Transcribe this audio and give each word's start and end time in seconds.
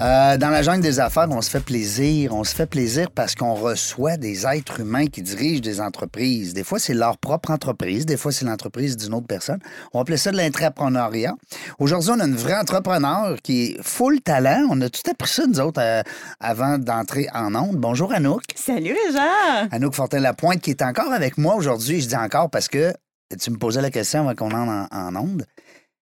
Euh, 0.00 0.36
dans 0.38 0.50
la 0.50 0.62
jungle 0.62 0.82
des 0.82 0.98
affaires, 0.98 1.28
on 1.30 1.40
se 1.40 1.48
fait 1.48 1.64
plaisir. 1.64 2.34
On 2.34 2.42
se 2.42 2.52
fait 2.52 2.66
plaisir 2.66 3.12
parce 3.12 3.36
qu'on 3.36 3.54
reçoit 3.54 4.16
des 4.16 4.44
êtres 4.44 4.80
humains 4.80 5.06
qui 5.06 5.22
dirigent 5.22 5.60
des 5.60 5.80
entreprises. 5.80 6.52
Des 6.52 6.64
fois, 6.64 6.80
c'est 6.80 6.94
leur 6.94 7.16
propre 7.16 7.52
entreprise. 7.52 8.04
Des 8.04 8.16
fois, 8.16 8.32
c'est 8.32 8.44
l'entreprise 8.44 8.96
d'une 8.96 9.14
autre 9.14 9.28
personne. 9.28 9.60
On 9.92 10.00
appelle 10.00 10.18
ça 10.18 10.32
de 10.32 10.36
l'intrapreneuriat. 10.36 11.36
Aujourd'hui, 11.78 12.10
on 12.10 12.18
a 12.18 12.24
une 12.24 12.34
vraie 12.34 12.58
entrepreneur 12.58 13.36
qui 13.40 13.66
est 13.66 13.82
full 13.84 14.20
talent. 14.20 14.66
On 14.68 14.80
a 14.80 14.88
tout 14.88 15.08
appris 15.08 15.30
ça, 15.30 15.46
nous 15.46 15.60
autres, 15.60 15.80
euh, 15.80 16.02
avant 16.40 16.76
d'entrer 16.78 17.28
en 17.32 17.54
onde. 17.54 17.76
Bonjour, 17.76 18.12
Anouk. 18.12 18.42
Salut, 18.56 18.96
Réjean. 19.06 19.68
Anouk 19.70 19.94
Fortin-Lapointe 19.94 20.60
qui 20.60 20.70
est 20.70 20.82
encore 20.82 21.12
avec 21.12 21.38
moi 21.38 21.54
aujourd'hui. 21.54 22.00
Je 22.00 22.08
dis 22.08 22.16
encore 22.16 22.50
parce 22.50 22.66
que 22.66 22.92
tu 23.40 23.48
me 23.52 23.58
posais 23.58 23.80
la 23.80 23.92
question 23.92 24.22
avant 24.22 24.34
qu'on 24.34 24.50
entre 24.50 24.88
en, 24.92 25.06
en 25.06 25.14
onde. 25.14 25.46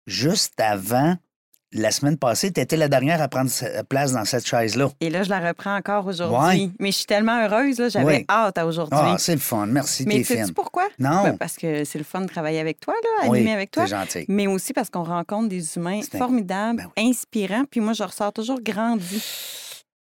Juste 0.05 0.59
avant 0.59 1.15
la 1.73 1.91
semaine 1.91 2.17
passée, 2.17 2.51
tu 2.51 2.59
étais 2.59 2.75
la 2.77 2.87
dernière 2.87 3.21
à 3.21 3.27
prendre 3.27 3.49
place 3.87 4.11
dans 4.11 4.25
cette 4.25 4.45
chaise-là. 4.45 4.89
Et 4.99 5.09
là, 5.09 5.23
je 5.23 5.29
la 5.29 5.39
reprends 5.39 5.75
encore 5.75 6.05
aujourd'hui. 6.05 6.71
Mais 6.79 6.91
je 6.91 6.97
suis 6.97 7.05
tellement 7.05 7.41
heureuse, 7.43 7.79
là, 7.79 7.89
j'avais 7.89 8.25
hâte 8.29 8.57
à 8.57 8.65
aujourd'hui. 8.65 8.97
Ah, 9.01 9.15
c'est 9.17 9.33
le 9.33 9.39
fun. 9.39 9.65
Merci, 9.67 10.05
Mais 10.05 10.23
sais-tu 10.23 10.53
pourquoi? 10.53 10.87
Non. 10.99 11.23
Ben, 11.23 11.37
parce 11.37 11.55
que 11.55 11.83
c'est 11.83 11.97
le 11.97 12.03
fun 12.03 12.21
de 12.21 12.27
travailler 12.27 12.59
avec 12.59 12.79
toi, 12.79 12.93
là, 12.93 13.29
Oui, 13.29 13.37
animer 13.37 13.53
avec 13.53 13.71
toi. 13.71 13.83
t'es 13.83 13.89
gentil. 13.89 14.25
Mais 14.27 14.47
aussi 14.47 14.73
parce 14.73 14.89
qu'on 14.89 15.03
rencontre 15.03 15.49
des 15.49 15.77
humains 15.77 16.01
C'est 16.01 16.17
formidables, 16.17 16.87
Ben 16.95 17.09
inspirants. 17.09 17.63
Puis 17.69 17.79
moi, 17.79 17.93
je 17.93 18.03
ressors 18.03 18.33
toujours 18.33 18.61
grandi. 18.61 19.23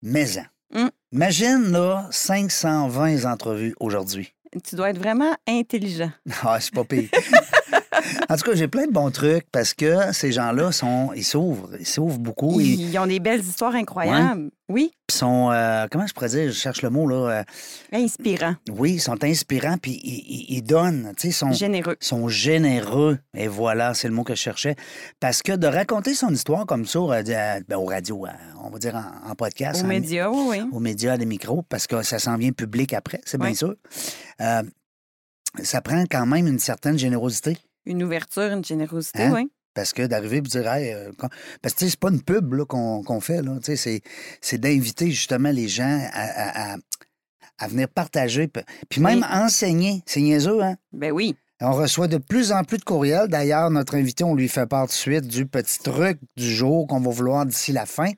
Mais 0.02 0.38
en. 0.38 0.42
Hum. 0.74 0.91
Imagine, 1.12 1.70
là, 1.72 2.06
520 2.10 3.24
entrevues 3.24 3.74
aujourd'hui. 3.80 4.32
Tu 4.64 4.74
dois 4.76 4.91
être 4.91 4.98
vraiment 4.98 5.34
intelligent. 5.48 6.10
Ah, 6.42 6.58
c'est 6.60 6.74
pas 6.74 6.84
pire. 6.84 7.08
en 8.28 8.36
tout 8.36 8.42
cas, 8.50 8.54
j'ai 8.54 8.68
plein 8.68 8.86
de 8.86 8.92
bons 8.92 9.10
trucs 9.10 9.46
parce 9.50 9.74
que 9.74 10.12
ces 10.12 10.32
gens-là 10.32 10.72
sont, 10.72 11.10
ils 11.14 11.24
s'ouvrent, 11.24 11.70
ils 11.78 11.86
s'ouvrent 11.86 12.18
beaucoup. 12.18 12.60
Ils, 12.60 12.90
Ils 12.90 12.98
ont 12.98 13.06
des 13.06 13.20
belles 13.20 13.40
histoires 13.40 13.74
incroyables. 13.74 14.50
Oui, 14.68 14.90
sont, 15.08 15.52
euh, 15.52 15.86
comment 15.90 16.08
je 16.08 16.12
pourrais 16.12 16.28
dire, 16.30 16.46
je 16.48 16.50
cherche 16.58 16.82
le 16.82 16.90
mot, 16.90 17.06
là. 17.06 17.16
euh, 17.30 17.44
inspirants, 17.92 18.56
oui, 18.72 18.94
ils 18.94 19.00
sont 19.00 19.22
inspirants 19.22 19.76
puis 19.78 19.92
ils, 20.02 20.24
ils- 20.26 20.56
ils 20.56 20.62
donnent, 20.62 21.12
tu 21.16 21.22
sais, 21.22 21.28
ils 21.28 21.32
sont, 21.32 21.52
généreux. 21.52 21.96
sont 22.00 22.26
généreux. 22.26 23.18
Et 23.36 23.46
voilà, 23.46 23.94
c'est 23.94 24.08
le 24.08 24.14
mot 24.14 24.24
que 24.24 24.34
je 24.34 24.40
cherchais. 24.40 24.74
Parce 25.20 25.40
que 25.42 25.52
de 25.52 25.68
raconter 25.68 26.14
son 26.14 26.30
histoire 26.34 26.66
comme 26.66 26.84
ça, 26.84 27.00
au 27.00 27.06
radio, 27.06 27.34
ben, 27.68 27.76
au 27.76 27.84
radio, 27.84 28.26
euh, 28.26 28.30
on 28.64 28.70
va 28.70 28.78
dire 28.80 28.96
en, 28.96 29.30
en 29.30 29.34
podcast, 29.36 29.82
Aux 29.82 29.84
en- 29.84 29.88
médias, 29.88 30.28
oui, 30.30 30.60
aux 30.72 30.80
médias, 30.80 31.12
à 31.12 31.16
des 31.16 31.26
micros, 31.26 31.62
parce 31.68 31.86
que 31.86 32.02
ça 32.02 32.18
s'en 32.18 32.36
vient 32.36 32.50
public 32.50 32.92
après, 32.92 33.20
c'est 33.24 33.38
bien 33.38 33.54
sûr. 33.54 33.76
Euh, 34.40 34.62
ça 35.62 35.80
prend 35.80 36.02
quand 36.10 36.26
même 36.26 36.48
une 36.48 36.58
certaine 36.58 36.98
générosité. 36.98 37.56
Une 37.86 38.02
ouverture, 38.02 38.52
une 38.52 38.64
générosité, 38.64 39.22
Hein? 39.22 39.32
oui. 39.34 39.50
Parce 39.74 39.92
que 39.92 40.02
d'arriver 40.06 40.38
et 40.38 40.40
de 40.40 40.48
dire, 40.48 40.66
Hey, 40.72 40.92
euh, 40.92 41.10
quand- 41.18 41.28
parce 41.62 41.74
que 41.74 41.86
c'est 41.88 41.98
pas 42.00 42.08
une 42.10 42.22
pub 42.22 42.54
là, 42.54 42.64
qu'on 42.64 43.02
qu'on 43.02 43.20
fait, 43.20 43.42
là. 43.42 43.58
C'est- 43.62 44.00
c'est 44.40 44.58
d'inviter 44.58 45.10
justement 45.10 45.50
les 45.50 45.68
gens 45.68 46.00
à, 46.12 46.20
à- 46.20 46.74
à- 46.74 46.76
à 47.58 47.68
venir 47.68 47.88
partager, 47.88 48.48
puis 48.88 49.00
même 49.00 49.18
Oui. 49.20 49.24
enseigner. 49.30 50.02
C'est 50.06 50.20
niaiseux, 50.20 50.62
hein? 50.62 50.76
Ben 50.92 51.12
oui. 51.12 51.36
On 51.62 51.72
reçoit 51.72 52.06
de 52.06 52.19
plus 52.19 52.52
en 52.52 52.64
plus 52.64 52.76
de 52.76 52.84
courriels. 52.84 53.28
D'ailleurs, 53.28 53.70
notre 53.70 53.94
invité, 53.94 54.25
on 54.25 54.34
lui 54.34 54.46
fait 54.48 54.66
part 54.66 54.82
tout 54.86 54.92
de 54.92 54.92
suite 54.92 55.26
du 55.26 55.46
petit 55.46 55.78
truc 55.78 56.19
du 56.36 56.50
jour 56.54 56.86
qu'on 56.86 57.00
va 57.00 57.10
vouloir 57.10 57.46
d'ici 57.46 57.72
la 57.72 57.86
fin, 57.86 58.10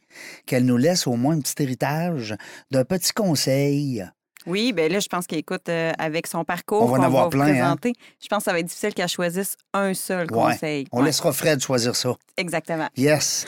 qu'elle 0.47 0.65
nous 0.65 0.77
laisse 0.77 1.07
au 1.07 1.15
moins 1.15 1.37
un 1.37 1.41
petit 1.41 1.61
héritage 1.63 2.35
d'un 2.73 2.85
petit 2.85 3.13
conseil. 3.13 4.05
Oui, 4.49 4.73
ben 4.73 4.91
là, 4.91 4.99
je 4.99 5.09
pense 5.09 5.27
qu'elle 5.27 5.39
écoute 5.41 5.69
euh, 5.69 5.93
avec 5.99 6.27
son 6.27 6.43
parcours. 6.45 6.83
On 6.83 6.87
va 6.87 6.99
en 6.99 7.03
avoir 7.03 7.25
vous 7.25 7.31
plein, 7.31 7.45
hein? 7.47 7.51
présenter. 7.77 7.93
Je 8.21 8.27
pense 8.29 8.39
que 8.39 8.45
ça 8.45 8.53
va 8.53 8.61
être 8.61 8.67
difficile 8.67 8.95
qu'elle 8.95 9.09
choisisse 9.09 9.57
un 9.75 9.93
seul 9.95 10.23
Ouais. 10.33 10.53
conseil. 10.53 10.87
On 10.91 11.01
Ouais, 11.01 11.05
laissera 11.07 11.33
Fred 11.33 11.61
choisir 11.61 11.95
ça. 11.95 12.15
Exactement. 12.37 12.89
Yes. 12.97 13.47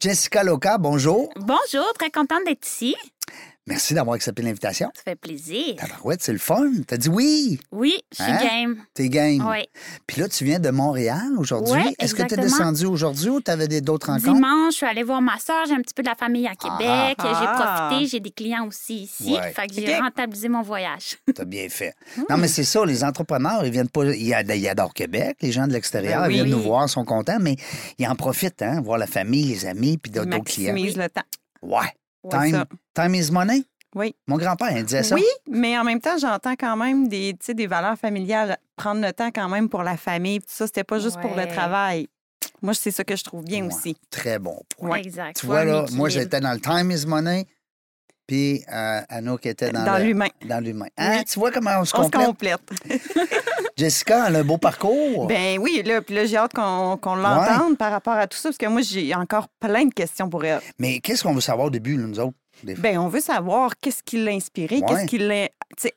Jessica 0.00 0.42
Loca, 0.44 0.78
bonjour. 0.78 1.28
Bonjour, 1.36 1.92
très 1.98 2.10
contente 2.10 2.40
d'être 2.46 2.66
ici. 2.66 2.96
Merci 3.70 3.94
d'avoir 3.94 4.16
accepté 4.16 4.42
l'invitation. 4.42 4.90
Ça 4.94 5.02
fait 5.02 5.16
plaisir. 5.16 5.76
Tabarouette, 5.76 6.22
c'est 6.22 6.32
le 6.32 6.38
fun. 6.38 6.70
T'as 6.86 6.96
dit 6.96 7.08
oui? 7.08 7.58
Oui, 7.72 7.94
je 8.10 8.22
suis 8.22 8.32
Hein? 8.32 8.38
game. 8.42 8.76
T'es 8.94 9.08
game. 9.08 9.46
Oui. 9.48 9.64
Puis 10.06 10.20
là, 10.20 10.28
tu 10.28 10.44
viens 10.44 10.58
de 10.58 10.70
Montréal 10.70 11.30
aujourd'hui. 11.38 11.72
Ouais, 11.72 11.94
Est-ce 11.98 12.12
que 12.14 12.22
tu 12.22 12.34
es 12.34 12.34
exactement. 12.34 12.42
descendu 12.42 12.86
aujourd'hui 12.86 13.28
ou 13.30 13.40
tu 13.40 13.50
avais 13.50 13.68
d'autres 13.80 14.08
rencontres? 14.08 14.34
Dimanche, 14.34 14.72
je 14.72 14.76
suis 14.78 14.86
allée 14.86 15.02
voir 15.04 15.22
ma 15.22 15.38
soeur. 15.38 15.64
J'ai 15.68 15.74
un 15.74 15.80
petit 15.82 15.94
peu 15.94 16.02
de 16.02 16.08
la 16.08 16.16
famille 16.16 16.46
à 16.46 16.54
Québec. 16.56 17.16
Ah. 17.18 17.88
J'ai 17.88 17.88
profité. 17.96 18.10
J'ai 18.10 18.20
des 18.20 18.30
clients 18.30 18.66
aussi 18.66 19.04
ici. 19.04 19.32
Ouais. 19.34 19.52
Fait 19.52 19.66
que 19.68 19.74
j'ai 19.74 19.96
rentabilisé 19.98 20.48
mon 20.48 20.62
voyage. 20.62 21.16
T'as 21.34 21.44
bien 21.44 21.68
fait. 21.68 21.94
Non, 22.28 22.36
mais 22.36 22.48
c'est 22.48 22.64
ça, 22.64 22.84
les 22.84 23.04
entrepreneurs, 23.04 23.64
ils 23.64 23.70
viennent 23.72 23.88
pas. 23.88 24.04
Ils 24.04 24.34
ad- 24.34 24.50
ils 24.54 24.68
adorent 24.68 24.94
Québec, 24.94 25.36
les 25.42 25.52
gens 25.52 25.66
de 25.68 25.72
l'extérieur, 25.72 26.22
Ben 26.22 26.30
ils 26.30 26.34
viennent 26.34 26.46
oui. 26.46 26.50
nous 26.52 26.62
voir, 26.62 26.88
sont 26.88 27.04
contents, 27.04 27.38
mais 27.40 27.56
ils 27.98 28.06
en 28.08 28.16
profitent, 28.16 28.62
hein, 28.62 28.80
voir 28.80 28.98
la 28.98 29.06
famille, 29.06 29.44
les 29.46 29.66
amis, 29.66 29.96
puis 29.96 30.10
d'autres 30.10 30.38
clients. 30.40 30.72
maximise 30.72 30.96
le 30.96 31.08
temps. 31.08 31.22
Ouais. 31.62 31.86
Time, 32.30 32.50
ça. 32.50 32.64
Time 33.02 33.14
is 33.14 33.30
money. 33.30 33.64
Oui. 33.94 34.14
Mon 34.28 34.36
grand-père, 34.36 34.70
il 34.76 34.84
disait 34.84 35.02
ça. 35.02 35.16
Oui, 35.16 35.24
mais 35.48 35.76
en 35.76 35.82
même 35.84 36.00
temps, 36.00 36.16
j'entends 36.16 36.54
quand 36.54 36.76
même 36.76 37.08
des, 37.08 37.32
tu 37.32 37.46
sais, 37.46 37.54
des 37.54 37.66
valeurs 37.66 37.98
familiales. 37.98 38.56
Prendre 38.76 39.00
le 39.04 39.12
temps 39.12 39.30
quand 39.34 39.48
même 39.48 39.68
pour 39.68 39.82
la 39.82 39.96
famille. 39.96 40.38
Tout 40.38 40.46
ça, 40.48 40.66
c'était 40.66 40.84
pas 40.84 41.00
juste 41.00 41.20
pour 41.20 41.30
le 41.34 41.42
Ouais. 41.42 41.48
travail. 41.48 42.08
Moi, 42.62 42.72
c'est 42.74 42.92
ça 42.92 43.02
que 43.02 43.16
je 43.16 43.24
trouve 43.24 43.42
bien 43.42 43.62
Ouais. 43.66 43.74
aussi. 43.74 43.96
Très 44.10 44.38
bon 44.38 44.60
point. 44.78 44.98
Exact. 44.98 45.36
Tu 45.40 45.46
vois, 45.46 45.64
là, 45.64 45.86
moi, 45.92 46.08
j'étais 46.08 46.38
dans 46.40 46.52
le 46.52 46.60
time 46.60 46.90
is 46.92 47.04
money, 47.06 47.46
puis 48.28 48.62
euh, 48.72 49.00
Anouk 49.08 49.44
était 49.46 49.72
dans, 49.72 49.98
l'humain. 49.98 50.28
Dans 50.44 50.62
l'humain. 50.62 50.86
Hein, 50.96 51.16
Oui. 51.18 51.24
Tu 51.24 51.38
vois 51.40 51.50
comment 51.50 51.80
on 51.80 51.84
se 51.84 51.96
On 51.96 52.04
se 52.04 52.10
complète? 52.10 52.60
complète. 52.60 53.00
Jessica, 53.76 54.26
elle 54.28 54.36
a 54.36 54.38
un 54.40 54.44
beau 54.44 54.58
parcours. 54.58 55.26
Ben 55.26 55.58
oui, 55.58 55.82
là, 55.84 56.00
puis 56.02 56.14
là, 56.14 56.26
j'ai 56.26 56.36
hâte 56.36 56.52
qu'on 56.52 56.96
qu'on 56.96 57.16
l'entende 57.16 57.76
par 57.76 57.90
rapport 57.90 58.14
à 58.14 58.26
tout 58.26 58.36
ça, 58.38 58.50
parce 58.50 58.58
que 58.58 58.66
moi, 58.66 58.82
j'ai 58.82 59.14
encore 59.14 59.48
plein 59.58 59.86
de 59.86 59.94
questions 59.94 60.28
pour 60.28 60.44
elle. 60.44 60.60
Mais 60.78 61.00
qu'est-ce 61.00 61.22
qu'on 61.24 61.34
veut 61.34 61.40
savoir 61.40 61.66
au 61.68 61.70
début, 61.70 61.96
là, 61.96 62.06
nous 62.06 62.20
autres? 62.20 62.36
Ben, 62.64 62.98
on 62.98 63.08
veut 63.08 63.20
savoir 63.20 63.76
qu'est-ce 63.80 64.02
qui 64.02 64.22
l'a 64.22 64.32
inspiré, 64.32 64.76
Ouais. 64.78 64.82
qu'est-ce 64.88 65.06
qui 65.06 65.18
l'a 65.18 65.48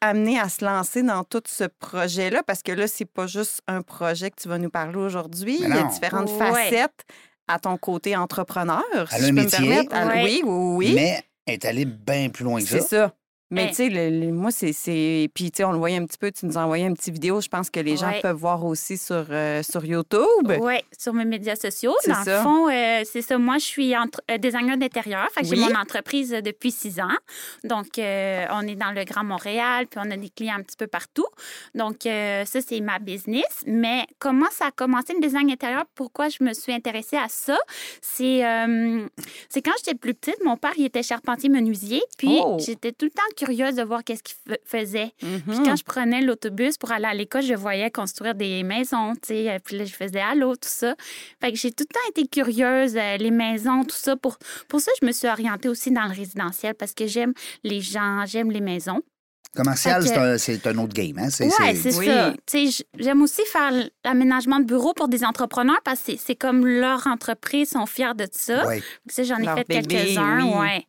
amené 0.01 0.39
à 0.39 0.49
se 0.49 0.63
lancer 0.63 1.03
dans 1.03 1.23
tout 1.23 1.41
ce 1.47 1.63
projet-là, 1.65 2.43
parce 2.43 2.61
que 2.63 2.71
là, 2.71 2.87
c'est 2.87 3.05
pas 3.05 3.27
juste 3.27 3.61
un 3.67 3.81
projet 3.81 4.29
que 4.31 4.41
tu 4.41 4.47
vas 4.47 4.57
nous 4.57 4.69
parler 4.69 4.97
aujourd'hui. 4.97 5.57
Il 5.61 5.67
y 5.69 5.71
a 5.71 5.83
différentes 5.83 6.29
Ouais. 6.29 6.37
facettes 6.37 7.03
à 7.47 7.59
ton 7.59 7.77
côté 7.77 8.15
entrepreneur. 8.15 8.83
si 9.09 9.15
Elle 9.15 9.21
je 9.21 9.25
un 9.25 9.29
peux 9.29 9.33
me 9.35 9.41
métier. 9.43 9.57
permettre. 9.59 9.95
Elle- 9.95 10.07
Ouais. 10.07 10.23
Oui, 10.23 10.41
oui, 10.45 10.75
oui. 10.87 10.91
Mais 10.95 11.21
elle 11.45 11.53
est 11.55 11.65
allée 11.65 11.85
bien 11.85 12.29
plus 12.29 12.43
loin 12.45 12.59
que 12.61 12.67
C'est 12.67 12.79
ça. 12.81 13.13
Mais 13.53 13.63
Hein. 13.65 13.67
tu 13.69 13.75
sais, 13.75 14.31
moi, 14.31 14.51
c'est-. 14.51 15.29
Puis, 15.33 15.51
tu 15.51 15.57
sais, 15.57 15.63
on 15.63 15.71
le 15.71 15.77
voyait 15.77 15.97
un 15.97 16.05
petit 16.05 16.17
peu, 16.17 16.31
tu 16.31 16.45
nous 16.45 16.57
as 16.57 16.61
envoyé 16.61 16.85
un 16.85 16.93
petit 16.93 17.11
vidéo. 17.11 17.39
Je 17.41 17.47
pense 17.47 17.69
que 17.69 17.79
les 17.79 17.97
gens 17.97 18.11
peuvent 18.21 18.35
voir 18.35 18.63
aussi 18.65 18.97
sur, 18.97 19.25
euh, 19.29 19.61
sur 19.63 19.85
YouTube. 19.85 20.51
Oui, 20.59 20.75
sur 20.97 21.13
mes 21.13 21.25
médias 21.25 21.55
sociaux. 21.55 21.95
Dans 22.07 22.23
ça. 22.23 22.37
le 22.37 22.43
fond, 22.43 22.69
euh, 22.69 23.01
c'est 23.05 23.21
ça. 23.21 23.37
Moi, 23.37 23.57
je 23.57 23.65
suis 23.65 23.95
entre, 23.97 24.21
euh, 24.31 24.37
designer 24.37 24.77
d'intérieur. 24.77 25.29
Fait 25.31 25.41
que 25.41 25.47
Oui. 25.47 25.57
j'ai 25.57 25.73
mon 25.73 25.79
entreprise 25.79 26.29
depuis 26.43 26.71
six 26.71 26.99
ans. 26.99 27.17
Donc, 27.63 27.87
on 27.97 28.61
est 28.67 28.75
dans 28.75 28.91
le 28.91 29.03
Grand 29.05 29.23
Montréal, 29.23 29.87
puis 29.87 29.99
on 30.03 30.09
a 30.11 30.17
des 30.17 30.29
clients 30.29 30.55
un 30.57 30.63
petit 30.63 30.77
peu 30.77 30.87
partout. 30.87 31.25
Donc, 31.75 31.97
ça, 32.03 32.61
c'est 32.61 32.79
ma 32.81 32.99
business. 32.99 33.63
Mais 33.65 34.05
comment 34.19 34.49
ça 34.51 34.67
a 34.67 34.71
commencé 34.71 35.13
le 35.13 35.19
design 35.21 35.49
intérieur? 35.51 35.83
Pourquoi 35.95 36.29
je 36.29 36.43
me 36.43 36.53
suis 36.53 36.73
intéressée 36.73 37.17
à 37.17 37.27
ça? 37.29 37.57
C'est 38.01 38.41
c'est 39.49 39.61
quand 39.61 39.71
j'étais 39.77 39.95
plus 39.97 40.13
petite, 40.13 40.43
mon 40.43 40.57
père, 40.57 40.73
il 40.77 40.85
était 40.85 41.03
charpentier 41.03 41.49
menuisier. 41.49 42.01
Puis, 42.17 42.39
Oh. 42.43 42.57
j'étais 42.59 42.91
tout 42.91 43.05
le 43.05 43.11
temps 43.11 43.21
curieuse 43.43 43.75
de 43.75 43.83
voir 43.83 44.03
qu'est-ce 44.03 44.23
qu'il 44.23 44.35
f- 44.49 44.57
faisait. 44.65 45.11
Mhm. 45.21 45.41
Puis 45.47 45.57
quand 45.63 45.75
je 45.75 45.83
prenais 45.83 46.21
l'autobus 46.21 46.77
pour 46.77 46.91
aller 46.91 47.05
à 47.05 47.13
l'école, 47.13 47.41
je 47.43 47.53
voyais 47.53 47.89
construire 47.91 48.35
des 48.35 48.63
maisons, 48.63 49.13
tu 49.15 49.19
sais. 49.27 49.49
euh, 49.51 49.59
Puis 49.63 49.77
là, 49.77 49.85
je 49.85 49.93
faisais 49.93 50.19
allô, 50.21 50.55
tout 50.55 50.69
ça. 50.69 50.95
Fait 51.41 51.51
que 51.51 51.57
j'ai 51.57 51.71
tout 51.71 51.85
le 51.89 51.93
temps 51.93 52.09
été 52.09 52.27
curieuse, 52.27 52.95
euh, 52.97 53.17
les 53.17 53.31
maisons, 53.31 53.83
tout 53.83 53.95
ça. 53.95 54.15
Pour, 54.15 54.37
pour 54.67 54.79
ça, 54.79 54.91
je 55.01 55.05
me 55.05 55.11
suis 55.11 55.27
orientée 55.27 55.69
aussi 55.69 55.91
dans 55.91 56.03
le 56.05 56.13
résidentiel 56.15 56.73
parce 56.75 56.93
que 56.93 57.07
j'aime 57.07 57.33
les 57.63 57.81
gens, 57.81 58.23
j'aime 58.25 58.51
les 58.51 58.61
maisons. 58.61 59.01
Commercial, 59.55 60.03
c'est 60.39 60.65
un, 60.67 60.77
autre 60.79 60.93
game. 60.93 61.17
Hein? 61.19 61.29
C'est, 61.29 61.45
Ouais, 61.45 61.73
Oui. 61.95 62.05
ça. 62.07 62.33
Tu 62.33 62.37
sais, 62.47 62.67
j- 62.67 62.85
j'aime 62.97 63.21
aussi 63.21 63.43
faire 63.45 63.71
l'aménagement 64.03 64.59
de 64.59 64.65
bureaux 64.65 64.93
pour 64.93 65.07
des 65.07 65.23
entrepreneurs 65.23 65.79
parce 65.85 66.01
que 66.01 66.13
c'est- 66.17 66.35
comme 66.35 66.65
leur 66.65 67.05
entreprise, 67.05 67.69
sont 67.69 67.85
fiers 67.85 68.15
de 68.15 68.25
ça. 68.31 68.65
Ouais. 68.65 68.81
Ça, 69.07 69.21
j'en 69.23 69.37
ai 69.37 69.45
Leur 69.45 69.57
fait 69.57 69.65
quelques-uns, 69.65 70.43
oui. 70.43 70.57
ouais. 70.59 70.87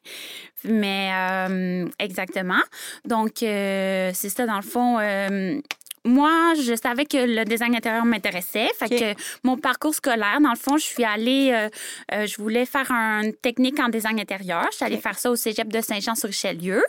Mais 0.64 1.10
euh, 1.12 1.88
exactement. 1.98 2.60
Donc, 3.04 3.42
euh, 3.42 4.10
c'est 4.14 4.30
ça, 4.30 4.46
dans 4.46 4.56
le 4.56 4.62
fond. 4.62 4.98
euh, 4.98 5.60
moi, 6.04 6.52
je 6.54 6.74
savais 6.76 7.06
que 7.06 7.16
le 7.16 7.44
design 7.44 7.74
intérieur 7.74 8.04
m'intéressait. 8.04 8.68
Fait 8.78 8.88
que 8.88 9.20
mon 9.42 9.56
parcours 9.56 9.94
scolaire, 9.94 10.38
dans 10.40 10.50
le 10.50 10.56
fond, 10.58 10.76
je 10.76 10.84
suis 10.84 11.04
allée, 11.04 11.50
euh, 11.52 11.68
euh, 12.12 12.26
je 12.26 12.36
voulais 12.36 12.66
faire 12.66 12.90
une 12.90 13.32
technique 13.32 13.80
en 13.80 13.88
design 13.88 14.20
intérieur. 14.20 14.66
Je 14.70 14.76
suis 14.76 14.84
allée 14.84 14.98
faire 14.98 15.18
ça 15.18 15.30
au 15.30 15.36
cégep 15.36 15.68
de 15.72 15.80
Saint-Jean-sur-Richelieu. 15.80 16.84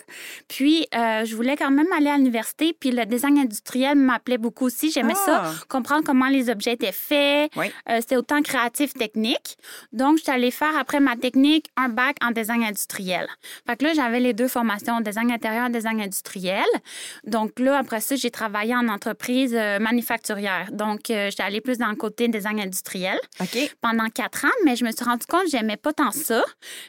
Puis, 0.50 0.86
euh, 0.94 1.24
je 1.24 1.34
voulais 1.36 1.56
quand 1.56 1.72
même 1.72 1.88
aller 1.98 2.10
à 2.10 2.18
l'université. 2.18 2.76
Puis, 2.78 2.92
le 2.92 3.06
design 3.06 3.38
industriel 3.40 3.96
m'appelait 3.96 4.38
beaucoup 4.38 4.66
aussi. 4.66 4.92
J'aimais 4.92 5.14
Ah. 5.28 5.54
ça, 5.54 5.66
comprendre 5.70 6.04
comment 6.06 6.28
les 6.28 6.50
objets 6.50 6.74
étaient 6.74 6.92
faits. 6.92 7.52
Oui. 7.56 7.72
C'était 8.00 8.18
autant 8.18 8.42
créatif, 8.42 8.94
technique. 8.94 9.58
Donc, 9.94 10.18
je 10.18 10.24
suis 10.24 10.32
allée 10.32 10.52
faire, 10.52 10.78
après 10.78 11.00
ma 11.00 11.16
technique, 11.16 11.68
un 11.78 11.88
bac 11.88 12.18
en 12.22 12.32
design 12.32 12.64
industriel. 12.64 13.28
Fait 13.66 13.78
que 13.78 13.86
là, 13.86 13.94
j'avais 13.94 14.20
les 14.20 14.34
deux 14.34 14.50
formations, 14.50 15.00
design 15.00 15.32
intérieur, 15.32 15.70
design 15.70 16.02
industriel. 16.02 16.66
Donc 17.24 17.60
là, 17.60 17.78
après 17.78 18.02
ça, 18.02 18.16
j'ai 18.16 18.30
travaillé 18.32 18.76
en 18.76 18.88
entreprise 18.90 19.05
euh, 19.08 19.80
manufacturière. 19.80 20.70
Donc, 20.72 21.10
euh, 21.10 21.30
j'étais 21.30 21.44
allée 21.44 21.62
plus 21.62 21.78
dans 21.78 21.90
le 21.90 21.96
côté 21.96 22.28
design 22.28 22.60
industriel 22.60 23.18
pendant 23.82 24.08
quatre 24.10 24.46
ans, 24.46 24.56
mais 24.64 24.76
je 24.76 24.86
me 24.86 24.92
suis 24.92 25.04
rendu 25.04 25.26
compte 25.28 25.44
que 25.44 25.50
j'aimais 25.50 25.78
pas 25.78 25.94
tant 25.94 26.12
ça. 26.12 26.44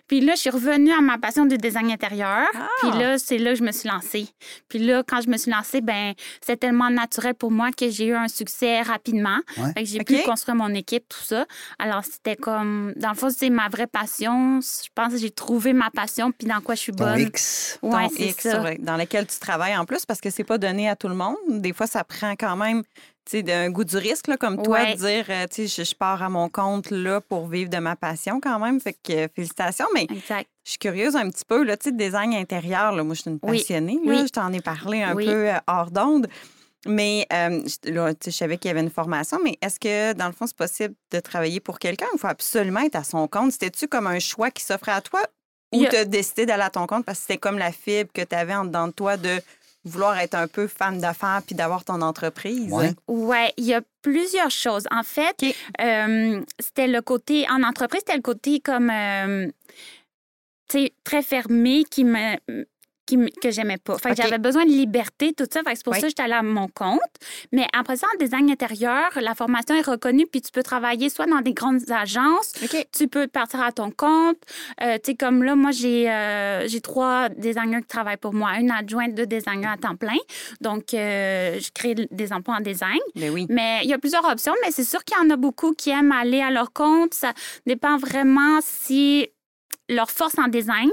Puis 0.07 0.21
là, 0.21 0.35
je 0.35 0.41
suis 0.41 0.51
revenue 0.51 0.93
à 0.93 1.01
ma 1.01 1.19
passion 1.19 1.47
du 1.47 1.57
design 1.59 1.91
intérieur. 1.91 2.47
Ah. 2.55 2.69
Puis 2.81 2.91
là, 2.99 3.19
c'est 3.19 3.39
là 3.39 3.51
que 3.53 3.59
je 3.59 3.65
me 3.65 3.73
suis 3.73 3.89
lancée. 3.89 4.29
Puis 4.69 4.79
là, 4.79 5.03
quand 5.07 5.21
je 5.21 5.29
me 5.29 5.37
suis 5.37 5.51
lancée, 5.51 5.81
ben 5.81 6.15
c'est 6.41 6.57
tellement 6.59 6.91
naturel 6.91 7.35
pour 7.35 7.51
moi 7.51 7.71
que 7.73 7.89
j'ai 7.91 8.07
eu 8.07 8.15
un 8.15 8.29
succès 8.29 8.83
rapidement. 8.83 9.39
Ouais. 9.57 9.73
Fait 9.75 9.83
que 9.83 9.89
j'ai 9.89 9.99
pu 10.05 10.23
construire 10.23 10.57
mon 10.57 10.73
équipe, 10.75 11.09
tout 11.09 11.25
ça. 11.25 11.47
Alors, 11.79 12.05
c'était 12.05 12.37
comme... 12.37 12.93
Dans 12.97 13.11
le 13.11 13.17
fond, 13.17 13.29
c'est 13.31 13.51
ma 13.51 13.69
vraie 13.69 13.87
passion. 13.87 14.61
Je 14.61 14.89
pense 14.95 15.13
que 15.13 15.19
j'ai 15.19 15.31
trouvé 15.31 15.73
ma 15.73 15.91
passion, 15.91 16.33
puis 16.33 16.47
dans 16.47 16.61
quoi 16.61 16.75
je 16.75 16.81
suis 16.81 16.93
Ton 16.93 17.05
bonne. 17.05 17.21
X. 17.21 17.79
Ton 17.81 17.97
Ouais, 17.97 18.09
c'est 18.15 18.25
X 18.27 18.43
ça. 18.43 18.51
sur 18.53 18.65
dans 18.81 18.97
lequel 18.97 19.27
tu 19.27 19.39
travailles 19.39 19.77
en 19.77 19.85
plus 19.85 20.05
parce 20.05 20.21
que 20.21 20.31
c'est 20.31 20.45
pas 20.45 20.59
donné 20.59 20.89
à 20.89 20.97
tout 20.97 21.09
le 21.09 21.15
monde. 21.15 21.37
Des 21.49 21.73
fois, 21.73 21.87
ça 21.87 22.05
prend 22.07 22.33
quand 22.37 22.57
même 22.57 22.83
tu 23.29 23.39
sais, 23.39 23.43
d'un 23.43 23.71
goût 23.71 23.83
du 23.83 23.97
risque, 23.97 24.29
là, 24.29 24.37
comme 24.37 24.63
toi, 24.63 24.79
Ouais. 24.79 24.95
de 24.95 24.99
dire, 25.01 25.25
euh, 25.31 25.47
tu 25.53 25.67
sais, 25.67 25.83
je, 25.85 25.91
je 25.91 25.97
pars 25.97 26.23
à 26.23 26.29
mon 26.29 26.49
compte 26.49 26.93
là 26.93 27.21
pour 27.21 27.49
vivre 27.49 27.69
de 27.69 27.79
ma 27.79 27.97
passion 27.97 28.39
quand 28.41 28.61
même. 28.61 28.81
Fait 28.81 28.93
que 28.93 29.13
euh, 29.13 29.29
félicitations. 29.35 29.87
Mais 29.95 30.05
Exact. 30.05 30.47
je 30.65 30.71
suis 30.71 30.79
curieuse 30.79 31.17
un 31.17 31.29
petit 31.29 31.45
peu, 31.45 31.65
là, 31.65 31.77
tu 31.77 31.89
sais, 31.91 31.93
design 31.97 32.33
intérieur. 32.35 32.93
Là, 32.93 33.03
moi, 33.03 33.17
je 33.17 33.23
suis 33.23 33.31
une 33.33 33.41
Oui. 33.43 33.59
passionnée. 33.59 33.99
Là, 34.05 34.13
Oui. 34.15 34.23
Je 34.27 34.33
t'en 34.33 34.53
ai 34.53 34.61
parlé 34.61 35.03
un 35.03 35.17
Oui. 35.17 35.25
peu 35.25 35.49
euh, 35.51 35.57
hors 35.67 35.91
d'onde. 35.91 36.29
Mais 36.87 37.27
euh, 37.33 37.63
je- 37.67 37.91
là, 37.91 38.15
tu 38.15 38.27
sais, 38.27 38.31
je 38.31 38.37
savais 38.37 38.59
qu'il 38.59 38.69
y 38.69 38.71
avait 38.71 38.81
une 38.81 38.91
formation, 38.91 39.41
mais 39.43 39.59
est-ce 39.61 39.81
que, 39.81 40.13
dans 40.13 40.27
le 40.27 40.33
fond, 40.33 40.47
c'est 40.47 40.57
possible 40.57 40.95
de 41.11 41.19
travailler 41.19 41.59
pour 41.59 41.81
quelqu'un 41.81 42.07
ou 42.13 42.17
il 42.17 42.21
faut 42.21 42.29
absolument 42.29 42.81
être 42.81 42.95
à 42.95 43.03
son 43.03 43.27
compte? 43.27 43.51
C'était-tu 43.51 43.89
comme 43.89 44.07
un 44.07 44.21
choix 44.21 44.53
qui 44.53 44.63
s'offrait 44.63 44.93
à 44.93 45.01
toi 45.01 45.21
ou 45.75 45.83
a- 45.83 45.89
tu 45.89 45.97
as 45.97 46.05
décidé 46.05 46.47
d'aller 46.47 46.63
à 46.63 46.71
ton 46.71 46.87
compte 46.87 47.05
parce 47.05 47.19
que 47.19 47.23
c'était 47.27 47.39
comme 47.39 47.59
la 47.59 47.73
fibre 47.73 48.13
que 48.15 48.23
tu 48.23 48.37
avais 48.37 48.55
en 48.55 48.65
dedans 48.65 48.87
de 48.87 48.93
toi 48.93 49.17
de 49.17 49.31
vouloir 49.87 50.19
être 50.19 50.35
un 50.35 50.49
peu 50.49 50.67
femme 50.67 51.01
d'affaires 51.01 51.41
puis 51.47 51.55
d'avoir 51.55 51.85
ton 51.85 52.03
entreprise? 52.03 52.73
Ouais. 52.73 52.95
Ouais, 53.09 53.53
il 53.57 53.65
y 53.65 53.75
a 53.75 53.81
plusieurs 54.03 54.51
choses. 54.51 54.87
En 54.91 55.03
fait, 55.03 55.37
euh, 55.81 56.45
c'était 56.59 56.89
le 56.89 57.01
côté 57.01 57.47
en 57.49 57.63
entreprise, 57.63 58.01
c'était 58.01 58.17
le 58.17 58.23
côté 58.23 58.61
comme 58.61 58.91
euh, 58.91 59.47
tu 60.69 60.79
sais 60.79 60.93
très 61.05 61.23
fermé 61.23 61.85
qui 61.89 62.05
me 62.05 62.37
qui 63.07 63.17
que 63.41 63.51
j'aimais 63.51 63.79
pas. 63.79 63.97
Fait 63.99 64.11
que 64.11 64.15
OK. 64.15 64.23
j'avais 64.23 64.39
besoin 64.39 64.65
de 64.65 64.71
liberté, 64.71 65.33
tout 65.33 65.47
ça. 65.51 65.63
Fait 65.63 65.75
c'est 65.77 65.85
pour 65.85 65.93
Oui. 65.93 66.01
ça 66.01 66.07
que 66.07 66.09
j'étais 66.11 66.23
allée 66.23 66.33
à 66.35 66.43
mon 66.43 66.69
compte. 66.69 67.01
Mais 67.53 67.67
après 67.73 67.97
ça, 67.97 68.07
en 68.15 68.19
design 68.23 68.51
intérieur, 68.51 69.11
la 69.21 69.35
formation 69.35 69.75
est 69.77 69.87
reconnue, 69.87 70.27
puis 70.27 70.43
tu 70.43 70.51
peux 70.51 70.63
travailler 70.63 71.09
soit 71.09 71.27
dans 71.27 71.41
des 71.41 71.53
grandes 71.55 71.91
agences, 71.91 72.53
OK. 72.63 72.87
tu 72.93 73.09
peux 73.09 73.27
partir 73.29 73.63
à 73.63 73.73
ton 73.73 73.91
compte. 73.91 74.37
Euh, 74.83 74.95
tu 74.97 75.13
sais, 75.13 75.15
comme 75.15 75.43
là, 75.43 75.55
moi, 75.55 75.71
j'ai 75.71 76.11
euh, 76.11 76.67
j'ai 76.69 76.81
trois 76.81 77.29
designers 77.31 77.81
qui 77.83 77.87
travaillent 77.89 78.17
pour 78.17 78.35
moi. 78.35 78.59
Une 78.59 78.71
adjointe, 78.71 79.15
deux 79.15 79.27
designers 79.27 79.69
à 79.69 79.77
temps 79.77 79.97
plein. 79.97 80.19
Donc, 80.61 80.93
euh, 80.95 81.59
je 81.61 81.71
crée 81.73 81.95
des 81.95 82.33
emplois 82.33 82.57
en 82.57 82.61
design. 82.61 82.99
Ben 83.15 83.31
oui. 83.31 83.47
Mais 83.49 83.81
il 83.85 83.91
y 83.91 83.95
a 83.95 83.99
plusieurs 83.99 84.25
options, 84.25 84.55
mais 84.65 84.71
c'est 84.73 84.85
sûr 84.85 85.05
qu'il 85.05 85.17
y 85.17 85.21
en 85.21 85.31
a 85.31 85.37
beaucoup 85.37 85.73
qui 85.73 85.91
aiment 85.91 86.13
aller 86.13 86.41
à 86.41 86.51
leur 86.51 86.73
compte. 86.73 87.15
Ça 87.15 87.33
dépend 87.67 87.97
vraiment 87.99 88.59
si 88.63 89.29
leur 89.89 90.11
force 90.11 90.39
en 90.39 90.49
design. 90.49 90.91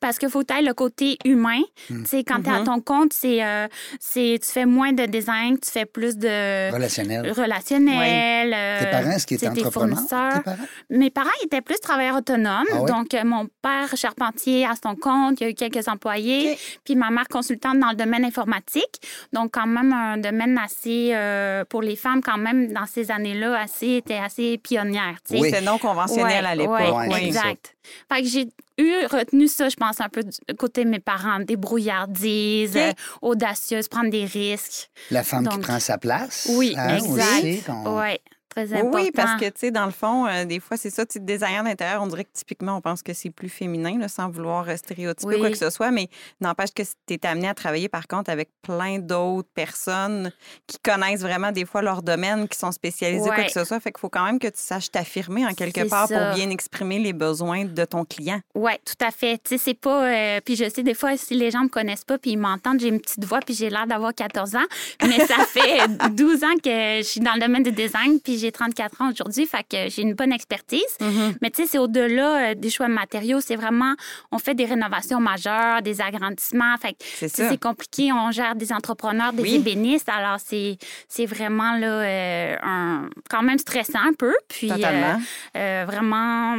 Parce 0.00 0.18
qu'il 0.18 0.28
faut 0.30 0.42
ailles 0.50 0.64
le 0.64 0.74
côté 0.74 1.18
humain. 1.24 1.60
Tu 1.88 1.94
sais, 2.06 2.24
quand 2.24 2.42
tu 2.42 2.48
es 2.50 2.52
à 2.52 2.58
Mhm. 2.60 2.64
ton 2.64 2.80
compte, 2.80 3.12
c'est, 3.12 3.44
euh, 3.44 3.66
c'est, 4.00 4.38
tu 4.44 4.50
fais 4.50 4.66
moins 4.66 4.92
de 4.92 5.04
design, 5.06 5.58
tu 5.58 5.70
fais 5.70 5.84
plus 5.86 6.16
de 6.16 6.72
Relationnel. 6.72 7.30
relationnel. 7.32 8.52
euh, 8.54 8.78
Tes 8.80 8.90
parents, 8.90 9.16
tes 9.26 9.48
entrepreneurs? 9.48 9.72
fournisseurs? 9.98 10.32
Tes 10.38 10.40
parents? 10.50 10.66
Mes 10.90 11.10
parents 11.10 11.30
étaient 11.42 11.60
plus 11.60 11.78
travailleurs 11.80 12.16
autonomes. 12.16 12.64
Ah? 12.72 12.78
Donc, 12.86 13.14
euh, 13.14 13.22
mon 13.24 13.46
père, 13.62 13.96
charpentier 13.96 14.64
à 14.66 14.74
son 14.82 14.94
compte, 14.96 15.40
il 15.40 15.44
y 15.44 15.46
a 15.46 15.50
eu 15.50 15.54
quelques 15.54 15.88
employés. 15.88 16.56
Puis 16.84 16.94
ma 16.96 17.10
mère, 17.10 17.28
consultante 17.28 17.78
dans 17.78 17.90
le 17.90 17.96
domaine 17.96 18.24
informatique. 18.24 19.00
Donc, 19.32 19.50
quand 19.52 19.66
même, 19.66 19.92
un 19.92 20.16
domaine 20.18 20.58
assez, 20.58 21.10
euh, 21.14 21.64
pour 21.68 21.82
les 21.82 21.96
femmes, 21.96 22.20
quand 22.22 22.38
même, 22.38 22.72
dans 22.72 22.86
ces 22.86 23.10
années-là, 23.10 23.58
assez, 23.60 23.96
était 23.96 24.18
assez 24.18 24.58
pionnière. 24.58 25.16
Oui. 25.30 25.42
C'était 25.44 25.60
non 25.62 25.78
conventionnel 25.78 26.44
Ouais, 26.44 26.48
à 26.50 26.54
l'époque. 26.54 27.10
ouais, 27.10 27.24
exact. 27.26 27.74
Fait 28.12 28.22
que 28.22 28.28
j'ai 28.28 28.48
eu 28.78 29.06
retenu 29.06 29.46
ça, 29.48 29.68
je 29.68 29.76
pense, 29.76 30.00
un 30.00 30.08
peu 30.08 30.22
du 30.22 30.54
côté 30.56 30.84
de 30.84 30.90
mes 30.90 31.00
parents, 31.00 31.40
débrouillardise, 31.40 32.76
euh, 32.76 32.92
audacieuse, 33.22 33.88
prendre 33.88 34.10
des 34.10 34.24
risques. 34.24 34.90
La 35.10 35.22
femme 35.22 35.48
qui 35.48 35.58
prend 35.58 35.80
sa 35.80 35.98
place. 35.98 36.48
Oui, 36.50 36.74
hein, 36.76 36.96
exact. 36.96 37.44
aussi, 37.44 37.62
qu'on- 37.62 38.00
Oui, 38.00 38.16
très 38.54 38.72
Oui, 38.72 38.78
important. 38.78 38.98
Oui, 38.98 39.10
parce 39.14 39.40
que, 39.40 39.46
tu 39.46 39.52
sais, 39.56 39.70
dans 39.70 39.84
le 39.86 39.90
fond, 39.90 40.26
euh, 40.26 40.44
des 40.44 40.60
fois, 40.60 40.76
c'est 40.76 40.90
ça, 40.90 41.04
tu 41.06 41.18
designer 41.20 41.64
d'intérieur, 41.64 42.02
on 42.02 42.06
dirait 42.06 42.24
que 42.24 42.32
typiquement, 42.32 42.76
on 42.76 42.80
pense 42.80 43.02
que 43.02 43.12
c'est 43.12 43.30
plus 43.30 43.48
féminin, 43.48 43.98
là, 43.98 44.08
sans 44.08 44.28
vouloir 44.30 44.68
euh, 44.68 44.76
stéréotyper 44.76 45.34
Oui. 45.34 45.40
quoi 45.40 45.50
que 45.50 45.56
ce 45.58 45.70
soit, 45.70 45.90
mais 45.90 46.08
n'empêche 46.40 46.72
que 46.72 46.82
tu 46.82 47.14
es 47.14 47.26
amené 47.26 47.48
à 47.48 47.54
travailler, 47.54 47.88
par 47.88 48.06
contre, 48.06 48.30
avec 48.30 48.50
plein 48.62 48.98
d'autres 48.98 49.48
personnes 49.54 50.30
qui 50.66 50.78
connaissent 50.78 51.20
vraiment, 51.22 51.52
des 51.52 51.64
fois, 51.64 51.82
leur 51.82 52.02
domaine, 52.02 52.48
qui 52.48 52.58
sont 52.58 52.72
spécialisées, 52.72 53.28
quoi 53.30 53.44
que 53.44 53.52
ce 53.52 53.64
soit. 53.64 53.80
Fait 53.80 53.90
qu'il 53.92 54.00
faut 54.00 54.08
quand 54.08 54.24
même 54.24 54.38
que 54.38 54.48
tu 54.48 54.54
saches 54.58 54.90
t'affirmer, 54.90 55.46
en 55.46 55.54
quelque 55.54 55.88
part, 55.88 56.08
ça. 56.08 56.26
pour 56.28 56.34
bien 56.36 56.50
exprimer 56.50 56.98
les 56.98 57.12
besoins 57.12 57.64
de 57.64 57.84
ton 57.84 58.04
client. 58.04 58.40
Oui, 58.54 58.72
tout 58.84 59.04
à 59.04 59.10
fait. 59.10 59.38
Tu 59.42 59.50
sais, 59.50 59.58
c'est 59.58 59.74
pas. 59.74 60.04
euh, 60.04 60.40
puis 60.44 60.56
je 60.56 60.68
sais, 60.68 60.82
des 60.82 60.94
fois, 60.94 61.16
si 61.16 61.34
les 61.34 61.50
gens 61.50 61.60
me 61.64 61.68
connaissent 61.68 62.04
pas 62.04 62.18
puis 62.18 62.32
ils 62.32 62.36
m'entendent, 62.38 62.80
j'ai 62.80 62.88
une 62.88 63.00
petite 63.00 63.24
voix 63.24 63.40
puis 63.40 63.54
j'ai 63.54 63.70
l'air 63.70 63.86
d'avoir 63.86 64.14
14 64.14 64.54
ans. 64.56 64.64
Mais 65.02 65.18
ça 65.26 65.36
fait 65.46 65.88
12 66.10 66.44
ans 66.44 66.54
que 66.62 66.70
je 66.98 67.02
suis 67.02 67.20
dans 67.20 67.34
le 67.34 67.40
domaine 67.40 67.62
du 67.62 67.72
design 67.72 68.20
puis 68.22 68.38
j'ai 68.44 68.52
34 68.52 69.00
ans 69.02 69.10
aujourd'hui. 69.12 69.46
Fait 69.46 69.64
que 69.68 69.88
j'ai 69.90 70.02
une 70.02 70.14
bonne 70.14 70.32
expertise. 70.32 70.96
Mais 71.40 71.50
tu 71.50 71.62
sais, 71.62 71.68
c'est 71.68 71.78
au-delà 71.78 72.50
euh, 72.50 72.54
des 72.54 72.70
choix 72.70 72.86
de 72.88 72.92
matériaux. 72.92 73.40
C'est 73.40 73.56
vraiment. 73.56 73.94
On 74.32 74.38
fait 74.38 74.54
des 74.54 74.64
rénovations 74.66 75.20
majeures, 75.20 75.82
des 75.82 76.00
agrandissements. 76.00 76.76
Fait 76.78 76.92
que 76.92 77.28
C'est 77.28 77.60
compliqué. 77.60 78.12
On 78.12 78.30
gère 78.30 78.54
des 78.54 78.72
entrepreneurs, 78.72 79.32
des 79.32 79.42
Oui. 79.42 79.54
ébénistes. 79.56 80.08
Alors, 80.08 80.38
c'est 80.40 81.26
vraiment 81.26 81.76
là, 81.76 81.86
euh, 82.02 82.56
un- 82.62 83.08
quand 83.30 83.42
même 83.42 83.58
stressant 83.58 84.00
un 84.00 84.12
peu. 84.12 84.34
Puis, 84.48 84.70
euh, 84.70 85.14
euh, 85.56 85.84
vraiment 85.86 86.56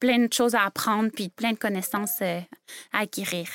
plein 0.00 0.18
de 0.26 0.32
choses 0.32 0.54
à 0.54 0.62
apprendre 0.62 1.10
puis 1.14 1.28
plein 1.28 1.52
de 1.52 1.58
connaissances 1.58 2.22
à 2.22 2.98
acquérir. 3.00 3.48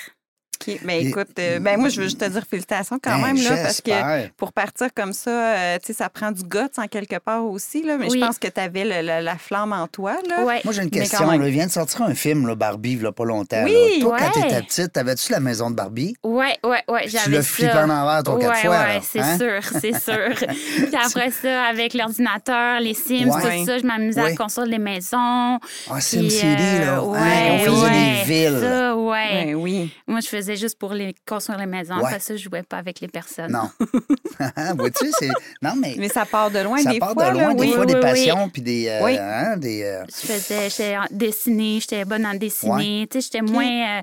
OK. 0.68 0.80
Ben, 0.84 1.02
Et- 1.02 1.08
écoute, 1.10 1.28
euh, 1.40 1.60
ben, 1.60 1.80
moi, 1.80 1.90
je 1.90 1.98
veux 1.98 2.04
juste 2.04 2.20
te 2.20 2.26
dire 2.26 2.44
félicitations 2.50 3.00
quand 3.02 3.20
Ben, 3.20 3.34
même, 3.34 3.44
là, 3.44 3.58
parce 3.64 3.82
que 3.82 4.28
pour 4.38 4.54
partir 4.54 4.88
comme 4.96 5.14
ça, 5.14 5.30
euh, 5.32 5.78
tu 5.80 5.88
sais, 5.88 5.94
ça 5.94 6.10
prend 6.10 6.32
du 6.32 6.44
guts 6.44 6.60
en 6.78 6.88
quelque 6.88 7.18
part 7.20 7.46
aussi, 7.46 7.84
là, 7.84 7.98
mais 7.98 8.08
Oui. 8.10 8.20
je 8.20 8.26
pense 8.26 8.38
que 8.40 8.48
tu 8.48 8.60
avais 8.60 8.84
la 9.04 9.38
flamme 9.38 9.74
en 9.74 9.88
toi, 9.88 10.16
là. 10.30 10.44
Ouais. 10.44 10.62
Moi, 10.64 10.74
j'ai 10.74 10.82
une 10.84 10.90
Mais 10.92 11.00
question. 11.02 11.20
quand 11.20 11.32
même. 11.32 11.42
Là. 11.42 11.48
Il 11.48 11.54
vient 11.54 11.68
de 11.68 11.72
sortir 11.72 12.02
un 12.04 12.16
film, 12.16 12.48
là, 12.48 12.56
Barbie, 12.56 13.00
a 13.06 13.12
pas 13.12 13.26
longtemps. 13.26 13.64
Oui, 13.64 13.72
là. 13.74 14.02
Toi, 14.02 14.18
quand 14.20 14.40
ouais. 14.40 14.48
t'étais 14.48 14.62
petite, 14.62 14.94
t'avais-tu 14.94 15.32
la 15.32 15.40
maison 15.40 15.70
de 15.70 15.76
Barbie? 15.76 16.16
Ouais, 16.24 16.58
ouais, 16.64 16.82
ouais, 16.88 17.02
Puis 17.02 17.10
j'avais 17.12 17.24
tu 17.26 17.32
l'as 17.32 17.42
ça. 17.42 17.48
flippé 17.50 17.74
en 17.74 17.90
envers 17.90 18.24
trois, 18.24 18.40
quatre 18.40 18.50
ouais, 18.54 18.62
fois, 18.62 18.70
Ouais, 18.80 18.94
là, 18.96 19.00
c'est 19.04 19.20
hein? 19.20 19.38
sûr, 19.38 19.80
c'est 19.82 20.00
sûr. 20.00 20.48
Puis 20.88 20.96
après 21.06 21.32
ça, 21.32 21.64
avec 21.64 21.94
l'ordinateur, 21.94 22.80
les 22.80 22.94
Sims, 22.94 23.30
Ouais. 23.30 23.60
tout 23.60 23.66
ça, 23.66 23.78
je 23.80 23.86
m'amusais 23.86 24.22
Ouais. 24.22 24.32
à 24.32 24.36
construire 24.36 24.68
des 24.70 24.78
maisons. 24.80 25.60
Ah, 25.90 26.00
SimCity, 26.00 26.46
euh, 26.46 26.86
là. 26.86 26.98
hein, 26.98 27.02
on 27.04 27.60
faisait 27.60 27.70
ouais, 27.70 27.90
des 27.92 28.34
villes. 28.34 28.60
Ça, 28.62 28.96
ouais. 28.96 29.46
Ben 29.46 29.56
oui. 29.56 29.92
Moi, 30.08 30.20
je 30.22 30.28
faisais 30.28 30.53
juste 30.56 30.78
pour 30.78 30.94
les 30.94 31.14
construire 31.28 31.60
les 31.60 31.66
maisons. 31.66 31.96
Ouais. 31.98 32.06
Après 32.06 32.20
ça, 32.20 32.36
je 32.36 32.44
jouais 32.44 32.64
pas 32.64 32.78
avec 32.78 33.00
les 33.00 33.08
personnes. 33.08 33.52
Non. 33.52 33.70
Vois-tu, 34.78 35.12
c'est. 35.20 35.30
Non, 35.62 35.74
mais. 35.76 35.96
Mais 35.98 36.10
ça 36.10 36.26
part 36.26 36.50
de 36.52 36.60
loin 36.60 36.78
ça 36.80 36.92
des 36.92 37.00
part 37.00 37.14
fois, 37.14 37.30
de 37.30 37.34
loin, 37.34 37.48
là, 37.50 37.54
des 37.54 37.60
oui. 37.62 37.72
fois, 37.72 37.80
oui, 37.82 37.86
des 37.88 37.96
oui. 37.96 38.02
passions, 38.02 38.50
puis 38.50 38.62
des. 38.62 38.88
euh, 38.88 39.00
Oui. 39.04 39.18
hein, 39.20 39.58
des 39.58 39.84
euh, 39.84 40.04
Je 40.08 40.28
faisais, 40.28 40.70
j'étais 40.70 40.96
dessinée, 41.12 41.80
j'étais 41.82 42.06
bonne 42.06 42.26
en 42.26 42.34
dessiner. 42.36 43.08
Tu 43.10 43.22
sais, 43.22 43.30
j'étais 43.32 43.42
moins, 43.42 44.00
euh, 44.00 44.02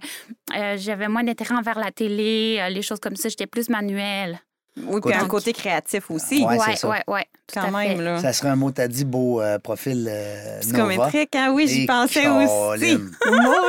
euh, 0.56 0.76
j'avais 0.78 1.08
moins 1.08 1.24
d'intérêt 1.24 1.54
envers 1.54 1.78
la 1.78 1.90
télé, 1.90 2.58
euh, 2.60 2.68
les 2.68 2.82
choses 2.82 3.00
comme 3.00 3.16
ça. 3.16 3.28
J'étais 3.28 3.46
plus 3.46 3.68
manuelle. 3.68 4.40
Oui, 4.76 5.00
puis 5.04 5.14
un 5.14 5.26
côté 5.26 5.52
créatif 5.52 6.10
aussi. 6.10 6.44
Ouais, 6.44 6.58
c'est 6.58 6.68
ouais, 6.70 6.76
ça. 6.76 6.88
ouais, 6.88 7.02
ouais, 7.08 7.24
Quand 7.52 7.70
même, 7.70 7.96
fait. 7.98 8.02
là. 8.02 8.18
Ça 8.20 8.32
serait 8.32 8.48
un 8.50 8.56
mot, 8.56 8.70
t'as 8.70 8.86
dit, 8.88 9.04
beau 9.04 9.40
euh, 9.40 9.58
profil 9.58 10.06
euh, 10.08 10.54
Nova. 10.54 10.60
Psychométrique, 10.60 11.34
hein? 11.36 11.50
Oui, 11.52 11.66
j'y 11.68 11.86
pensais 11.86 12.26
aussi. 12.28 12.98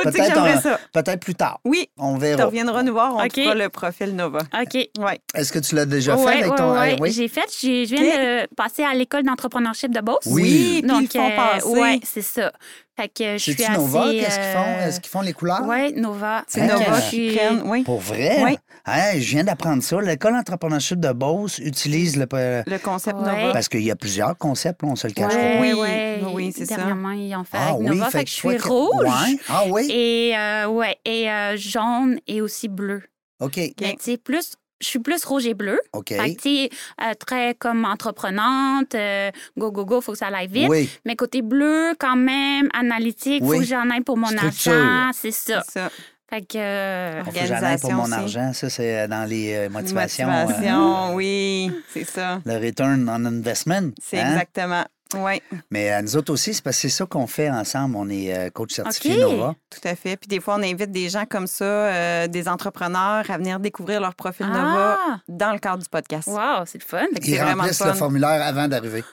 Tu 0.02 0.10
Peut-être 0.10 0.34
j'aimerais 0.34 0.52
un- 0.54 0.60
ça. 0.60 0.80
Peut-être 0.92 1.20
plus 1.20 1.34
tard. 1.34 1.60
Oui, 1.64 1.88
On 1.98 2.14
tu 2.14 2.20
verra. 2.20 2.46
reviendras 2.46 2.82
nous 2.82 2.92
voir, 2.92 3.14
on 3.16 3.20
OK. 3.24 3.28
te 3.32 3.40
fera 3.42 3.54
le 3.54 3.68
profil 3.68 4.14
Nova. 4.16 4.40
OK. 4.60 4.74
Oui. 4.98 5.12
Est-ce 5.34 5.52
que 5.52 5.58
tu 5.58 5.74
l'as 5.74 5.86
déjà 5.86 6.16
fait 6.16 6.24
Ouais, 6.24 6.32
avec 6.38 6.50
ouais, 6.52 6.56
ton. 6.56 6.72
ouais. 6.72 6.92
ah, 6.94 7.00
oui? 7.00 7.10
J'ai 7.12 7.28
fait, 7.28 7.44
je 7.60 7.84
viens 7.94 8.42
de 8.44 8.54
passer 8.54 8.82
à 8.84 8.94
l'école 8.94 9.22
d'entrepreneurship 9.24 9.92
de 9.94 10.00
Beauce. 10.00 10.18
Oui. 10.26 10.82
Puis 10.86 10.96
ils 11.02 11.08
font 11.08 11.28
euh, 11.30 11.36
passer. 11.36 11.66
ouais, 11.66 12.00
c'est 12.04 12.22
ça. 12.22 12.52
Fait 12.94 13.08
que 13.08 13.32
je 13.32 13.38
suis 13.38 13.52
assez... 13.64 13.72
Nova? 13.72 14.04
Qu'est-ce 14.10 14.36
qu'ils 14.38 14.52
font? 14.52 14.64
euh, 14.68 14.86
Est-ce 14.86 15.00
qu'ils 15.00 15.10
font 15.10 15.20
les 15.22 15.32
couleurs? 15.32 15.62
Oui, 15.66 15.92
Nova. 15.94 16.44
C'est 16.46 16.60
que 16.60 16.72
Nova 16.72 17.00
je 17.00 17.10
qui 17.10 17.16
suis- 17.30 17.36
prennent, 17.36 17.62
oui. 17.64 17.82
Pour 17.84 18.00
vrai? 18.00 18.42
Oui. 18.44 18.58
Hein, 18.84 19.12
je 19.14 19.30
viens 19.30 19.44
d'apprendre 19.44 19.82
ça. 19.82 20.00
L'école 20.02 20.34
d'entrepreneurship 20.34 21.00
de 21.00 21.10
Beauce 21.12 21.58
utilise 21.58 22.16
le. 22.16 22.26
Le 22.66 22.78
concept 22.78 23.16
Ouais. 23.18 23.24
Nova. 23.24 23.52
Parce 23.54 23.68
qu'il 23.70 23.82
y 23.82 23.90
a 23.90 23.96
plusieurs 23.96 24.36
concepts, 24.36 24.82
là, 24.82 24.88
on 24.90 24.96
se 24.96 25.06
le 25.06 25.14
cache 25.14 25.32
Ouais, 25.34 25.54
pas. 25.56 25.60
Oui, 25.62 25.72
ouais. 25.72 26.20
oui, 26.34 26.52
c'est 26.54 26.66
ça. 26.66 26.76
Dernièrement, 26.76 27.12
ils 27.12 27.34
ont 27.34 27.44
fait 27.44 27.56
Ah 27.58 27.68
avec 27.70 27.80
oui, 27.80 27.86
Nova. 27.96 28.10
Fait, 28.10 28.24
que 28.24 28.30
je 28.30 28.34
suis 28.34 28.56
que- 28.58 28.68
rouge. 28.68 28.90
Ouais. 29.04 29.38
Ah 29.48 29.64
oui? 29.68 29.88
Et, 29.90 30.36
euh, 30.36 30.66
ouais, 30.68 30.96
et 31.06 31.30
euh, 31.30 31.56
jaune 31.56 32.18
et 32.26 32.42
aussi 32.42 32.68
bleu. 32.68 33.02
OK. 33.40 33.56
Mais 33.56 33.72
tu 33.94 33.96
sais, 34.00 34.16
plus... 34.18 34.52
Je 34.82 34.86
suis 34.88 34.98
plus 34.98 35.24
rouge 35.24 35.46
et 35.46 35.54
bleu. 35.54 35.80
OK. 35.92 36.08
Fait 36.08 36.34
que, 36.34 36.64
euh, 36.66 37.14
très 37.18 37.54
comme 37.54 37.84
entreprenante, 37.84 38.94
euh, 38.94 39.30
go, 39.56 39.70
go, 39.70 39.84
go, 39.84 40.00
faut 40.00 40.12
que 40.12 40.18
ça 40.18 40.26
aille 40.28 40.48
vite. 40.48 40.68
Oui. 40.68 40.90
Mais 41.04 41.16
côté 41.16 41.40
bleu, 41.42 41.94
quand 41.98 42.16
même, 42.16 42.68
analytique, 42.74 43.42
Oui. 43.44 43.56
faut 43.56 43.62
que 43.62 43.68
j'en 43.68 43.88
aille 43.90 44.02
pour 44.02 44.16
mon 44.16 44.26
Structure. 44.26 44.72
argent, 44.72 45.10
c'est 45.14 45.30
ça. 45.30 45.62
C'est 45.66 45.72
ça. 45.80 45.90
Fait 46.28 46.40
que... 46.40 46.56
euh, 46.58 47.24
Faut 47.24 47.30
que 47.30 47.46
j'en 47.46 47.54
aille 47.62 47.78
pour 47.78 47.92
mon 47.92 48.04
aussi. 48.04 48.12
argent. 48.14 48.52
Ça, 48.54 48.70
c'est 48.70 49.00
euh, 49.00 49.06
dans 49.06 49.28
les 49.28 49.54
euh, 49.54 49.68
motivations. 49.68 50.28
euh, 50.30 50.46
Motivation, 50.46 51.14
oui, 51.14 51.70
c'est 51.92 52.04
ça. 52.04 52.40
le 52.44 52.54
return 52.56 53.08
on 53.08 53.24
investment. 53.26 53.90
C'est 54.02 54.18
hein? 54.18 54.32
exactement. 54.32 54.84
Oui, 55.14 55.42
Mais 55.70 55.92
euh, 55.92 56.02
nous 56.02 56.16
autres 56.16 56.32
aussi, 56.32 56.54
c'est 56.54 56.62
parce 56.62 56.76
que 56.76 56.82
c'est 56.82 56.88
ça 56.96 57.06
qu'on 57.06 57.26
fait 57.26 57.50
ensemble. 57.50 57.96
On 57.96 58.08
est 58.08 58.36
euh, 58.36 58.50
coach 58.50 58.72
certifié. 58.74 59.18
Nova. 59.18 59.54
tout 59.70 59.80
à 59.88 59.94
fait. 59.94 60.16
Puis 60.16 60.28
des 60.28 60.40
fois, 60.40 60.56
on 60.58 60.62
invite 60.62 60.90
des 60.90 61.08
gens 61.08 61.24
comme 61.26 61.46
ça, 61.46 61.64
euh, 61.64 62.26
des 62.28 62.48
entrepreneurs, 62.48 63.28
à 63.30 63.38
venir 63.38 63.60
découvrir 63.60 64.00
leur 64.00 64.14
profil 64.14 64.46
Nova 64.46 64.98
Ah! 64.98 65.18
dans 65.28 65.52
le 65.52 65.58
cadre 65.58 65.82
du 65.82 65.88
podcast. 65.88 66.28
Wow, 66.28 66.64
c'est 66.66 66.78
le 66.82 66.86
fun. 66.86 67.06
Fait 67.14 67.20
que 67.20 67.26
Ils 67.26 67.30
c'est 67.32 67.36
vraiment 67.38 67.54
le 67.54 67.60
remplissent 67.60 67.84
le 67.84 67.92
formulaire 67.94 68.42
avant 68.46 68.68
d'arriver. 68.68 69.04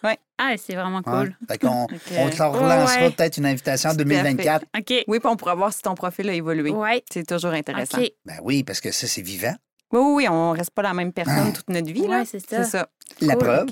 Ah, 0.42 0.54
c'est 0.58 0.74
vraiment 0.76 0.98
Ouais. 1.00 1.04
cool. 1.04 1.36
Fait 1.50 1.60
on 1.66 1.88
te 2.30 2.38
leur 2.38 2.54
relancera 2.54 3.02
Ouais. 3.02 3.12
peut-être 3.12 3.38
une 3.38 3.46
invitation 3.46 3.90
en 3.90 3.94
Tout 3.94 4.02
à 4.02 4.04
fait. 4.04 4.10
2024. 4.24 4.66
OK. 4.78 4.94
Oui, 5.08 5.20
puis 5.20 5.28
on 5.30 5.36
pourra 5.36 5.56
voir 5.56 5.74
si 5.74 5.82
ton 5.82 5.96
profil 5.96 6.30
a 6.30 6.34
évolué. 6.34 6.70
Ouais. 6.72 7.04
C'est 7.12 7.28
toujours 7.28 7.52
intéressant. 7.52 8.00
OK. 8.00 8.10
Ben 8.26 8.38
oui, 8.44 8.64
parce 8.64 8.80
que 8.80 8.92
ça, 8.92 9.06
c'est 9.08 9.22
vivant. 9.22 9.54
Oui, 9.92 10.00
oui, 10.02 10.14
oui, 10.16 10.28
on 10.30 10.52
reste 10.52 10.70
pas 10.72 10.84
la 10.84 10.94
même 10.94 11.12
personne 11.12 11.48
Ah. 11.50 11.52
toute 11.54 11.70
notre 11.70 11.92
vie. 11.92 12.08
là. 12.08 12.20
Ouais, 12.20 12.26
c'est 12.26 12.40
ça. 12.40 12.64
C'est 12.64 12.70
ça. 12.70 12.88
La 13.22 13.34
Cool. 13.36 13.44
preuve. 13.44 13.68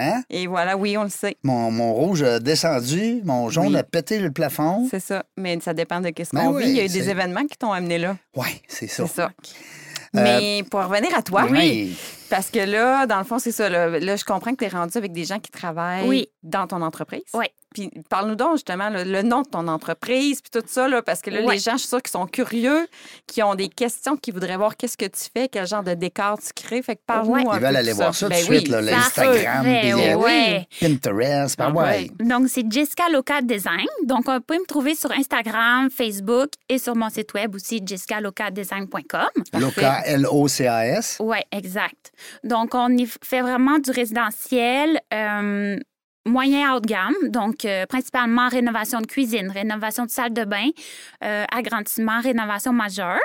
Hein? 0.00 0.22
Et 0.30 0.46
voilà, 0.46 0.76
oui, 0.76 0.96
on 0.96 1.02
le 1.02 1.08
sait. 1.08 1.36
Mon, 1.42 1.70
mon 1.72 1.92
rouge 1.92 2.22
a 2.22 2.38
descendu, 2.38 3.20
mon 3.24 3.48
jaune 3.50 3.68
Oui. 3.68 3.76
a 3.76 3.82
pété 3.82 4.18
le 4.20 4.30
plafond. 4.30 4.86
C'est 4.90 5.00
ça. 5.00 5.24
Mais 5.36 5.58
ça 5.60 5.74
dépend 5.74 6.00
de 6.00 6.10
qu'est-ce 6.10 6.34
Ben 6.34 6.44
qu'on 6.46 6.54
oui, 6.54 6.64
vit. 6.64 6.70
Il 6.70 6.76
y 6.76 6.80
a 6.80 6.84
eu 6.84 6.88
des 6.88 7.10
événements 7.10 7.44
qui 7.46 7.56
t'ont 7.58 7.72
amené 7.72 7.98
là. 7.98 8.16
Oui, 8.36 8.48
c'est 8.68 8.86
ça. 8.86 9.06
C'est 9.06 9.14
ça. 9.14 9.30
Euh, 10.16 10.22
Mais 10.22 10.62
pour 10.70 10.80
revenir 10.84 11.16
à 11.16 11.22
toi, 11.22 11.46
Oui. 11.50 11.96
Parce 12.30 12.50
que 12.50 12.58
là, 12.60 13.06
dans 13.06 13.18
le 13.18 13.24
fond, 13.24 13.38
c'est 13.38 13.52
ça. 13.52 13.68
Là, 13.68 13.88
Là, 13.98 14.16
je 14.16 14.24
comprends 14.24 14.52
que 14.52 14.56
tu 14.58 14.64
es 14.64 14.68
rendu 14.68 14.96
avec 14.96 15.12
des 15.12 15.24
gens 15.24 15.38
qui 15.38 15.50
travaillent 15.50 16.06
Oui. 16.08 16.28
dans 16.42 16.66
ton 16.66 16.82
entreprise. 16.82 17.22
Oui. 17.34 17.46
Puis 17.74 17.90
parle-nous 18.08 18.34
donc 18.34 18.52
justement 18.54 18.88
le, 18.88 19.04
le 19.04 19.20
nom 19.20 19.42
de 19.42 19.48
ton 19.48 19.68
entreprise, 19.68 20.40
puis 20.40 20.50
tout 20.50 20.66
ça, 20.66 20.88
là, 20.88 21.02
parce 21.02 21.20
que 21.20 21.28
là, 21.28 21.42
Ouais. 21.42 21.54
les 21.56 21.60
gens, 21.60 21.72
je 21.72 21.78
suis 21.80 21.88
sûre 21.88 22.00
qu'ils 22.00 22.10
sont 22.12 22.26
curieux, 22.26 22.88
qui 23.26 23.42
ont 23.42 23.54
des 23.54 23.68
questions, 23.68 24.16
qui 24.16 24.30
voudraient 24.30 24.56
voir 24.56 24.74
qu'est-ce 24.78 24.96
que 24.96 25.04
tu 25.04 25.24
fais, 25.36 25.48
quel 25.48 25.66
genre 25.66 25.82
de 25.82 25.92
décor 25.92 26.38
tu 26.38 26.48
crées. 26.54 26.80
Fait 26.80 26.96
que 26.96 27.02
parle-nous 27.06 27.34
Ouais. 27.34 27.44
un 27.46 27.56
Ils 27.56 27.60
veulent 27.62 27.76
aller 27.76 27.92
voir 27.92 28.14
ça 28.14 28.26
tout 28.26 28.30
Ben 28.30 28.38
de 28.40 28.44
suite, 28.44 28.64
oui, 28.64 28.70
là, 28.70 28.80
le 28.80 28.88
ça 28.88 28.96
Instagram, 28.96 29.64
ferait, 29.64 29.80
puis, 29.82 29.94
ouais, 29.94 30.14
ouais. 30.14 30.68
Pinterest, 30.80 31.58
ben 31.58 31.72
ouais. 31.74 32.10
Donc, 32.20 32.48
c'est 32.48 32.64
Jessica 32.72 33.10
Local 33.10 33.44
Design. 33.44 33.86
Donc, 34.04 34.24
on 34.28 34.40
peut 34.40 34.58
me 34.58 34.66
trouver 34.66 34.94
sur 34.94 35.12
Instagram, 35.12 35.90
Facebook 35.90 36.48
et 36.70 36.78
sur 36.78 36.96
mon 36.96 37.10
site 37.10 37.34
web 37.34 37.54
aussi, 37.54 37.82
jessicalocaldesign.com. 37.84 39.28
Loca, 39.60 40.00
L-O-C-A-S. 40.06 41.18
Oui, 41.20 41.38
exact. 41.52 42.12
Donc, 42.44 42.74
on 42.74 42.88
y 42.96 43.06
fait 43.06 43.42
vraiment 43.42 43.78
du 43.78 43.90
résidentiel. 43.90 45.00
euh, 45.12 45.76
moyen 46.28 46.74
haut 46.74 46.80
de 46.80 46.86
gamme, 46.86 47.14
donc 47.24 47.64
euh, 47.64 47.86
principalement 47.86 48.48
rénovation 48.48 49.00
de 49.00 49.06
cuisine, 49.06 49.50
rénovation 49.50 50.04
de 50.04 50.10
salle 50.10 50.32
de 50.32 50.44
bain, 50.44 50.68
euh, 51.24 51.44
agrandissement, 51.52 52.20
rénovation 52.20 52.72
majeure. 52.72 53.18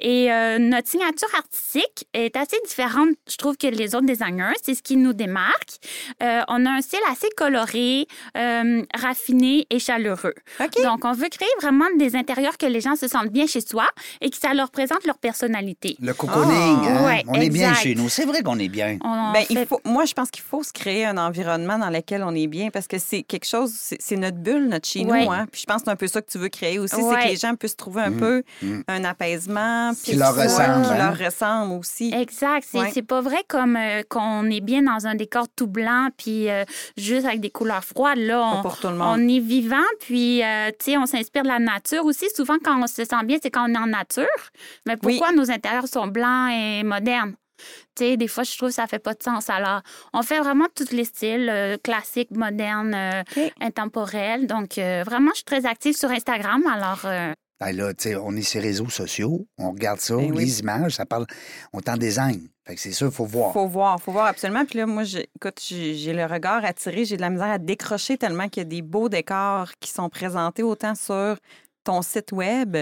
Et 0.00 0.32
euh, 0.32 0.58
notre 0.58 0.88
signature 0.88 1.28
artistique 1.36 2.06
est 2.14 2.36
assez 2.36 2.56
différente, 2.66 3.10
je 3.30 3.36
trouve, 3.36 3.56
que 3.56 3.66
les 3.66 3.94
autres 3.94 4.06
designers. 4.06 4.52
C'est 4.62 4.74
ce 4.74 4.82
qui 4.82 4.96
nous 4.96 5.12
démarque. 5.12 5.76
Euh, 6.22 6.42
on 6.48 6.64
a 6.66 6.70
un 6.70 6.80
style 6.80 6.98
assez 7.10 7.28
coloré, 7.36 8.06
euh, 8.36 8.82
raffiné 8.96 9.66
et 9.70 9.78
chaleureux. 9.78 10.34
Donc, 10.82 11.04
on 11.04 11.12
veut 11.12 11.28
créer 11.28 11.48
vraiment 11.60 11.86
des 11.98 12.16
intérieurs 12.16 12.56
que 12.58 12.66
les 12.66 12.80
gens 12.80 12.96
se 12.96 13.08
sentent 13.08 13.30
bien 13.30 13.46
chez 13.46 13.60
soi 13.60 13.86
et 14.20 14.30
que 14.30 14.36
ça 14.36 14.54
leur 14.54 14.70
présente 14.70 15.04
leur 15.06 15.18
personnalité. 15.18 15.96
Le 16.00 16.14
cocooning. 16.14 16.86
Hein? 16.86 17.04
ouais, 17.06 17.24
on 17.28 17.34
est 17.34 17.50
bien 17.50 17.74
chez 17.74 17.94
nous. 17.94 18.08
C'est 18.08 18.24
vrai 18.24 18.42
qu'on 18.42 18.58
est 18.58 18.68
bien. 18.68 18.98
On 19.02 19.32
Ben, 19.32 19.44
fait- 19.44 19.54
il 19.54 19.66
faut, 19.66 19.80
moi, 19.84 20.04
je 20.04 20.14
pense 20.14 20.30
qu'il 20.30 20.42
faut 20.42 20.62
se 20.62 20.72
créer 20.72 21.04
un 21.06 21.16
environnement 21.18 21.78
dans 21.78 21.90
lequel 21.90 22.22
on 22.22 22.27
est 22.34 22.46
bien 22.46 22.70
parce 22.70 22.86
que 22.86 22.98
c'est 22.98 23.22
quelque 23.22 23.46
chose, 23.46 23.72
c'est 23.98 24.16
notre 24.16 24.36
bulle, 24.38 24.68
notre 24.68 24.86
chez 24.88 25.04
Ouais. 25.04 25.24
nous. 25.24 25.30
Hein? 25.32 25.46
Puis 25.50 25.60
je 25.62 25.66
pense 25.66 25.78
que 25.78 25.84
c'est 25.86 25.90
un 25.90 25.96
peu 25.96 26.06
ça 26.06 26.20
que 26.22 26.30
tu 26.30 26.38
veux 26.38 26.48
créer 26.48 26.78
aussi, 26.78 26.96
c'est 26.96 27.02
que 27.24 27.28
les 27.28 27.36
gens 27.36 27.54
puissent 27.54 27.76
trouver 27.76 28.02
un 28.02 28.10
Mm. 28.10 28.16
peu 28.18 28.42
Mm. 28.62 28.80
un 28.88 29.04
apaisement. 29.04 29.92
Qui 29.94 30.10
puis 30.10 30.18
leur 30.18 30.34
ça, 30.34 30.42
ressemble, 30.44 30.86
Qui 30.86 30.92
hein? 30.92 31.10
leur 31.10 31.18
ressemble 31.26 31.72
aussi. 31.74 32.12
Exact. 32.14 32.66
C'est 32.70 32.78
Ouais. 32.78 33.02
pas 33.02 33.20
vrai 33.20 33.44
comme 33.48 33.76
euh, 33.76 34.02
qu'on 34.08 34.44
est 34.50 34.60
bien 34.60 34.82
dans 34.82 35.06
un 35.06 35.14
décor 35.14 35.46
tout 35.54 35.66
blanc 35.66 36.08
puis 36.16 36.48
euh, 36.50 36.64
juste 36.96 37.26
avec 37.26 37.40
des 37.40 37.50
couleurs 37.50 37.84
froides. 37.84 38.18
Là, 38.18 38.42
on, 38.58 38.62
pour 38.62 38.78
tout 38.78 38.88
le 38.88 38.94
monde. 38.94 39.18
on 39.20 39.28
est 39.28 39.40
vivant 39.40 39.76
puis 40.00 40.42
euh, 40.42 40.70
tu 40.78 40.92
sais, 40.92 40.96
on 40.98 41.06
s'inspire 41.06 41.42
de 41.42 41.48
la 41.48 41.58
nature 41.58 42.04
aussi. 42.04 42.26
Souvent, 42.34 42.56
quand 42.62 42.82
on 42.82 42.86
se 42.86 43.04
sent 43.04 43.24
bien, 43.24 43.38
c'est 43.42 43.50
quand 43.50 43.68
on 43.70 43.74
est 43.74 43.78
en 43.78 43.86
nature. 43.86 44.26
Mais 44.86 44.96
Oui. 45.02 45.16
pourquoi 45.18 45.32
nos 45.34 45.50
intérieurs 45.50 45.88
sont 45.88 46.06
blancs 46.06 46.50
et 46.52 46.82
modernes? 46.82 47.34
Tu 47.96 48.04
sais, 48.04 48.16
des 48.16 48.28
fois, 48.28 48.44
je 48.44 48.56
trouve 48.56 48.68
que 48.70 48.74
ça 48.74 48.86
fait 48.86 48.98
pas 48.98 49.14
de 49.14 49.22
sens. 49.22 49.50
Alors, 49.50 49.82
on 50.12 50.22
fait 50.22 50.38
vraiment 50.38 50.66
tous 50.74 50.92
les 50.92 51.04
styles, 51.04 51.48
euh, 51.50 51.76
classiques, 51.82 52.30
modernes, 52.30 52.94
euh, 52.94 53.22
intemporels. 53.60 54.46
Donc, 54.46 54.78
euh, 54.78 55.02
vraiment, 55.04 55.30
je 55.32 55.36
suis 55.36 55.44
très 55.44 55.66
active 55.66 55.96
sur 55.96 56.10
Instagram. 56.10 56.62
Alors, 56.66 57.00
euh, 57.04 57.32
Ben 57.60 57.72
là, 57.76 57.92
tu 57.92 58.04
sais, 58.10 58.16
on 58.16 58.32
est 58.36 58.42
sur 58.42 58.60
les 58.60 58.68
réseaux 58.68 58.88
sociaux, 58.88 59.46
on 59.58 59.72
regarde 59.72 59.98
ça, 60.00 60.16
Ben 60.16 60.30
oui. 60.32 60.44
les 60.44 60.60
images, 60.60 60.92
ça 60.96 61.06
parle. 61.06 61.26
On 61.72 61.80
t'en 61.80 61.96
design. 61.96 62.48
Fait 62.66 62.74
que 62.74 62.80
c'est 62.80 62.92
ça, 62.92 63.06
il 63.06 63.10
faut 63.12 63.24
voir. 63.24 63.52
Faut 63.52 63.66
voir, 63.66 64.00
faut 64.00 64.12
voir 64.12 64.26
absolument. 64.26 64.64
Puis 64.64 64.78
là, 64.78 64.86
moi, 64.86 65.02
j'ai- 65.02 65.28
écoute, 65.36 65.58
j'ai 65.66 65.94
j'ai 65.94 66.12
le 66.12 66.24
regard 66.26 66.64
attiré, 66.64 67.04
j'ai 67.04 67.16
de 67.16 67.22
la 67.22 67.30
misère 67.30 67.50
à 67.50 67.58
décrocher 67.58 68.16
tellement 68.18 68.48
qu'il 68.48 68.62
y 68.62 68.66
a 68.66 68.68
des 68.68 68.82
beaux 68.82 69.08
décors 69.08 69.70
qui 69.80 69.90
sont 69.90 70.08
présentés 70.08 70.62
autant 70.62 70.94
sur 70.94 71.36
ton 71.82 72.02
site 72.02 72.30
web 72.32 72.76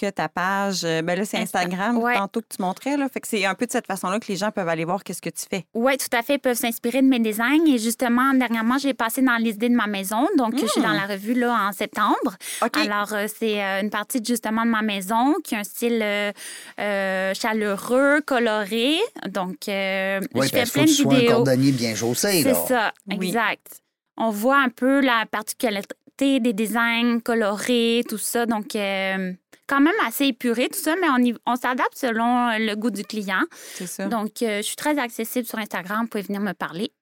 que 0.00 0.10
ta 0.10 0.28
page. 0.28 0.80
euh, 0.84 1.02
Ben 1.02 1.18
là, 1.18 1.24
c'est 1.24 1.36
Insta- 1.36 1.42
Instagram, 1.64 1.98
ouais. 1.98 2.14
tantôt 2.16 2.40
que 2.40 2.46
tu 2.54 2.62
montrais. 2.62 2.96
Là. 2.96 3.08
Fait 3.08 3.20
que 3.20 3.28
c'est 3.28 3.44
un 3.44 3.54
peu 3.54 3.66
de 3.66 3.72
cette 3.72 3.86
façon-là 3.86 4.18
que 4.20 4.26
les 4.28 4.36
gens 4.36 4.50
peuvent 4.50 4.68
aller 4.68 4.84
voir 4.84 5.04
qu'est-ce 5.04 5.20
que 5.22 5.30
tu 5.30 5.44
fais. 5.50 5.64
Oui, 5.74 5.96
tout 5.98 6.14
à 6.16 6.22
fait. 6.22 6.34
Ils 6.34 6.38
peuvent 6.38 6.56
s'inspirer 6.56 7.02
de 7.02 7.06
mes 7.06 7.18
designs. 7.18 7.66
Et 7.66 7.78
justement, 7.78 8.32
dernièrement, 8.34 8.78
j'ai 8.78 8.94
passé 8.94 9.22
dans 9.22 9.36
les 9.36 9.50
idées 9.50 9.68
de 9.68 9.74
ma 9.74 9.86
maison. 9.86 10.26
Donc, 10.38 10.58
je 10.58 10.66
suis 10.66 10.80
dans 10.80 10.92
la 10.92 11.06
revue 11.06 11.34
là, 11.34 11.68
en 11.68 11.72
septembre. 11.72 12.36
OK. 12.62 12.76
Alors, 12.78 13.12
euh, 13.12 13.26
c'est 13.38 13.62
euh, 13.62 13.80
une 13.82 13.90
partie 13.90 14.22
justement 14.24 14.64
de 14.64 14.70
ma 14.70 14.82
maison 14.82 15.34
qui 15.44 15.54
a 15.54 15.58
un 15.58 15.64
style 15.64 16.00
euh, 16.02 16.32
euh, 16.78 17.34
chaleureux, 17.34 18.20
coloré. 18.26 18.96
Donc, 19.28 19.68
euh, 19.68 20.20
Oui, 20.34 20.46
je 20.46 20.52
fais 20.56 20.64
plein 20.64 20.84
que 20.84 20.88
de 20.90 20.94
tu 20.94 21.02
sois 21.02 21.12
un 21.12 21.16
vidéos. 21.16 21.32
cordonnier 21.36 21.72
bien 21.72 21.94
chaussé, 21.94 22.42
C'est 22.42 22.54
ça, 22.54 22.92
Oui. 23.08 23.26
exact. 23.28 23.80
On 24.16 24.30
voit 24.30 24.58
un 24.58 24.68
peu 24.68 25.00
la 25.00 25.24
particularité 25.30 26.40
des 26.40 26.52
designs 26.52 27.20
colorés, 27.20 28.02
tout 28.08 28.18
ça. 28.18 28.44
Donc, 28.46 28.76
euh, 28.76 29.32
quand 29.70 29.80
même 29.80 29.94
assez 30.06 30.26
épuré, 30.26 30.68
tout 30.68 30.78
ça, 30.80 30.94
mais 31.00 31.08
on, 31.08 31.18
y- 31.24 31.34
on 31.46 31.54
s'adapte 31.56 31.94
selon 31.96 32.48
euh, 32.48 32.58
le 32.58 32.74
goût 32.74 32.90
du 32.90 33.04
client. 33.04 33.42
C'est 33.74 33.86
ça. 33.86 34.06
Donc, 34.06 34.42
euh, 34.42 34.56
je 34.58 34.62
suis 34.62 34.76
très 34.76 34.98
accessible 34.98 35.46
sur 35.46 35.58
Instagram. 35.58 36.02
Vous 36.02 36.08
pouvez 36.08 36.22
venir 36.24 36.40
me 36.40 36.52
parler. 36.52 36.92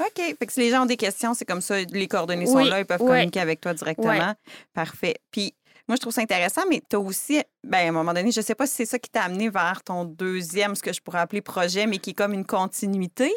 OK. 0.00 0.14
Fait 0.38 0.46
que 0.46 0.52
si 0.52 0.60
les 0.60 0.70
gens 0.70 0.82
ont 0.82 0.86
des 0.86 0.96
questions, 0.96 1.34
c'est 1.34 1.44
comme 1.44 1.60
ça, 1.60 1.80
les 1.80 2.06
coordonnées 2.06 2.46
sont 2.46 2.58
là, 2.58 2.78
ils 2.80 2.86
peuvent 2.86 3.00
communiquer 3.08 3.40
avec 3.40 3.60
toi 3.60 3.74
directement. 3.74 4.34
Parfait. 4.74 5.16
Puis 5.32 5.54
moi, 5.88 5.96
je 5.96 6.00
trouve 6.00 6.12
ça 6.12 6.20
intéressant, 6.20 6.62
mais 6.68 6.82
tu 6.88 6.96
as 6.96 7.00
aussi, 7.00 7.40
ben, 7.66 7.78
à 7.78 7.88
un 7.88 7.92
moment 7.92 8.12
donné, 8.12 8.30
je 8.30 8.40
sais 8.40 8.54
pas 8.54 8.66
si 8.66 8.74
c'est 8.74 8.84
ça 8.86 8.98
qui 8.98 9.10
t'a 9.10 9.22
amené 9.22 9.48
vers 9.48 9.82
ton 9.82 10.04
deuxième, 10.04 10.74
ce 10.74 10.82
que 10.82 10.92
je 10.92 11.00
pourrais 11.00 11.20
appeler 11.20 11.40
projet, 11.40 11.86
mais 11.86 11.98
qui 11.98 12.10
est 12.10 12.14
comme 12.14 12.32
une 12.34 12.44
continuité. 12.44 13.32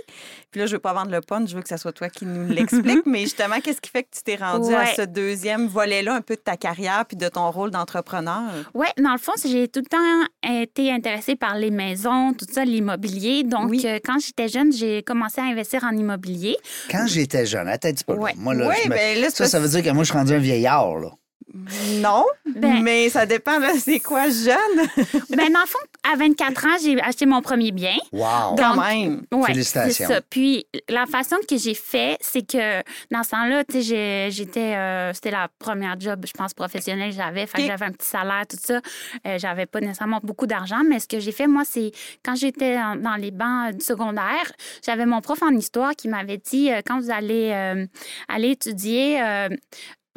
Puis 0.51 0.59
là, 0.59 0.65
je 0.67 0.73
veux 0.73 0.79
pas 0.79 0.93
vendre 0.93 1.11
le 1.11 1.21
punch, 1.21 1.49
je 1.49 1.55
veux 1.55 1.61
que 1.61 1.69
ce 1.69 1.77
soit 1.77 1.93
toi 1.93 2.09
qui 2.09 2.25
nous 2.25 2.47
l'explique. 2.53 3.05
mais 3.05 3.21
justement, 3.21 3.59
qu'est-ce 3.61 3.81
qui 3.81 3.89
fait 3.89 4.03
que 4.03 4.09
tu 4.15 4.23
t'es 4.23 4.35
rendu 4.35 4.73
à 4.75 4.79
Ouais. 4.81 4.93
ce 4.95 5.01
deuxième 5.03 5.67
volet-là, 5.67 6.13
un 6.15 6.21
peu 6.21 6.35
de 6.35 6.41
ta 6.41 6.57
carrière 6.57 7.05
puis 7.07 7.17
de 7.17 7.29
ton 7.29 7.49
rôle 7.51 7.71
d'entrepreneur? 7.71 8.41
Oui, 8.73 8.87
dans 9.01 9.13
le 9.13 9.17
fond, 9.17 9.33
j'ai 9.43 9.67
tout 9.67 9.79
le 9.81 9.85
temps 9.85 10.51
été 10.61 10.91
intéressée 10.91 11.35
par 11.35 11.55
les 11.55 11.71
maisons, 11.71 12.33
tout 12.33 12.45
ça, 12.51 12.65
l'immobilier. 12.65 13.43
Donc, 13.43 13.69
Oui. 13.69 13.81
euh, 13.85 13.99
quand 14.03 14.17
j'étais 14.19 14.47
jeune, 14.49 14.71
j'ai 14.73 15.03
commencé 15.03 15.39
à 15.39 15.45
investir 15.45 15.83
en 15.83 15.91
immobilier. 15.95 16.57
Quand 16.89 17.05
j'étais 17.07 17.45
jeune, 17.45 17.67
attends 17.69 17.87
un 17.89 17.93
petit 17.93 18.03
peu. 18.03 18.13
Ouais. 18.13 18.33
Moi, 18.35 18.53
là, 18.53 18.67
Oui, 18.69 18.75
je 18.83 18.89
me- 18.89 18.93
ben 18.95 19.19
là, 19.21 19.27
c'est 19.29 19.37
ça, 19.43 19.47
ça 19.47 19.59
veut 19.59 19.69
dire 19.69 19.83
que 19.83 19.89
moi, 19.89 20.03
je 20.03 20.09
suis 20.09 20.17
rendu 20.17 20.33
un 20.33 20.37
vieillard, 20.39 20.95
là. 20.97 21.11
Non, 21.53 22.25
Ben- 22.45 22.81
mais 22.81 23.09
ça 23.09 23.25
dépend, 23.25 23.59
c'est 23.77 23.99
quoi 23.99 24.29
jeune? 24.29 24.55
ben, 25.29 25.51
dans 25.51 25.59
le 25.61 25.65
fond, 25.67 25.79
à 26.11 26.15
24 26.15 26.65
ans, 26.65 26.77
j'ai 26.81 26.99
acheté 27.01 27.25
mon 27.25 27.41
premier 27.41 27.71
bien. 27.71 27.95
Wow! 28.13 28.55
Quand 28.57 28.75
même. 28.77 29.23
Ouais, 29.31 29.47
Félicitations. 29.47 30.05
C'est 30.07 30.13
ça. 30.13 30.21
Puis 30.29 30.65
la 30.89 31.05
façon 31.05 31.35
que 31.47 31.57
j'ai 31.57 31.73
fait, 31.73 32.17
c'est 32.21 32.45
que 32.47 32.79
dans 33.11 33.23
ce 33.23 33.31
temps-là, 33.31 33.63
tu 33.65 33.73
sais, 33.75 33.81
j'ai- 33.81 34.31
j'étais, 34.31 34.75
euh, 34.75 35.13
c'était 35.13 35.31
la 35.31 35.49
première 35.59 35.99
job, 35.99 36.23
je 36.25 36.31
pense, 36.31 36.53
professionnelle 36.53 37.09
que 37.11 37.15
j'avais. 37.17 37.45
Fait 37.47 37.57
que 37.57 37.63
OK. 37.63 37.67
j'avais 37.67 37.85
un 37.85 37.91
petit 37.91 38.07
salaire, 38.07 38.43
tout 38.49 38.57
ça. 38.61 38.79
Euh, 39.27 39.37
j'avais 39.37 39.65
pas 39.65 39.81
nécessairement 39.81 40.19
beaucoup 40.23 40.47
d'argent, 40.47 40.81
mais 40.87 40.99
ce 40.99 41.07
que 41.07 41.19
j'ai 41.19 41.31
fait, 41.31 41.47
moi, 41.47 41.63
c'est 41.65 41.91
quand 42.23 42.35
j'étais 42.35 42.75
dans 42.75 43.15
les 43.19 43.31
bancs 43.31 43.73
du 43.75 43.83
secondaire, 43.83 44.51
j'avais 44.85 45.05
mon 45.05 45.21
prof 45.21 45.41
en 45.43 45.49
histoire 45.51 45.91
qui 45.95 46.07
m'avait 46.07 46.37
dit, 46.37 46.71
euh, 46.71 46.81
quand 46.85 46.99
vous 46.99 47.11
allez 47.11 47.51
euh, 47.51 47.85
aller 48.29 48.51
étudier, 48.51 49.21
euh, 49.21 49.49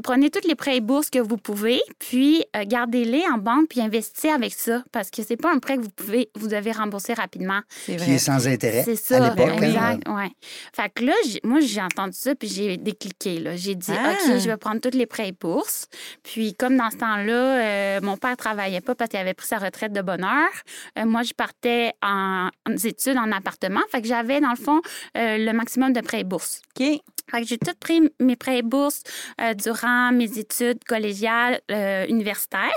prenez 0.02 0.30
tous 0.30 0.46
les 0.46 0.54
prêts 0.54 0.76
et 0.76 0.80
bourses 0.80 1.08
que 1.10 1.18
vous 1.18 1.36
pouvez, 1.36 1.80
puis 1.98 2.44
euh, 2.56 2.64
gardez-les 2.66 3.22
en 3.32 3.38
banque, 3.38 3.68
puis 3.68 3.80
investissez 3.80 4.28
avec 4.30 4.52
ça, 4.52 4.82
parce 4.92 5.10
que 5.10 5.22
c'est 5.22 5.36
pas 5.36 5.52
un 5.52 5.58
prêt 5.58 5.76
que 5.76 5.82
vous 5.82 5.90
pouvez, 5.90 6.30
vous 6.34 6.48
devez 6.48 6.72
rembourser 6.72 7.14
rapidement. 7.14 7.60
C'est 7.68 7.96
Qui 7.96 8.04
vrai. 8.04 8.12
est 8.14 8.18
sans 8.18 8.46
intérêt. 8.48 8.82
C'est 8.84 8.92
À 8.92 8.96
ça, 8.96 9.30
l'époque, 9.30 9.58
hein. 9.62 9.62
exact. 9.62 10.08
Ouais. 10.08 10.30
Fait 10.74 10.90
que 10.94 11.04
là, 11.04 11.12
j'ai- 11.26 11.40
moi, 11.44 11.60
j'ai 11.60 11.80
entendu 11.82 12.14
ça, 12.18 12.34
puis 12.34 12.48
j'ai 12.48 12.76
décliqué. 12.76 13.38
là. 13.38 13.56
J'ai 13.56 13.74
dit, 13.74 13.92
Ah. 13.96 14.12
OK, 14.12 14.38
je 14.38 14.48
vais 14.48 14.56
prendre 14.56 14.80
tous 14.80 14.96
les 14.96 15.06
prêts 15.06 15.28
et 15.28 15.32
bourses. 15.32 15.86
Puis, 16.22 16.54
comme 16.54 16.76
dans 16.76 16.90
ce 16.90 16.96
temps-là, 16.96 17.32
euh, 17.34 18.00
mon 18.02 18.16
père 18.16 18.36
travaillait 18.36 18.80
pas 18.80 18.94
parce 18.94 19.10
qu'il 19.10 19.18
avait 19.20 19.34
pris 19.34 19.46
sa 19.46 19.58
retraite 19.58 19.92
de 19.92 20.02
bonne 20.02 20.24
heure. 20.24 20.50
Euh, 20.98 21.04
moi, 21.04 21.22
je 21.22 21.32
partais 21.32 21.92
en, 22.02 22.48
en 22.68 22.72
études 22.72 23.16
en 23.16 23.30
appartement. 23.32 23.80
Fait 23.90 24.02
que 24.02 24.08
j'avais, 24.08 24.40
dans 24.40 24.50
le 24.50 24.56
fond, 24.56 24.80
euh, 25.16 25.38
le 25.38 25.52
maximum 25.52 25.92
de 25.92 26.00
prêts 26.00 26.20
et 26.20 26.24
bourses. 26.24 26.60
OK. 26.78 26.86
Fait 27.30 27.40
que 27.40 27.46
j'ai 27.46 27.56
tout 27.56 27.72
pris 27.80 28.02
mes 28.20 28.36
prêts 28.36 28.58
et 28.58 28.62
bourses 28.62 29.02
euh, 29.40 29.54
durant 29.84 30.12
mes 30.12 30.38
études 30.38 30.82
collégiales, 30.84 31.60
euh, 31.70 32.06
universitaires. 32.08 32.70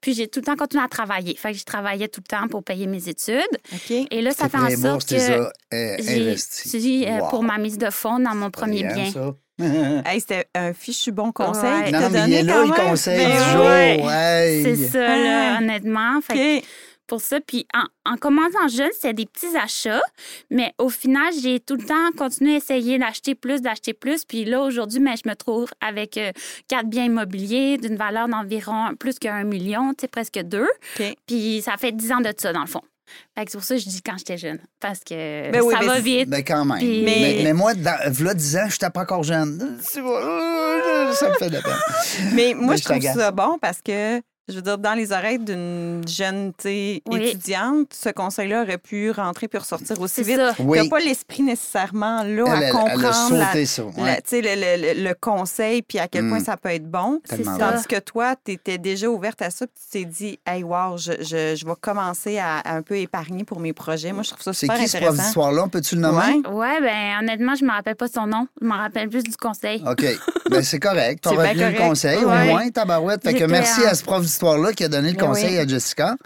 Puis 0.00 0.14
j'ai 0.14 0.28
tout 0.28 0.40
le 0.40 0.46
temps 0.46 0.56
continué 0.56 0.84
à 0.84 0.88
travailler. 0.88 1.34
Fait 1.36 1.52
que 1.52 1.58
je 1.58 1.64
travaillais 1.64 2.08
tout 2.08 2.20
le 2.26 2.28
temps 2.36 2.48
pour 2.48 2.62
payer 2.62 2.86
mes 2.86 3.08
études. 3.08 3.40
Et 4.10 4.22
là, 4.22 4.32
ça 4.32 4.48
fait 4.48 4.58
en 4.58 4.70
sorte 4.70 5.08
que 5.08 5.14
euh, 5.14 5.96
j'ai 5.98 6.20
investis. 6.20 6.66
étudié 6.74 7.10
euh, 7.10 7.18
Wow. 7.22 7.28
pour 7.30 7.42
ma 7.42 7.58
mise 7.58 7.78
de 7.78 7.90
fonds 7.90 8.18
dans 8.18 8.34
mon 8.34 8.50
premier 8.50 8.84
Brillant, 8.84 8.94
bien. 9.02 9.12
ça. 9.12 9.34
Hey, 10.06 10.20
c'était 10.20 10.46
un 10.54 10.72
fichu 10.72 11.12
bon 11.12 11.30
conseil. 11.30 11.70
Ouais. 11.84 11.90
Non, 11.92 12.00
mais 12.00 12.06
il 12.08 12.12
donné 12.22 12.36
est 12.36 12.42
là, 12.42 12.62
il 12.64 12.72
conseille 12.72 13.18
Ben 13.18 13.28
du 13.30 13.36
oui. 13.36 13.52
jour. 13.52 13.64
ouais. 13.64 14.00
Hey. 14.10 14.62
C'est 14.64 14.88
ça, 14.88 15.16
là, 15.16 15.58
honnêtement. 15.58 16.20
Fait 16.22 16.60
que. 16.60 16.66
Pour 17.12 17.20
ça. 17.20 17.40
Puis 17.46 17.66
en, 17.74 18.10
en 18.10 18.16
commençant 18.16 18.68
jeune, 18.68 18.88
c'était 18.94 19.12
des 19.12 19.26
petits 19.26 19.54
achats, 19.54 20.00
mais 20.50 20.72
au 20.78 20.88
final, 20.88 21.30
j'ai 21.42 21.60
tout 21.60 21.76
le 21.76 21.84
temps 21.84 22.10
continué 22.16 22.54
à 22.54 22.56
essayer 22.56 22.98
d'acheter 22.98 23.34
plus, 23.34 23.60
d'acheter 23.60 23.92
plus. 23.92 24.24
Puis 24.24 24.46
là, 24.46 24.62
aujourd'hui, 24.62 24.98
mais 24.98 25.14
je 25.22 25.28
me 25.28 25.34
trouve 25.36 25.68
avec 25.82 26.16
euh, 26.16 26.32
quatre 26.68 26.86
biens 26.88 27.04
immobiliers 27.04 27.76
d'une 27.76 27.96
valeur 27.96 28.28
d'environ 28.28 28.94
plus 28.98 29.18
qu'un 29.18 29.44
million, 29.44 29.90
tu 29.90 30.02
sais, 30.02 30.08
presque 30.08 30.40
deux. 30.42 30.68
Puis 31.26 31.60
ça 31.62 31.76
fait 31.76 31.92
dix 31.92 32.10
ans 32.12 32.22
de 32.22 32.32
ça, 32.34 32.50
dans 32.54 32.62
le 32.62 32.66
fond. 32.66 32.80
Fait 33.36 33.44
que 33.44 33.50
c'est 33.50 33.58
pour 33.58 33.64
ça 33.66 33.74
que 33.74 33.80
je 33.82 33.88
dis 33.90 34.00
quand 34.00 34.16
j'étais 34.16 34.38
jeune, 34.38 34.58
parce 34.80 35.00
que 35.00 35.50
Ben 35.50 35.60
oui, 35.62 35.74
ça 35.74 35.80
mais 35.80 35.86
va 35.86 36.00
vite. 36.00 36.30
Ben 36.30 36.42
quand 36.42 36.64
même. 36.64 36.78
Puis- 36.78 37.02
Mais, 37.04 37.20
Mais- 37.20 37.40
mais 37.44 37.52
moi, 37.52 37.74
dans, 37.74 38.10
v'là 38.10 38.32
10 38.32 38.56
ans, 38.56 38.66
je 38.68 38.74
n'étais 38.76 38.88
pas 38.88 39.02
encore 39.02 39.22
jeune. 39.22 39.78
Ça 39.82 40.00
me 40.00 41.34
fait 41.34 41.48
de 41.50 41.54
la 41.56 41.60
peine. 41.62 41.74
Mais 42.32 42.54
moi, 42.54 42.70
Mais 42.72 42.76
je 42.78 42.82
je 42.84 42.88
trouve 42.88 43.02
ça 43.02 43.30
bon 43.30 43.58
parce 43.60 43.82
que, 43.82 44.22
je 44.52 44.56
veux 44.56 44.62
dire, 44.62 44.78
dans 44.78 44.94
les 44.94 45.10
oreilles 45.12 45.38
d'une 45.38 46.02
jeune 46.06 46.52
Oui. 46.64 47.00
étudiante, 47.28 47.88
ce 47.92 48.10
conseil-là 48.10 48.62
aurait 48.62 48.78
pu 48.78 49.10
rentrer 49.10 49.48
puis 49.48 49.58
ressortir 49.58 50.00
aussi 50.00 50.14
C'est 50.16 50.22
vite. 50.22 50.36
ça. 50.36 50.52
Tu 50.54 50.62
Oui. 50.62 50.78
n'as 50.82 50.88
pas 50.88 51.00
l'esprit 51.00 51.42
nécessairement 51.42 52.22
là 52.22 52.44
Elle, 52.46 52.52
à 52.52 52.56
elle- 52.56 52.62
elle 52.62 52.68
a 52.68 52.70
comprendre 52.72 53.02
la- 53.36 53.46
sauté 53.48 53.66
ça. 53.66 53.82
la- 53.96 54.02
ouais. 54.02 54.16
tu 54.22 54.22
sais, 54.30 54.40
le, 54.42 54.48
le- 54.54 54.94
le- 55.02 55.08
le 55.08 55.14
conseil 55.20 55.82
puis 55.82 55.98
à 55.98 56.08
quel 56.08 56.28
point 56.28 56.38
Mm. 56.40 56.44
ça 56.44 56.56
peut 56.56 56.68
être 56.70 56.88
bon. 56.90 57.20
C'est 57.24 57.44
ça. 57.44 57.56
Tandis 57.58 57.86
que 57.86 57.98
toi, 57.98 58.34
tu 58.44 58.52
étais 58.52 58.78
déjà 58.78 59.08
ouverte 59.08 59.42
à 59.42 59.50
ça 59.50 59.66
puis 59.66 59.74
tu 59.90 59.98
t'es 59.98 60.04
dit, 60.04 60.38
hey, 60.46 60.62
wow, 60.62 60.96
je, 60.96 61.12
je, 61.20 61.56
je 61.56 61.66
vais 61.66 61.72
commencer 61.80 62.38
à, 62.38 62.58
à 62.58 62.74
un 62.76 62.82
peu 62.82 62.96
épargner 62.98 63.44
pour 63.44 63.60
mes 63.60 63.72
projets. 63.72 64.12
Moi, 64.12 64.22
je 64.22 64.30
trouve 64.30 64.42
ça 64.42 64.52
C'est 64.52 64.66
super 64.66 64.76
qui 64.78 64.88
ce 64.88 64.96
prof 64.96 65.02
intéressant. 65.08 65.22
d'histoire-là? 65.24 65.66
Peux-tu 65.70 65.94
le 65.96 66.00
nommer? 66.02 66.42
Ouais. 66.48 66.50
Ouais, 66.52 66.80
ben 66.80 67.18
honnêtement, 67.20 67.54
je 67.54 67.64
me 67.64 67.70
rappelle 67.70 67.96
pas 67.96 68.08
son 68.08 68.26
nom. 68.26 68.46
Je 68.60 68.66
me 68.66 68.72
rappelle 68.74 69.08
plus 69.08 69.22
du 69.22 69.36
conseil. 69.36 69.82
OK. 69.88 70.04
Ben, 70.50 70.62
c'est 70.62 70.78
correct. 70.80 71.20
Tu 71.22 71.28
C'est 71.30 71.38
as 71.40 71.48
retenu 71.48 71.72
le 71.72 71.78
conseil, 71.78 72.18
Ouais. 72.18 72.24
au 72.24 72.52
moins, 72.52 72.68
tabarouette. 72.70 73.22
Fait 73.22 73.34
que 73.34 73.44
merci 73.44 73.80
en- 73.82 73.88
à 73.90 73.94
ce 73.94 74.02
prof 74.02 74.24
d'histoire-là 74.42 74.72
qui 74.72 74.84
a 74.84 74.88
donné 74.88 75.10
le 75.12 75.16
Ben 75.16 75.26
conseil 75.26 75.50
oui. 75.52 75.58
à 75.58 75.66
Jessica. 75.66 76.16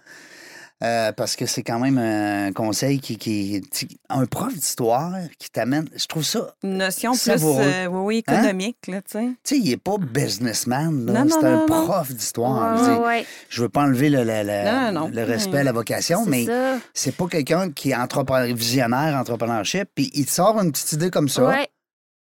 Euh, 0.85 1.11
parce 1.13 1.37
que 1.37 1.47
c'est 1.47 1.63
quand 1.63 1.79
même 1.79 1.97
un 1.97 2.53
conseil 2.53 3.01
qui, 3.01 3.17
qui 3.17 3.63
un 4.11 4.27
prof 4.27 4.53
d'histoire 4.53 5.11
qui 5.39 5.49
t'amène. 5.49 5.89
Je 5.97 6.05
trouve 6.05 6.23
ça. 6.23 6.55
Une 6.63 6.77
notion 6.77 7.13
plus 7.13 7.31
euh, 7.43 7.87
oui, 7.87 8.23
Hein? 8.27 8.35
économique, 8.41 8.77
là, 8.89 9.01
tu 9.01 9.13
sais. 9.19 9.25
Tu 9.25 9.55
sais, 9.55 9.57
il 9.59 9.71
n'est 9.71 9.79
pas 9.79 9.97
businessman, 9.99 11.07
là. 11.07 11.25
C'est 11.31 11.47
un 11.47 11.61
non, 11.61 11.67
prof 11.67 12.13
d'histoire. 12.13 12.75
Ouais, 12.75 12.79
Je 12.79 12.83
veux 12.85 12.89
ouais, 12.91 12.95
dire, 12.99 13.07
ouais. 13.07 13.27
Je 13.49 13.63
veux 13.63 13.69
pas 13.71 13.85
enlever 13.85 14.11
le, 14.11 14.19
le- 14.19 14.43
le- 14.43 14.65
Non, 14.71 14.93
non, 14.93 15.01
non. 15.07 15.11
le 15.15 15.23
respect 15.25 15.61
à 15.61 15.65
la 15.65 15.73
vocation, 15.73 16.27
mais 16.27 16.47
c'est 16.93 17.17
pas 17.17 17.27
quelqu'un 17.27 17.71
qui 17.71 17.93
est 17.93 17.97
entrepreneur, 17.97 18.55
visionnaire, 18.55 19.17
entrepreneurship, 19.17 19.89
puis 19.95 20.11
il 20.13 20.27
te 20.27 20.31
sort 20.31 20.61
une 20.61 20.73
petite 20.73 20.93
idée 20.93 21.09
comme 21.11 21.31
ça. 21.31 21.47
Ouais. 21.47 21.69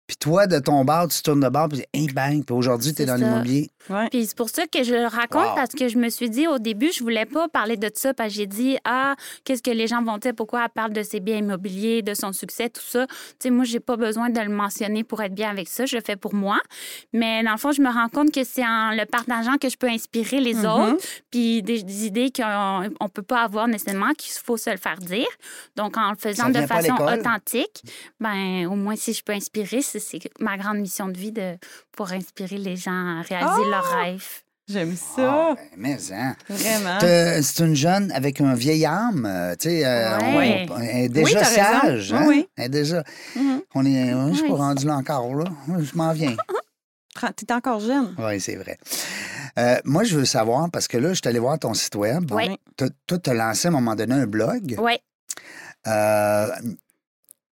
Puis 0.07 0.17
toi, 0.19 0.47
de 0.47 0.59
ton 0.59 0.85
bar, 0.85 1.09
tu 1.09 1.23
tournes 1.23 1.41
de 1.41 1.49
bar, 1.49 1.69
puis 1.69 1.83
hey, 1.95 2.07
bang, 2.09 2.45
puis 2.45 2.55
aujourd'hui, 2.55 2.93
tu 2.93 3.03
es 3.03 3.07
dans 3.07 3.15
l'immobilier. 3.17 3.71
Ouais. 3.89 4.09
Puis 4.11 4.27
c'est 4.27 4.37
pour 4.37 4.51
ça 4.51 4.67
que 4.67 4.83
je 4.83 4.93
le 4.95 5.07
raconte 5.07 5.47
Wow. 5.47 5.55
parce 5.55 5.71
que 5.75 5.89
je 5.89 5.97
me 5.99 6.09
suis 6.11 6.29
dit 6.31 6.47
au 6.47 6.59
début, 6.59 6.91
je 6.93 7.03
voulais 7.03 7.25
pas 7.27 7.49
parler 7.49 7.77
de 7.77 7.91
ça 7.95 8.13
parce 8.15 8.31
que 8.31 8.35
j'ai 8.37 8.47
dit 8.47 8.77
ah, 8.85 9.15
qu'est-ce 9.45 9.63
que 9.63 9.71
les 9.71 9.87
gens 9.87 10.03
vont 10.03 10.19
dire? 10.19 10.33
Pourquoi 10.35 10.63
elle 10.65 10.71
parle 10.71 10.93
de 10.93 11.03
ses 11.03 11.21
biens 11.21 11.39
immobiliers, 11.39 12.03
de 12.03 12.13
son 12.15 12.33
succès, 12.33 12.69
tout 12.71 12.83
ça. 12.83 13.07
Tu 13.07 13.15
sais 13.41 13.51
moi, 13.51 13.65
j'ai 13.65 13.81
pas 13.81 13.97
besoin 13.97 14.29
de 14.31 14.41
le 14.41 14.49
mentionner 14.51 15.05
pour 15.05 15.23
être 15.23 15.35
bien 15.35 15.51
avec 15.51 15.69
ça, 15.69 15.87
je 15.87 15.97
le 15.97 16.03
fais 16.03 16.17
pour 16.17 16.35
moi. 16.35 16.59
Mais 17.13 17.43
dans 17.43 17.53
le 17.53 17.59
fond, 17.59 17.73
je 17.73 17.81
me 17.83 17.89
rends 17.91 18.09
compte 18.09 18.31
que 18.33 18.45
c'est 18.45 18.65
en 18.65 18.91
le 18.93 19.05
partageant 19.07 19.57
que 19.59 19.69
je 19.69 19.77
peux 19.77 19.89
inspirer 19.89 20.41
les 20.41 20.55
Mhm. 20.55 20.65
autres, 20.67 21.05
puis 21.31 21.63
des, 21.63 21.83
des 21.83 22.07
idées 22.07 22.31
qu'on 22.35 22.91
on 23.01 23.09
peut 23.09 23.23
pas 23.23 23.43
avoir 23.43 23.69
nécessairement 23.69 24.13
qu'il 24.15 24.33
faut 24.33 24.57
se 24.57 24.71
le 24.71 24.77
faire 24.79 24.99
dire. 24.99 25.27
Donc 25.77 25.97
en 25.97 26.11
le 26.11 26.17
faisant 26.17 26.49
de 26.51 26.61
façon 26.67 26.95
authentique, 26.95 27.83
ben 28.21 28.67
au 28.67 28.77
moins 28.77 28.97
si 28.97 29.13
je 29.13 29.23
peux 29.23 29.33
inspirer, 29.33 29.83
c'est 30.01 30.21
c'est 30.21 30.31
ma 30.41 30.57
grande 30.57 30.79
mission 30.79 31.09
de 31.09 31.17
vie 31.19 31.33
de 31.33 31.57
pour 31.93 32.11
inspirer 32.13 32.59
les 32.59 32.77
gens 32.77 32.91
à 33.19 33.23
réaliser 33.23 33.63
Ah! 33.67 33.71
leurs 33.71 33.91
rêves. 34.03 34.27
J'aime 34.67 34.95
Ah, 34.95 35.17
ça. 35.17 35.55
ben, 35.55 35.59
mais, 35.77 35.99
hein. 36.13 36.37
Vraiment. 36.49 36.99
C'est 37.43 37.63
une 37.65 37.75
jeune 37.75 38.11
avec 38.13 38.41
un 38.41 38.55
vieil 38.55 38.87
âme, 38.87 39.27
euh, 39.27 39.55
tu 39.61 39.69
sais, 39.69 39.85
euh, 39.85 40.19
Ouais. 40.39 40.67
on- 40.71 40.79
elle 40.81 40.97
est 41.05 41.09
déjà 41.11 41.45
sage, 41.45 42.13
Oui, 42.13 42.19
hein? 42.19 42.25
oui. 42.27 42.49
Elle 42.57 42.65
est 42.65 42.69
déjà, 42.71 43.05
on 43.75 43.85
est, 43.85 44.11
je 44.33 44.39
suis 44.39 44.49
pas 44.49 44.55
rendu 44.57 44.87
là 44.87 44.97
encore, 44.97 45.35
là. 45.35 45.45
Je 45.69 45.95
m'en 45.97 46.13
viens. 46.13 46.35
T'es 47.37 47.53
encore 47.53 47.81
jeune. 47.81 48.15
Oui, 48.19 48.41
c'est 48.41 48.57
vrai. 48.57 48.79
Euh, 49.59 49.77
moi, 49.85 50.03
je 50.03 50.17
veux 50.19 50.25
savoir, 50.25 50.71
parce 50.71 50.89
que 50.89 50.97
là, 50.97 51.11
je 51.11 51.15
suis 51.21 51.29
allé 51.29 51.39
voir 51.39 51.59
ton 51.59 51.75
site 51.75 51.95
web. 51.95 52.31
Oui. 52.33 52.59
Toi, 52.77 52.89
tu 53.23 53.31
as 53.31 53.35
lancé 53.35 53.69
à 53.69 53.71
un 53.71 53.73
moment 53.75 53.95
donné 53.95 54.15
un 54.15 54.27
blog. 54.27 54.77
Oui. 54.79 54.95
Euh, 55.87 56.49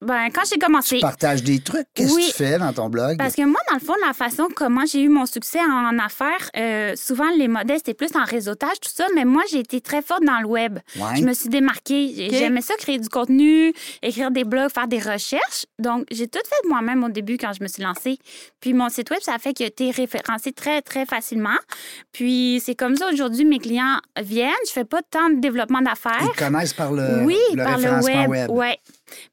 Ben, 0.05 0.29
quand 0.33 0.43
j'ai 0.51 0.59
commencé. 0.59 0.97
tu 0.97 1.01
partages 1.01 1.43
des 1.43 1.61
trucs. 1.61 1.87
Qu'est-ce 1.95 2.15
Oui. 2.15 2.27
que 2.27 2.37
tu 2.37 2.45
fais 2.45 2.59
dans 2.59 2.73
ton 2.73 2.89
blog? 2.89 3.17
Parce 3.19 3.35
que 3.35 3.43
moi, 3.43 3.61
dans 3.69 3.75
le 3.75 3.81
fond, 3.81 3.95
la 4.07 4.13
façon 4.13 4.49
comment 4.55 4.85
j'ai 4.87 5.01
eu 5.03 5.09
mon 5.09 5.27
succès 5.27 5.61
en 5.61 5.99
affaires, 5.99 6.51
euh, 6.57 6.95
souvent 6.97 7.29
les 7.37 7.49
modèles, 7.49 7.79
c'était 7.79 7.95
plus 7.95 8.15
en 8.15 8.25
réseautage, 8.25 8.79
tout 8.81 8.91
ça, 8.95 9.07
mais 9.15 9.25
moi, 9.25 9.43
j'ai 9.51 9.61
été 9.61 9.81
très 9.81 10.03
forte 10.03 10.23
dans 10.25 10.39
le 10.41 10.47
web. 10.47 10.79
Ouais. 10.97 11.17
Je 11.17 11.23
me 11.25 11.33
suis 11.33 11.49
démarquée. 11.49 12.29
J'aimais 12.31 12.61
ça, 12.61 12.75
créer 12.77 12.99
du 12.99 13.09
contenu, 13.09 13.73
écrire 14.03 14.31
des 14.31 14.45
blogs, 14.45 14.71
faire 14.71 14.89
des 14.89 14.99
recherches. 14.99 15.67
Donc, 15.79 16.05
j'ai 16.11 16.29
tout 16.29 16.41
fait 16.47 16.69
moi-même 16.69 17.03
au 17.05 17.09
début 17.09 17.39
quand 17.39 17.53
je 17.53 17.63
me 17.63 17.69
suis 17.69 17.83
lancée. 17.83 18.19
Puis, 18.61 18.75
mon 18.75 18.89
site 18.89 19.11
web, 19.11 19.21
ça 19.23 19.35
a 19.35 19.39
fait 19.39 19.53
qu'il 19.55 19.65
a 19.65 19.69
été 19.69 19.91
référencé 19.91 20.53
très, 20.53 20.83
très 20.83 21.07
facilement. 21.07 21.57
Puis, 22.13 22.63
c'est 22.65 22.75
comme 22.75 22.97
ça, 22.97 23.09
aujourd'hui, 23.13 23.45
mes 23.45 23.59
clients 23.59 23.99
viennent. 24.21 24.51
Je 24.67 24.73
fais 24.73 24.85
pas 24.85 25.01
tant 25.11 25.31
de 25.31 25.41
développement 25.41 25.81
d'affaires. 25.81 26.21
Ils 26.23 26.39
connaissent 26.39 26.73
par 26.75 26.93
le, 26.93 27.23
oui, 27.25 27.39
le 27.55 27.63
par 27.65 27.79
le 27.79 28.03
web. 28.05 28.29
web. 28.29 28.51
Ouais. 28.51 28.79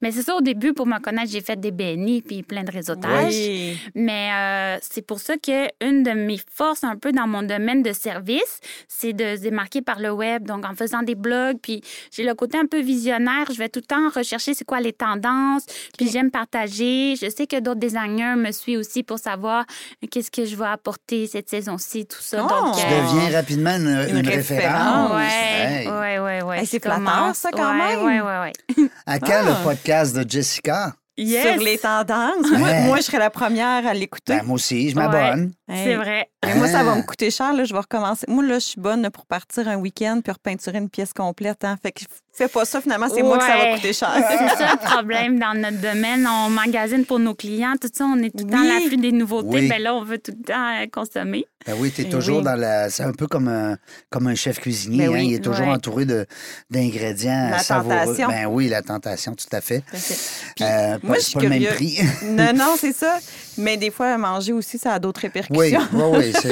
Mais 0.01 0.11
c'est 0.11 0.21
ça, 0.21 0.35
au 0.35 0.41
début, 0.41 0.73
pour 0.73 0.85
me 0.87 0.99
connaître, 0.99 1.31
j'ai 1.31 1.41
fait 1.41 1.59
des 1.59 1.71
BNI 1.71 2.21
puis 2.21 2.43
plein 2.43 2.63
de 2.63 2.71
réseautages. 2.71 3.33
Oui. 3.33 3.79
Mais 3.95 4.29
euh, 4.33 4.77
c'est 4.81 5.05
pour 5.05 5.19
ça 5.19 5.35
que 5.37 5.67
une 5.85 6.03
de 6.03 6.11
mes 6.11 6.39
forces 6.53 6.83
un 6.83 6.95
peu 6.95 7.11
dans 7.11 7.27
mon 7.27 7.43
domaine 7.43 7.83
de 7.83 7.93
service, 7.93 8.59
c'est 8.87 9.13
de 9.13 9.35
se 9.35 9.41
démarquer 9.41 9.81
par 9.81 9.99
le 9.99 10.11
web. 10.11 10.45
Donc, 10.45 10.65
en 10.65 10.75
faisant 10.75 11.01
des 11.03 11.15
blogs, 11.15 11.57
puis 11.61 11.81
j'ai 12.11 12.23
le 12.23 12.33
côté 12.33 12.57
un 12.57 12.65
peu 12.65 12.79
visionnaire. 12.81 13.45
Je 13.51 13.57
vais 13.57 13.69
tout 13.69 13.79
le 13.81 13.85
temps 13.85 14.09
rechercher 14.13 14.53
c'est 14.53 14.65
quoi 14.65 14.79
les 14.79 14.93
tendances, 14.93 15.65
puis 15.97 16.09
j'aime 16.09 16.31
partager. 16.31 17.15
Je 17.21 17.29
sais 17.29 17.47
que 17.47 17.59
d'autres 17.59 17.79
designers 17.79 18.35
me 18.35 18.51
suivent 18.51 18.79
aussi 18.79 19.03
pour 19.03 19.19
savoir 19.19 19.65
qu'est-ce 20.09 20.31
que 20.31 20.45
je 20.45 20.55
vais 20.55 20.65
apporter 20.65 21.27
cette 21.27 21.49
saison-ci, 21.49 22.05
tout 22.05 22.21
ça. 22.21 22.45
Oh! 22.45 22.47
Donc, 22.65 22.75
Tu 22.75 22.85
euh, 22.85 23.01
deviens 23.01 23.37
rapidement 23.37 23.71
une, 23.75 23.87
Une 24.09 24.17
une 24.17 24.27
référence. 24.27 25.11
référence. 25.11 25.11
Ouais, 25.11 25.27
Hey. 25.61 25.87
ouais, 25.87 26.19
ouais, 26.19 26.41
ouais. 26.43 26.59
Hey, 26.59 26.65
c'est 26.65 26.81
flatteur, 26.81 27.03
commence. 27.05 27.37
ça, 27.37 27.49
quand 27.51 27.71
Ouais, 27.71 27.95
même. 27.95 28.03
Ouais, 28.03 28.21
ouais, 28.21 28.51
ouais. 28.77 28.89
À 29.05 29.19
quand 29.19 29.27
Ah. 29.31 29.43
le 29.59 29.63
podcast 29.75 30.15
de 30.15 30.29
Jessica? 30.29 30.93
Sur 31.17 31.57
les 31.63 31.77
tendances. 31.77 32.49
Moi, 32.49 32.67
Ouais. 32.67 32.81
moi, 32.85 32.97
je 32.97 33.03
serais 33.03 33.19
la 33.19 33.29
première 33.29 33.85
à 33.85 33.93
l'écouter. 33.93 34.37
Ben, 34.37 34.43
moi 34.43 34.55
aussi, 34.55 34.89
je 34.89 34.95
m'abonne. 34.95 35.53
Hey. 35.69 35.83
C'est 35.83 35.95
vrai. 35.95 36.29
Mais 36.43 36.55
moi, 36.55 36.67
ça 36.67 36.83
va 36.83 36.93
Ah. 36.93 36.95
me 36.95 37.03
coûter 37.03 37.29
cher. 37.29 37.53
Là, 37.53 37.63
je 37.63 37.73
vais 37.73 37.79
recommencer. 37.79 38.25
Moi, 38.27 38.43
là, 38.43 38.55
je 38.55 38.65
suis 38.65 38.81
bonne 38.81 39.07
pour 39.11 39.25
partir 39.27 39.67
un 39.67 39.75
week-end 39.75 40.21
puis 40.23 40.31
repeinturer 40.33 40.79
une 40.79 40.89
pièce 40.89 41.13
complète. 41.13 41.63
Hein. 41.63 41.77
Fait 41.83 41.91
que 41.91 42.01
fais 42.33 42.47
pas 42.47 42.65
ça, 42.65 42.81
finalement, 42.81 43.07
c'est 43.13 43.21
moi 43.23 43.37
que 43.37 43.43
ça 43.43 43.57
va 43.57 43.73
coûter 43.75 43.93
cher. 43.93 44.09
C'est 44.15 44.57
ça 44.57 44.71
le 44.73 44.77
problème 44.89 45.39
dans 45.39 45.53
notre 45.53 45.79
domaine. 45.79 46.27
On 46.27 46.49
magasine 46.49 47.05
pour 47.05 47.19
nos 47.19 47.35
clients, 47.35 47.73
tout 47.79 47.89
ça. 47.93 48.05
On 48.05 48.17
est 48.19 48.29
tout 48.29 48.45
le 48.45 48.51
temps 48.51 48.61
Oui. 48.61 48.69
à 48.71 48.79
l'afflux 48.79 48.97
des 48.97 49.11
nouveautés. 49.11 49.47
Oui. 49.49 49.67
Ben 49.69 49.81
là, 49.81 49.93
on 49.95 50.03
veut 50.03 50.17
tout 50.17 50.33
le 50.37 50.43
temps 50.43 50.81
euh, 50.81 50.85
consommer. 50.91 51.45
Ben 51.67 51.75
oui, 51.77 51.91
tu 51.93 52.01
es 52.01 52.05
Eh 52.07 52.09
toujours 52.09 52.39
oui. 52.39 52.43
dans 52.43 52.55
la. 52.55 52.89
C'est 52.89 53.03
un 53.03 53.11
peu 53.11 53.27
comme 53.27 53.47
un, 53.47 53.77
comme 54.09 54.25
un 54.27 54.33
chef 54.35 54.59
cuisinier. 54.59 55.05
Ben 55.07 55.09
hein, 55.09 55.13
oui, 55.19 55.27
Il 55.27 55.33
est 55.35 55.39
toujours 55.43 55.67
ouais. 55.67 55.73
entouré 55.73 56.05
de, 56.05 56.25
d'ingrédients 56.71 57.49
La 57.51 57.59
savoureux. 57.59 57.95
tentation. 58.05 58.27
Ben 58.29 58.45
oui, 58.47 58.67
la 58.69 58.81
tentation, 58.81 59.35
tout 59.35 59.45
à 59.55 59.61
fait. 59.61 59.83
Puis, 59.91 60.65
Euh, 60.65 60.97
moi, 61.03 61.13
pas- 61.13 61.13
je 61.15 61.19
c'est 61.19 61.25
suis 61.25 61.33
pas 61.35 61.43
le 61.43 61.49
même 61.49 61.59
curieux- 61.59 61.75
prix. 61.75 61.99
non, 62.25 62.53
non, 62.55 62.75
c'est 62.79 62.93
ça. 62.95 63.19
Mais 63.57 63.77
des 63.77 63.91
fois, 63.91 64.17
manger 64.17 64.53
aussi, 64.53 64.77
ça 64.79 64.93
a 64.93 64.99
d'autres 64.99 65.21
oui, 65.23 65.29
répercussions. 65.75 65.87
oui, 65.93 66.17
oui. 66.17 66.33
C'est... 66.41 66.51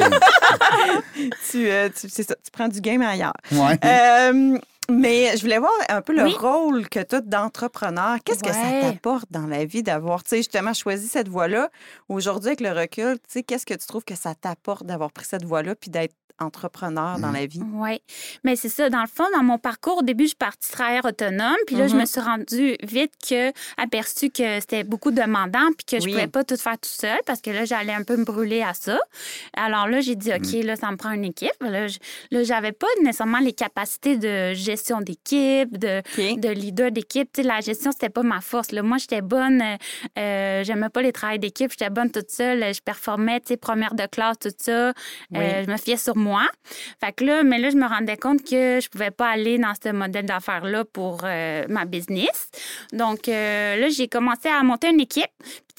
tu, 1.52 1.70
euh, 1.70 1.90
tu- 1.90 2.10
c'est 2.10 2.28
ça, 2.28 2.36
tu 2.44 2.52
prends 2.52 2.68
du 2.68 2.82
game 2.82 3.02
ailleurs. 3.02 3.34
Ouais. 3.52 3.78
Euh, 3.84 4.58
Mais 4.90 5.36
je 5.38 5.42
voulais 5.42 5.60
voir 5.60 5.72
un 5.90 6.02
peu 6.02 6.14
le 6.14 6.24
Oui. 6.24 6.34
rôle 6.34 6.90
que 6.90 7.00
tu 7.00 7.16
as 7.16 7.22
d'entrepreneur. 7.22 8.18
Qu'est-ce 8.24 8.44
que 8.44 8.52
ça 8.54 8.82
t'apporte 8.82 9.26
dans 9.32 9.48
la 9.48 9.66
vie 9.66 9.84
d'avoir, 9.84 10.24
tu 10.24 10.30
sais, 10.32 10.38
justement 10.38 10.74
choisi 10.74 11.08
cette 11.08 11.28
voie-là? 11.30 11.70
Aujourd'hui, 12.08 12.50
avec 12.50 12.62
le 12.62 12.72
recul, 12.72 13.16
tu 13.20 13.24
sais, 13.30 13.44
qu'est-ce 13.44 13.66
que 13.66 13.74
tu 13.76 13.86
trouves 13.88 14.04
que 14.06 14.16
ça 14.16 14.36
t'apporte 14.36 14.86
d'avoir 14.86 15.12
pris 15.12 15.26
cette 15.26 15.46
voie-là 15.46 15.76
puis 15.76 15.90
d'être 15.90 16.16
entrepreneur 16.42 17.18
Mmh. 17.18 17.22
dans 17.22 17.32
la 17.32 17.46
vie? 17.46 17.62
Oui. 17.74 18.02
Mais 18.46 18.56
c'est 18.56 18.70
ça. 18.70 18.90
Dans 18.90 19.02
le 19.02 19.10
fond, 19.14 19.26
dans 19.36 19.44
mon 19.44 19.58
parcours, 19.58 19.98
au 19.98 20.04
début, 20.04 20.24
je 20.24 20.30
suis 20.30 20.38
partie 20.38 20.72
travailleur 20.72 21.04
autonome. 21.04 21.58
Puis 21.68 21.76
là, 21.76 21.88
je 21.90 21.98
me 21.98 22.06
suis 22.06 22.22
rendue 22.22 22.78
vite 22.82 23.12
que, 23.30 23.50
aperçu 23.76 24.30
que 24.30 24.58
c'était 24.62 24.86
beaucoup 24.86 25.12
demandant 25.12 25.68
puis 25.78 25.86
que 25.86 26.00
je 26.00 26.06
Oui. 26.06 26.14
pouvais 26.14 26.28
pas 26.28 26.46
tout 26.46 26.56
faire 26.56 26.78
tout 26.80 26.88
seul 26.88 27.20
parce 27.26 27.42
que 27.42 27.50
là, 27.52 27.66
j'allais 27.66 27.92
un 27.92 28.04
peu 28.04 28.16
me 28.16 28.24
brûler 28.24 28.62
à 28.62 28.74
ça. 28.74 28.98
Alors 29.54 29.88
là, 29.88 30.00
j'ai 30.00 30.16
dit, 30.16 30.32
OK, 30.32 30.64
là, 30.64 30.78
ça 30.78 30.90
me 30.92 30.96
prend 30.96 31.12
une 31.12 31.26
équipe. 31.26 31.52
Là, 31.60 31.88
je- 31.88 32.00
là, 32.32 32.44
j'avais 32.44 32.72
pas 32.72 32.88
nécessairement 33.04 33.40
les 33.40 33.52
capacités 33.52 34.16
de 34.16 34.54
gestion 34.54 34.79
d'équipe, 35.02 35.78
de, 35.78 36.00
OK. 36.00 36.40
de 36.40 36.50
leader 36.50 36.92
d'équipe. 36.92 37.30
La 37.44 37.60
gestion, 37.62 37.92
c'était 37.92 38.10
pas 38.10 38.24
ma 38.24 38.42
force. 38.42 38.72
Là. 38.72 38.82
Moi, 38.84 38.98
j'étais 38.98 39.22
bonne. 39.22 39.62
euh, 39.62 39.76
euh, 40.18 40.64
J'aimais 40.64 40.90
pas 40.90 41.02
les 41.02 41.12
travails 41.12 41.40
d'équipe. 41.40 41.72
J'étais 41.72 41.90
bonne 41.90 42.12
toute 42.12 42.30
seule. 42.32 42.74
Je 42.74 42.82
performais, 42.82 43.40
tu 43.40 43.48
sais, 43.50 43.58
première 43.58 43.94
de 43.96 44.06
classe, 44.06 44.38
tout 44.40 44.50
ça. 44.58 44.94
Oui. 45.32 45.40
Euh, 45.40 45.64
je 45.66 45.72
me 45.72 45.78
fiais 45.78 45.98
sur 45.98 46.16
moi. 46.16 46.44
Fait 47.04 47.12
que 47.14 47.24
là, 47.24 47.44
mais 47.44 47.60
là, 47.60 47.70
je 47.70 47.76
me 47.78 47.88
rendais 47.88 48.18
compte 48.18 48.44
que 48.44 48.80
je 48.82 48.90
pouvais 48.90 49.12
pas 49.12 49.30
aller 49.30 49.58
dans 49.58 49.74
ce 49.82 49.90
modèle 49.92 50.26
d'affaires-là 50.26 50.86
pour 50.86 51.22
euh, 51.24 51.64
ma 51.70 51.86
business. 51.86 52.50
Donc, 52.94 53.28
là, 53.28 53.90
j'ai 53.90 54.08
commencé 54.08 54.48
à 54.50 54.62
monter 54.64 54.90
une 54.90 55.00
équipe. 55.00 55.26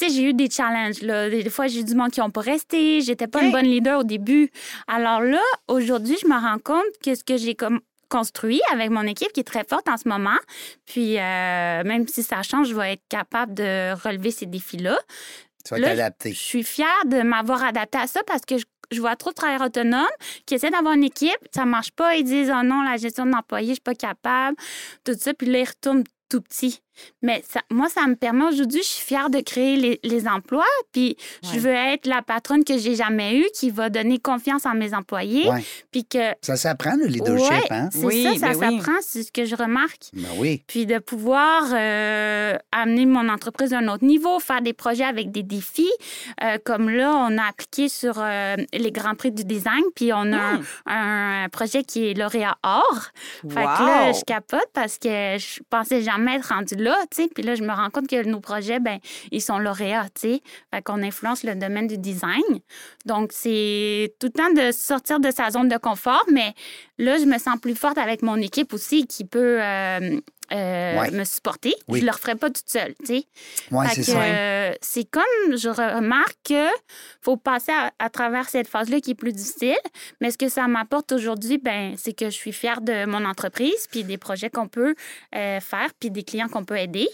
J'ai 0.00 0.22
eu 0.30 0.32
des 0.32 0.48
challenges. 0.48 1.02
Là. 1.02 1.28
Des 1.28 1.50
fois, 1.50 1.66
j'ai 1.66 1.80
eu 1.80 1.84
du 1.84 1.94
monde 1.94 2.10
qui 2.10 2.20
n'ont 2.20 2.30
pas 2.30 2.40
resté. 2.40 3.02
J'étais 3.02 3.26
pas 3.26 3.42
une 3.42 3.52
bonne 3.52 3.66
leader 3.66 4.00
au 4.00 4.04
début. 4.04 4.50
Alors 4.88 5.20
là, 5.20 5.42
aujourd'hui, 5.68 6.16
je 6.22 6.26
me 6.26 6.32
rends 6.40 6.58
compte 6.58 6.84
que 7.04 7.14
ce 7.14 7.22
que 7.22 7.36
j'ai 7.36 7.54
comme 7.54 7.80
construit 8.10 8.60
avec 8.72 8.90
mon 8.90 9.04
équipe 9.04 9.32
qui 9.32 9.40
est 9.40 9.44
très 9.44 9.64
forte 9.64 9.88
en 9.88 9.96
ce 9.96 10.08
moment. 10.08 10.36
Puis, 10.84 11.18
euh, 11.18 11.82
même 11.84 12.06
si 12.06 12.22
ça 12.22 12.42
change, 12.42 12.68
je 12.68 12.74
vais 12.74 12.94
être 12.94 13.04
capable 13.08 13.54
de 13.54 13.94
relever 14.04 14.30
ces 14.30 14.46
défis-là. 14.46 14.98
Tu 15.64 15.74
vas 15.74 15.80
t'adapter. 15.80 16.32
Je 16.32 16.38
suis 16.38 16.64
fière 16.64 17.04
de 17.06 17.22
m'avoir 17.22 17.64
adapté 17.64 17.98
à 17.98 18.06
ça 18.06 18.20
parce 18.26 18.42
que 18.42 18.58
je, 18.58 18.64
je 18.90 19.00
vois 19.00 19.16
trop 19.16 19.30
de 19.30 19.34
travailleurs 19.34 19.66
autonomes 19.66 20.06
qui 20.46 20.54
essaient 20.54 20.70
d'avoir 20.70 20.94
une 20.94 21.04
équipe, 21.04 21.38
ça 21.54 21.64
marche 21.64 21.92
pas, 21.92 22.16
ils 22.16 22.24
disent 22.24 22.52
oh 22.54 22.62
non, 22.64 22.82
la 22.82 22.96
gestion 22.96 23.26
de 23.26 23.32
l'employé, 23.32 23.68
je 23.68 23.74
suis 23.74 23.80
pas 23.80 23.94
capable, 23.94 24.56
tout 25.04 25.14
ça, 25.18 25.32
puis 25.34 25.46
là, 25.46 25.60
ils 25.60 25.68
retournent 25.68 26.04
tout 26.28 26.40
petit. 26.40 26.80
Mais 27.22 27.42
ça- 27.48 27.62
moi, 27.70 27.88
ça 27.88 28.06
me 28.06 28.14
permet 28.16 28.44
aujourd'hui, 28.44 28.80
je 28.82 28.88
suis 28.88 29.04
fière 29.06 29.30
de 29.30 29.40
créer 29.40 29.76
les, 29.76 30.00
les 30.02 30.26
emplois, 30.28 30.64
puis 30.92 31.16
Ouais. 31.42 31.50
je 31.54 31.58
veux 31.58 31.70
être 31.70 32.06
la 32.06 32.22
patronne 32.22 32.64
que 32.64 32.78
j'ai 32.78 32.94
jamais 32.94 33.36
eue, 33.38 33.46
qui 33.54 33.70
va 33.70 33.90
donner 33.90 34.18
confiance 34.18 34.66
en 34.66 34.74
mes 34.74 34.94
employés, 34.94 35.48
Ouais. 35.48 35.64
puis 35.90 36.04
que. 36.04 36.18
Ça 36.42 36.56
s'apprend, 36.56 36.96
le 36.96 37.06
leadership, 37.06 37.50
Ouais, 37.50 37.66
hein? 37.70 37.88
c'est 37.92 38.04
Oui, 38.04 38.22
ça, 38.24 38.34
ça 38.34 38.52
ben 38.54 38.68
oui. 38.70 38.76
s'apprend, 38.78 38.98
c'est 39.02 39.22
ce 39.22 39.32
que 39.32 39.44
je 39.44 39.54
remarque. 39.54 40.04
Ben 40.12 40.28
oui. 40.38 40.62
Puis 40.66 40.86
de 40.86 40.98
pouvoir 40.98 41.64
euh, 41.72 42.56
amener 42.72 43.06
mon 43.06 43.28
entreprise 43.28 43.72
à 43.74 43.78
un 43.78 43.88
autre 43.88 44.04
niveau, 44.04 44.38
faire 44.40 44.62
des 44.62 44.72
projets 44.72 45.04
avec 45.04 45.30
des 45.30 45.42
défis. 45.42 45.90
Euh, 46.42 46.58
comme 46.64 46.88
là, 46.90 47.12
on 47.14 47.36
a 47.38 47.44
appliqué 47.48 47.88
sur 47.88 48.14
euh, 48.18 48.56
les 48.72 48.92
Grands 48.92 49.14
Prix 49.14 49.32
du 49.32 49.44
design, 49.44 49.82
puis 49.94 50.12
on 50.12 50.32
a 50.32 50.40
Hmm. 50.40 50.62
un, 50.86 51.44
un 51.44 51.48
projet 51.48 51.84
qui 51.84 52.08
est 52.10 52.14
lauréat 52.14 52.56
or. 52.62 53.08
Fait 53.48 53.54
que 53.54 53.60
là, 53.60 54.12
je 54.12 54.24
capote 54.24 54.68
parce 54.72 54.98
que 54.98 55.08
je 55.38 55.60
pensais 55.68 56.02
jamais 56.02 56.36
être 56.36 56.48
rendue 56.48 56.74
là, 56.76 56.89
Puis 57.34 57.42
là, 57.42 57.54
je 57.54 57.62
me 57.62 57.72
rends 57.72 57.90
compte 57.90 58.08
que 58.08 58.24
nos 58.24 58.40
projets, 58.40 58.80
ben 58.80 58.98
ils 59.30 59.40
sont 59.42 59.58
lauréats, 59.58 60.08
tu 60.14 60.20
sais. 60.20 60.42
Fait 60.72 60.82
qu'on 60.82 61.02
influence 61.02 61.44
le 61.44 61.54
domaine 61.54 61.86
du 61.86 61.98
design. 61.98 62.42
Donc, 63.06 63.30
c'est 63.32 64.14
tout 64.18 64.28
le 64.28 64.32
temps 64.32 64.52
de 64.52 64.72
sortir 64.72 65.20
de 65.20 65.30
sa 65.30 65.50
zone 65.50 65.68
de 65.68 65.76
confort, 65.76 66.24
mais 66.30 66.54
là, 66.98 67.18
je 67.18 67.24
me 67.24 67.38
sens 67.38 67.58
plus 67.60 67.74
forte 67.74 67.98
avec 67.98 68.22
mon 68.22 68.36
équipe 68.36 68.72
aussi 68.72 69.06
qui 69.06 69.24
peut 69.24 69.62
euh, 69.62 70.20
euh, 70.52 71.00
Ouais. 71.00 71.10
me 71.12 71.24
supporter. 71.24 71.74
Oui. 71.88 72.00
Je 72.00 72.04
le 72.06 72.10
referai 72.10 72.34
pas 72.34 72.50
toute 72.50 72.68
seule, 72.68 72.94
tu 73.04 73.06
sais. 73.06 73.24
C'est 73.94 74.02
ça. 74.02 74.20
euh, 74.22 74.72
c'est 74.80 75.04
comme 75.08 75.56
je 75.56 75.68
remarque 75.68 76.36
que 76.48 76.66
faut 77.22 77.36
passer 77.36 77.72
à, 77.72 77.92
à 77.98 78.10
travers 78.10 78.48
cette 78.48 78.68
phase-là 78.68 79.00
qui 79.00 79.12
est 79.12 79.14
plus 79.14 79.32
difficile. 79.32 79.76
Mais 80.20 80.30
ce 80.30 80.38
que 80.38 80.48
ça 80.48 80.66
m'apporte 80.66 81.12
aujourd'hui, 81.12 81.58
ben, 81.58 81.94
c'est 81.96 82.12
que 82.12 82.26
je 82.26 82.34
suis 82.34 82.52
fière 82.52 82.80
de 82.80 83.04
mon 83.06 83.24
entreprise, 83.24 83.86
puis 83.90 84.04
des 84.04 84.18
projets 84.18 84.50
qu'on 84.50 84.68
peut 84.68 84.94
euh, 85.34 85.60
faire, 85.60 85.88
puis 85.98 86.10
des 86.10 86.22
clients 86.24 86.48
qu'on 86.48 86.64
peut 86.64 86.78
aider. 86.78 87.08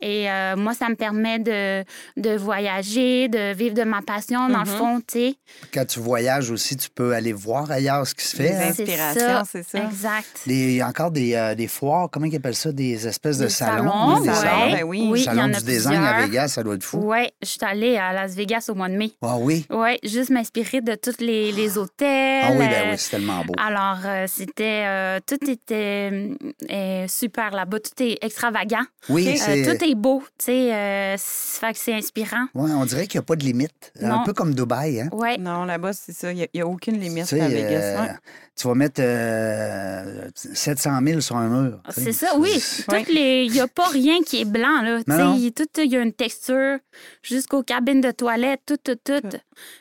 Et 0.00 0.28
euh, 0.28 0.56
moi, 0.56 0.74
ça 0.74 0.88
me 0.88 0.96
permet 0.96 1.38
de, 1.38 1.84
de 2.16 2.36
voyager, 2.36 3.28
de 3.28 3.54
vivre 3.54 3.74
de 3.74 3.84
ma 3.84 4.02
passion, 4.02 4.48
dans 4.48 4.64
le 4.64 4.70
Mhm. 4.70 4.76
fond, 4.78 5.00
tu 5.00 5.04
sais. 5.18 5.34
Quand 5.72 5.84
tu 5.84 6.00
voyages 6.00 6.50
aussi, 6.50 6.76
tu 6.76 6.90
peux 6.90 7.12
aller 7.14 7.32
voir 7.32 7.70
ailleurs 7.70 8.04
ce 8.06 8.14
qui 8.14 8.24
se 8.24 8.34
fait. 8.36 8.48
Les 8.48 8.54
hein. 8.56 8.72
C'est 8.74 8.82
inspirations, 8.82 9.20
ça. 9.20 9.42
c'est 9.50 9.62
ça. 9.62 9.78
Exact. 9.84 10.40
Il 10.46 10.72
y 10.72 10.80
a 10.80 10.88
encore 10.88 11.12
des, 11.12 11.34
euh, 11.34 11.54
des 11.54 11.68
foires, 11.68 12.08
comment 12.10 12.26
ils 12.26 12.34
appellent 12.34 12.56
ça? 12.56 12.71
Des 12.72 13.06
espèces 13.06 13.38
de 13.38 13.44
Des 13.44 13.50
salons. 13.50 13.90
salons, 13.90 14.20
des 14.20 14.28
ouais. 14.28 14.34
salons. 14.34 14.70
Ben 14.72 14.84
oui. 14.84 15.08
Oui, 15.10 15.18
il 15.18 15.22
y 15.22 15.24
Salon 15.24 15.42
en 15.42 15.52
a 15.54 15.58
du 15.60 15.64
design 15.64 16.02
à. 16.02 16.22
Vegas, 16.26 16.48
ça 16.48 16.62
doit 16.62 16.74
être 16.74 16.82
fou. 16.84 16.98
Oui, 17.02 17.28
je 17.42 17.48
suis 17.48 17.58
allée 17.62 17.96
à 17.96 18.12
Las 18.12 18.34
Vegas 18.34 18.66
au 18.68 18.74
mois 18.74 18.88
de 18.88 18.94
mai. 18.96 19.12
Ah 19.22 19.36
oui? 19.38 19.66
Oui, 19.70 19.98
juste 20.02 20.30
m'inspirer 20.30 20.80
de 20.80 20.94
tous 20.94 21.16
les, 21.20 21.52
les 21.52 21.78
hôtels. 21.78 22.42
Ah 22.44 22.50
oui, 22.52 22.58
ben 22.68 22.90
oui, 22.90 22.94
c'est 22.98 23.10
tellement 23.10 23.44
beau. 23.44 23.52
Alors, 23.58 23.98
euh, 24.04 24.26
c'était. 24.28 24.84
euh, 24.86 25.18
tout 25.26 25.38
était 25.50 26.30
euh, 26.70 27.04
super 27.08 27.50
là-bas. 27.52 27.78
Tout 27.80 28.02
est 28.02 28.18
extravagant. 28.22 28.82
Oui. 29.08 29.28
Euh, 29.28 29.34
c'est... 29.36 29.62
tout 29.78 29.84
est 29.84 29.94
beau. 29.94 30.22
Tu 30.38 30.46
sais, 30.46 31.14
c'est- 31.18 31.60
fait 31.60 31.72
que 31.72 31.78
c'est 31.78 31.94
inspirant. 31.94 32.46
Ouais, 32.54 32.70
on 32.72 32.84
dirait 32.84 33.06
qu'il 33.06 33.18
n'y 33.18 33.24
a 33.24 33.26
pas 33.26 33.36
de 33.36 33.44
limite. 33.44 33.92
Un 34.00 34.08
Non. 34.08 34.24
peu 34.24 34.32
comme 34.32 34.54
Dubaï, 34.54 35.00
hein? 35.00 35.08
Oui. 35.12 35.38
Non, 35.38 35.64
là-bas, 35.64 35.92
c'est 35.92 36.12
ça. 36.12 36.32
Il 36.32 36.46
n'y 36.54 36.60
a, 36.60 36.66
aucune 36.66 36.98
limite 36.98 37.32
à 37.32 37.48
Vegas. 37.48 37.80
euh, 37.80 38.00
ouais. 38.02 38.08
tu 38.56 38.68
vas 38.68 38.74
mettre 38.74 39.00
euh, 39.02 40.28
700 40.34 40.98
000 41.04 41.20
sur 41.20 41.36
un 41.36 41.48
mur. 41.48 41.78
C'est 41.90 42.12
ça, 42.12 42.32
oui. 42.38 42.61
Ouais. 42.88 43.04
Toutes 43.04 43.14
les- 43.14 43.44
Il 43.46 43.52
n'y 43.52 43.60
a 43.60 43.68
pas 43.68 43.88
rien 43.88 44.22
qui 44.22 44.40
est 44.40 44.44
blanc, 44.44 44.82
là. 44.82 44.98
Tu 45.04 45.10
Non, 45.10 45.16
sais, 45.16 45.22
non. 45.24 45.36
il- 45.38 45.52
tout, 45.52 45.64
il 45.78 45.90
y 45.92 45.96
a 45.96 46.00
une 46.02 46.12
texture 46.12 46.78
jusqu'aux 47.22 47.62
cabines 47.62 48.00
de 48.00 48.10
toilette, 48.10 48.60
tout, 48.66 48.76
tout, 48.82 48.96
tout. 49.04 49.20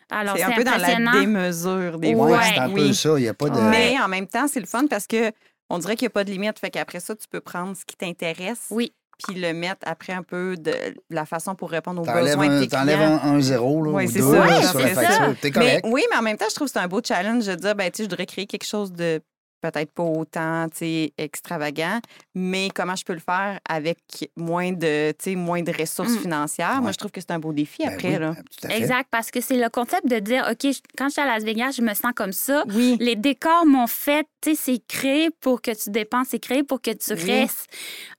Alors, 0.09 0.35
C'est 0.37 0.43
c'est 0.43 0.51
un 0.51 0.55
peu 0.55 0.63
dans 0.63 0.77
la 0.77 1.11
démesure 1.19 1.99
des 1.99 2.13
Ouais, 2.15 2.39
c'est 2.53 2.59
un 2.59 2.69
peu 2.69 2.81
Oui. 2.81 2.95
ça. 2.95 3.09
Il 3.17 3.23
n'y 3.23 3.27
a 3.29 3.33
pas 3.33 3.49
de... 3.49 3.59
Mais 3.61 3.95
en 4.03 4.07
même 4.07 4.27
temps, 4.27 4.47
c'est 4.47 4.59
le 4.59 4.65
fun 4.65 4.85
parce 4.87 5.07
que 5.07 5.31
on 5.69 5.79
dirait 5.79 5.95
qu'il 5.95 6.05
n'y 6.05 6.11
a 6.11 6.13
pas 6.13 6.23
de 6.23 6.31
limite. 6.31 6.59
Fait 6.59 6.69
qu'après 6.69 6.99
ça, 6.99 7.15
tu 7.15 7.27
peux 7.29 7.39
prendre 7.41 7.75
ce 7.77 7.85
qui 7.85 7.95
t'intéresse 7.95 8.59
Oui. 8.71 8.91
puis 9.25 9.39
le 9.39 9.53
mettre 9.53 9.81
après 9.85 10.11
un 10.13 10.23
peu 10.23 10.55
de 10.57 10.73
la 11.09 11.25
façon 11.25 11.55
pour 11.55 11.69
répondre 11.71 12.01
aux 12.01 12.05
besoins 12.05 12.47
de 12.47 12.53
un, 12.53 12.59
tes 12.61 12.67
t'enlèves 12.67 12.99
un, 12.99 13.21
un 13.23 13.39
zéro, 13.39 13.83
là, 13.83 13.91
Oui, 13.91 14.05
ou 14.05 14.11
c'est 14.11 14.19
deux 14.19 14.31
ça. 14.33 14.45
là, 14.45 14.61
sur 14.63 14.79
la 14.79 14.87
facture. 14.87 15.35
T'es 15.41 15.47
Mais 15.47 15.51
correct. 15.51 15.85
oui, 15.87 16.03
mais 16.11 16.17
en 16.17 16.21
même 16.23 16.37
temps, 16.37 16.47
je 16.49 16.55
trouve 16.55 16.67
que 16.67 16.73
c'est 16.73 16.79
un 16.79 16.87
beau 16.87 16.99
challenge 17.05 17.45
de 17.45 17.55
dire, 17.55 17.75
ben, 17.75 17.89
tu 17.89 17.97
sais, 17.97 18.03
je 18.03 18.09
voudrais 18.09 18.25
créer 18.25 18.47
quelque 18.47 18.65
chose 18.65 18.91
de 18.91 19.21
peut-être 19.61 19.91
pas 19.91 20.03
autant, 20.03 20.67
tu 20.69 20.77
sais, 20.79 21.13
extravagant, 21.17 21.99
mais 22.35 22.69
comment 22.73 22.95
je 22.95 23.03
peux 23.05 23.13
le 23.13 23.19
faire 23.19 23.59
avec 23.69 23.97
moins 24.35 24.71
de, 24.71 25.11
tu 25.11 25.15
sais, 25.31 25.35
moins 25.35 25.61
de 25.61 25.71
ressources 25.71 26.15
Mm. 26.15 26.19
financières? 26.19 26.81
Moi, 26.81 26.91
je 26.91 26.97
trouve 26.97 27.11
que 27.11 27.21
c'est 27.21 27.31
un 27.31 27.39
beau 27.39 27.53
défi 27.53 27.83
Ben 27.83 27.93
après, 27.93 28.13
oui, 28.13 28.19
là. 28.19 28.33
tout 28.35 28.67
à 28.67 28.69
fait. 28.69 28.77
Exact, 28.77 29.07
parce 29.11 29.31
que 29.31 29.39
c'est 29.41 29.57
le 29.61 29.69
concept 29.69 30.07
de 30.07 30.19
dire, 30.19 30.47
OK, 30.51 30.57
je- 30.71 30.79
quand 30.97 31.05
je 31.07 31.11
suis 31.13 31.21
à 31.21 31.25
Las 31.25 31.43
Vegas, 31.43 31.73
je 31.77 31.81
me 31.81 31.93
sens 31.93 32.11
comme 32.15 32.31
ça. 32.33 32.63
Oui. 32.73 32.97
Les 32.99 33.15
décors 33.15 33.65
m'ont 33.65 33.87
fait, 33.87 34.25
tu 34.41 34.55
sais, 34.55 34.55
c'est 34.73 34.81
créé 34.87 35.29
pour 35.39 35.61
que 35.61 35.71
tu 35.71 35.89
dépenses, 35.91 36.27
c'est 36.31 36.39
créé 36.39 36.63
pour 36.63 36.81
que 36.81 36.91
tu 36.91 37.13
Oui. 37.13 37.31
restes. 37.41 37.67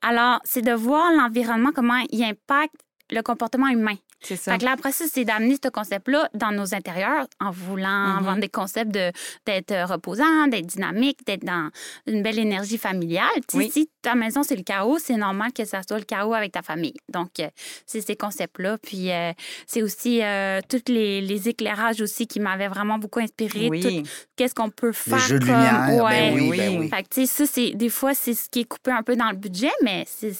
Alors, 0.02 0.40
c'est 0.44 0.62
de 0.62 0.72
voir 0.72 1.10
l'environnement, 1.12 1.70
comment 1.74 2.02
il 2.10 2.22
impacte 2.24 2.74
le 3.12 3.22
comportement 3.22 3.68
humain. 3.68 3.94
C'est 4.24 4.36
ça. 4.36 4.52
Fait 4.52 4.58
que 4.58 4.64
là, 4.64 4.72
après 4.72 4.92
ça, 4.92 5.04
c'est 5.12 5.24
d'amener 5.24 5.56
ce 5.62 5.68
concept-là 5.68 6.28
dans 6.34 6.52
nos 6.52 6.74
intérieurs 6.74 7.26
en 7.40 7.50
voulant 7.50 8.18
Mhm. 8.20 8.24
vendre 8.24 8.40
des 8.40 8.48
concepts 8.48 8.92
de- 8.92 9.10
d'être 9.46 9.74
reposant, 9.90 10.46
d'être 10.46 10.66
dynamique, 10.66 11.18
d'être 11.26 11.44
dans 11.44 11.70
une 12.06 12.22
belle 12.22 12.38
énergie 12.38 12.78
familiale. 12.78 13.26
Oui. 13.54 13.68
Si 13.72 13.90
ta 14.00 14.14
maison, 14.14 14.44
c'est 14.44 14.54
le 14.54 14.62
chaos, 14.62 14.98
c'est 15.00 15.16
normal 15.16 15.52
que 15.52 15.64
ça 15.64 15.80
soit 15.82 15.98
le 15.98 16.04
chaos 16.04 16.34
avec 16.34 16.52
ta 16.52 16.62
famille. 16.62 16.94
Donc, 17.08 17.40
euh, 17.40 17.48
c'est 17.84 18.00
ces 18.00 18.14
concepts-là. 18.14 18.78
Puis, 18.78 19.10
euh, 19.10 19.32
c'est 19.66 19.82
aussi 19.82 20.22
euh, 20.22 20.60
tous 20.68 20.82
les, 20.92 21.20
les 21.20 21.48
éclairages 21.48 22.00
aussi 22.00 22.28
qui 22.28 22.38
m'avaient 22.38 22.68
vraiment 22.68 22.98
beaucoup 22.98 23.18
inspiré. 23.20 23.68
Oui. 23.70 23.80
Tout- 23.80 24.08
Qu'est-ce 24.36 24.54
qu'on 24.54 24.70
peut 24.70 24.92
faire 24.92 25.16
Les 25.16 25.22
jeux 25.24 25.38
de 25.40 25.46
comme... 25.46 25.54
lumière, 25.56 26.04
Ouais. 26.04 26.30
ben 26.30 26.34
oui, 26.34 26.48
Oui. 26.50 26.56
ben 26.58 26.78
oui. 26.80 26.88
Fait 26.88 27.02
que, 27.02 27.08
tu 27.08 27.26
sais, 27.26 27.26
ça, 27.26 27.52
c'est, 27.52 27.70
des 27.72 27.88
fois, 27.88 28.14
c'est 28.14 28.34
ce 28.34 28.48
qui 28.48 28.60
est 28.60 28.64
coupé 28.64 28.92
un 28.92 29.02
peu 29.02 29.16
dans 29.16 29.30
le 29.30 29.36
budget, 29.36 29.70
mais 29.82 30.04
c'est, 30.06 30.32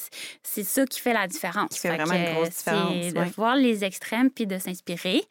c'est 0.43 0.65
ça 0.65 0.85
qui 0.87 1.01
fait 1.01 1.13
la 1.13 1.27
différence. 1.27 1.71
Qui 1.71 1.81
fait 1.81 1.91
Fait 1.91 1.97
vraiment 2.05 2.15
une 2.15 2.47
que, 2.49 2.53
C'est 2.65 3.13
de 3.13 3.19
ouais. 3.19 3.33
voir 3.37 3.57
les 3.57 3.85
extrêmes 3.85 4.31
puis 4.31 4.47
de 4.47 4.59
s'inspirer. 4.59 5.23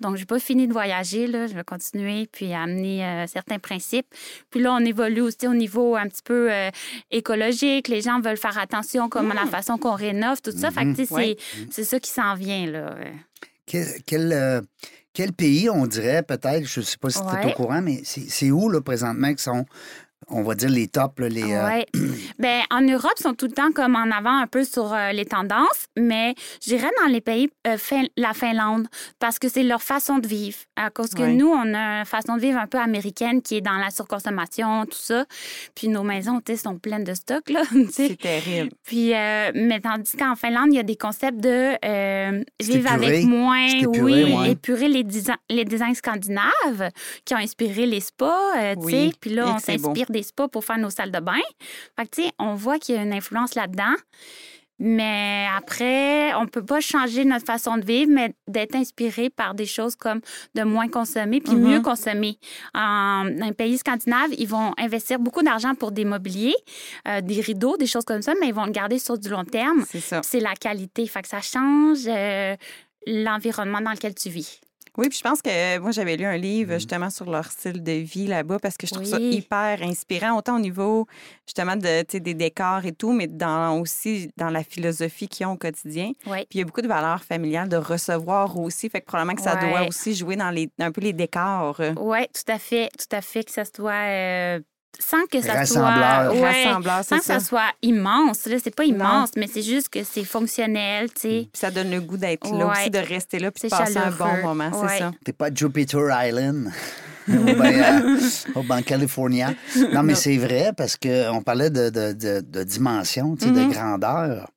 Donc, 0.00 0.16
j'ai 0.16 0.24
pas 0.26 0.38
fini 0.38 0.66
de 0.68 0.72
voyager, 0.72 1.26
là. 1.26 1.46
Je 1.46 1.54
vais 1.54 1.64
continuer 1.64 2.28
puis 2.30 2.52
amener 2.52 3.04
euh, 3.04 3.26
certains 3.26 3.58
principes. 3.58 4.06
Puis 4.50 4.60
là, 4.60 4.72
on 4.72 4.84
évolue 4.84 5.20
aussi 5.20 5.46
au 5.46 5.54
niveau 5.54 5.96
un 5.96 6.08
petit 6.08 6.22
peu 6.24 6.52
euh, 6.52 6.70
écologique. 7.10 7.88
Les 7.88 8.00
gens 8.00 8.20
veulent 8.20 8.36
faire 8.36 8.58
attention 8.58 9.08
comme 9.08 9.30
à 9.30 9.34
la 9.34 9.46
façon 9.46 9.78
qu'on 9.78 9.94
rénove, 9.94 10.40
tout 10.42 10.52
ça. 10.52 10.70
Fait 10.70 10.82
que, 10.82 10.90
Mm. 10.90 11.14
Ouais. 11.14 11.36
c'est, 11.70 11.84
ça 11.84 11.98
qui 12.00 12.10
s'en 12.10 12.34
vient, 12.34 12.66
là. 12.66 12.94
Quel, 13.66 13.86
quel, 14.06 14.32
euh, 14.32 14.60
quel 15.12 15.32
pays, 15.32 15.70
on 15.70 15.86
dirait, 15.86 16.22
peut-être, 16.22 16.64
je 16.66 16.80
ne 16.80 16.84
sais 16.84 16.98
pas 16.98 17.10
si 17.10 17.18
tu 17.20 17.24
es 17.26 17.44
Ouais. 17.46 17.52
au 17.52 17.56
courant, 17.56 17.80
mais 17.80 18.00
c'est 18.04 18.28
c'est 18.28 18.50
où, 18.50 18.68
là, 18.68 18.80
présentement, 18.80 19.32
qui 19.34 19.42
sont. 19.42 19.64
On 20.30 20.42
va 20.42 20.54
dire 20.54 20.68
les 20.70 20.88
tops, 20.88 21.18
là, 21.18 21.28
les. 21.28 21.52
euh, 21.52 21.66
Ouais. 21.66 21.86
ben, 22.38 22.60
en 22.70 22.80
Europe, 22.82 23.12
ils 23.18 23.22
sont 23.22 23.34
tout 23.34 23.46
le 23.46 23.52
temps 23.52 23.72
comme 23.72 23.96
en 23.96 24.10
avant 24.10 24.38
un 24.38 24.46
peu 24.46 24.64
sur 24.64 24.92
euh, 24.92 25.12
les 25.12 25.24
tendances, 25.26 25.86
mais 25.98 26.34
j'irais 26.64 26.90
dans 27.02 27.08
les 27.08 27.20
pays, 27.20 27.50
euh, 27.66 27.76
Fin- 27.78 28.06
la 28.16 28.32
Finlande, 28.34 28.86
parce 29.18 29.38
que 29.38 29.48
c'est 29.48 29.62
leur 29.62 29.82
façon 29.82 30.18
de 30.18 30.26
vivre. 30.26 30.56
À 30.76 30.90
cause 30.90 31.10
que 31.10 31.22
Ouais. 31.22 31.32
nous, 31.34 31.48
on 31.48 31.74
a 31.74 32.00
une 32.00 32.04
façon 32.06 32.36
de 32.36 32.40
vivre 32.40 32.58
un 32.58 32.66
peu 32.66 32.78
américaine 32.78 33.42
qui 33.42 33.56
est 33.56 33.60
dans 33.60 33.76
la 33.76 33.90
surconsommation, 33.90 34.86
tout 34.86 34.96
ça. 34.98 35.24
Puis 35.74 35.88
nos 35.88 36.02
maisons, 36.02 36.40
tu 36.44 36.52
sais, 36.52 36.62
sont 36.62 36.78
pleines 36.78 37.04
de 37.04 37.14
stock, 37.14 37.48
là. 37.50 37.62
C'est 37.90 38.16
terrible. 38.18 38.70
Puis, 38.84 39.14
euh, 39.14 39.50
mais 39.54 39.80
tandis 39.80 40.16
qu'en 40.16 40.36
Finlande, 40.36 40.68
il 40.72 40.76
y 40.76 40.80
a 40.80 40.82
des 40.82 40.96
concepts 40.96 41.38
de 41.40 41.74
euh, 41.84 42.42
vivre 42.60 42.92
épuré. 42.92 43.06
avec 43.06 43.24
moins, 43.24 43.66
épuré, 43.66 44.00
oui, 44.24 44.34
ouais. 44.34 44.50
épurer 44.52 44.88
les, 44.88 45.04
desi- 45.04 45.34
les 45.50 45.64
designs 45.64 45.94
scandinaves 45.94 46.90
qui 47.24 47.34
ont 47.34 47.38
inspiré 47.38 47.86
les 47.86 48.00
spas, 48.00 48.56
euh, 48.56 48.74
tu 48.74 48.80
Oui, 48.84 48.92
sais. 48.92 49.10
Puis 49.20 49.30
et 49.32 49.34
là, 49.34 49.54
on 49.54 49.58
c'est 49.58 49.78
beau. 49.78 49.92
Des 50.20 50.26
spas 50.26 50.48
pour 50.48 50.64
faire 50.64 50.78
nos 50.78 50.90
salles 50.90 51.12
de 51.12 51.20
bain. 51.20 51.40
Fait 51.96 52.06
que, 52.06 52.16
tu 52.16 52.22
sais, 52.22 52.32
on 52.38 52.54
voit 52.54 52.78
qu'il 52.78 52.94
y 52.94 52.98
a 52.98 53.02
une 53.02 53.12
influence 53.12 53.54
là-dedans. 53.54 53.94
Mais 54.82 55.46
après, 55.54 56.32
on 56.36 56.46
peut 56.46 56.64
pas 56.64 56.80
changer 56.80 57.26
notre 57.26 57.44
façon 57.44 57.76
de 57.76 57.84
vivre, 57.84 58.10
mais 58.10 58.32
d'être 58.48 58.74
inspiré 58.74 59.28
par 59.28 59.54
des 59.54 59.66
choses 59.66 59.94
comme 59.94 60.22
de 60.54 60.62
moins 60.62 60.88
consommer 60.88 61.42
puis 61.42 61.54
mieux 61.54 61.82
consommer. 61.82 62.38
En, 62.74 63.24
dans 63.26 63.44
les 63.44 63.52
pays 63.52 63.76
scandinaves, 63.76 64.30
ils 64.38 64.48
vont 64.48 64.72
investir 64.78 65.18
beaucoup 65.18 65.42
d'argent 65.42 65.74
pour 65.74 65.92
des 65.92 66.06
mobiliers, 66.06 66.56
euh, 67.06 67.20
des 67.20 67.42
rideaux, 67.42 67.76
des 67.76 67.86
choses 67.86 68.06
comme 68.06 68.22
ça, 68.22 68.32
mais 68.40 68.48
ils 68.48 68.54
vont 68.54 68.64
le 68.64 68.72
garder 68.72 68.98
sur 68.98 69.18
du 69.18 69.28
long 69.28 69.44
terme. 69.44 69.84
C'est 69.86 70.00
ça. 70.00 70.22
C'est 70.24 70.40
la 70.40 70.54
qualité. 70.54 71.06
Fait 71.06 71.20
que 71.20 71.28
ça 71.28 71.42
change 71.42 72.06
euh, 72.06 72.56
l'environnement 73.06 73.82
dans 73.82 73.92
lequel 73.92 74.14
tu 74.14 74.30
vis. 74.30 74.62
Oui, 74.96 75.08
puis 75.08 75.18
je 75.18 75.22
pense 75.22 75.40
que 75.42 75.50
euh, 75.50 75.80
moi, 75.80 75.90
j'avais 75.92 76.16
lu 76.16 76.24
un 76.24 76.36
livre 76.36 76.74
justement 76.74 77.10
sur 77.10 77.30
leur 77.30 77.46
style 77.50 77.82
de 77.82 77.92
vie 77.92 78.26
là-bas 78.26 78.58
parce 78.60 78.76
que 78.76 78.86
je 78.86 78.92
trouve 78.94 79.06
ça 79.06 79.18
hyper 79.18 79.82
inspirant, 79.82 80.36
autant 80.36 80.56
au 80.56 80.60
niveau 80.60 81.06
justement 81.46 81.76
de, 81.76 82.02
des 82.18 82.34
décors 82.34 82.84
et 82.84 82.92
tout, 82.92 83.12
mais 83.12 83.26
dans, 83.26 83.78
aussi 83.80 84.30
dans 84.36 84.50
la 84.50 84.62
philosophie 84.64 85.28
qu'ils 85.28 85.46
ont 85.46 85.52
au 85.52 85.56
quotidien. 85.56 86.12
Oui. 86.26 86.38
Puis 86.50 86.54
il 86.54 86.58
y 86.58 86.62
a 86.62 86.64
beaucoup 86.64 86.82
de 86.82 86.88
valeurs 86.88 87.22
familiales 87.24 87.68
de 87.68 87.76
recevoir 87.76 88.58
aussi, 88.58 88.88
fait 88.90 89.00
que 89.00 89.06
probablement 89.06 89.34
que 89.36 89.42
ça 89.42 89.54
Ouais. 89.54 89.68
doit 89.70 89.86
aussi 89.88 90.14
jouer 90.14 90.36
dans 90.36 90.50
les, 90.50 90.70
un 90.78 90.90
peu 90.92 91.00
les 91.00 91.12
décors. 91.12 91.80
euh, 91.80 91.92
Oui, 92.00 92.26
tout 92.32 92.52
à 92.52 92.58
fait. 92.58 92.88
Tout 92.98 93.14
à 93.16 93.20
fait 93.20 93.44
que 93.44 93.50
ça 93.50 93.64
soit. 93.64 93.92
euh, 93.92 94.60
sans 94.98 95.24
que 95.26 95.40
ça 95.40 95.54
Rassembleur. 95.54 96.32
soit. 96.32 96.42
ouais, 96.42 96.64
sans 96.64 97.18
que 97.18 97.24
ça 97.24 97.38
ça. 97.38 97.40
soit 97.40 97.70
immense. 97.82 98.46
Là, 98.46 98.56
c'est 98.62 98.74
pas 98.74 98.84
Non. 98.84 98.90
immense, 98.94 99.30
mais 99.36 99.46
c'est 99.46 99.62
juste 99.62 99.88
que 99.88 100.02
c'est 100.04 100.24
fonctionnel, 100.24 101.12
tu 101.12 101.20
sais. 101.20 101.28
Puis 101.52 101.60
ça 101.60 101.70
donne 101.70 101.90
le 101.90 102.00
goût 102.00 102.16
d'être 102.16 102.50
là 102.52 102.66
aussi, 102.66 102.90
de 102.90 102.98
rester 102.98 103.38
là 103.38 103.50
puis 103.50 103.62
de 103.62 103.68
C'est 103.68 103.78
passer 103.78 103.96
un 103.98 104.10
bon 104.10 104.42
moment, 104.42 104.70
c'est 104.88 104.98
ça. 104.98 105.12
T'es 105.24 105.32
pas 105.32 105.48
Jupiter 105.54 106.00
Island. 106.26 106.70
euh, 107.28 108.16
ou 108.56 108.62
bien 108.62 108.78
en 108.78 108.82
Californie. 108.82 109.42
Non, 109.92 110.02
mais 110.02 110.14
c'est 110.16 110.36
vrai 110.38 110.72
parce 110.76 110.96
qu'on 110.96 111.42
parlait 111.44 111.70
de, 111.70 111.88
de, 111.90 112.12
de, 112.12 112.40
de 112.40 112.64
dimension, 112.64 113.36
tu 113.36 113.44
sais, 113.46 113.50
de 113.52 113.70
grandeur. 113.72 114.50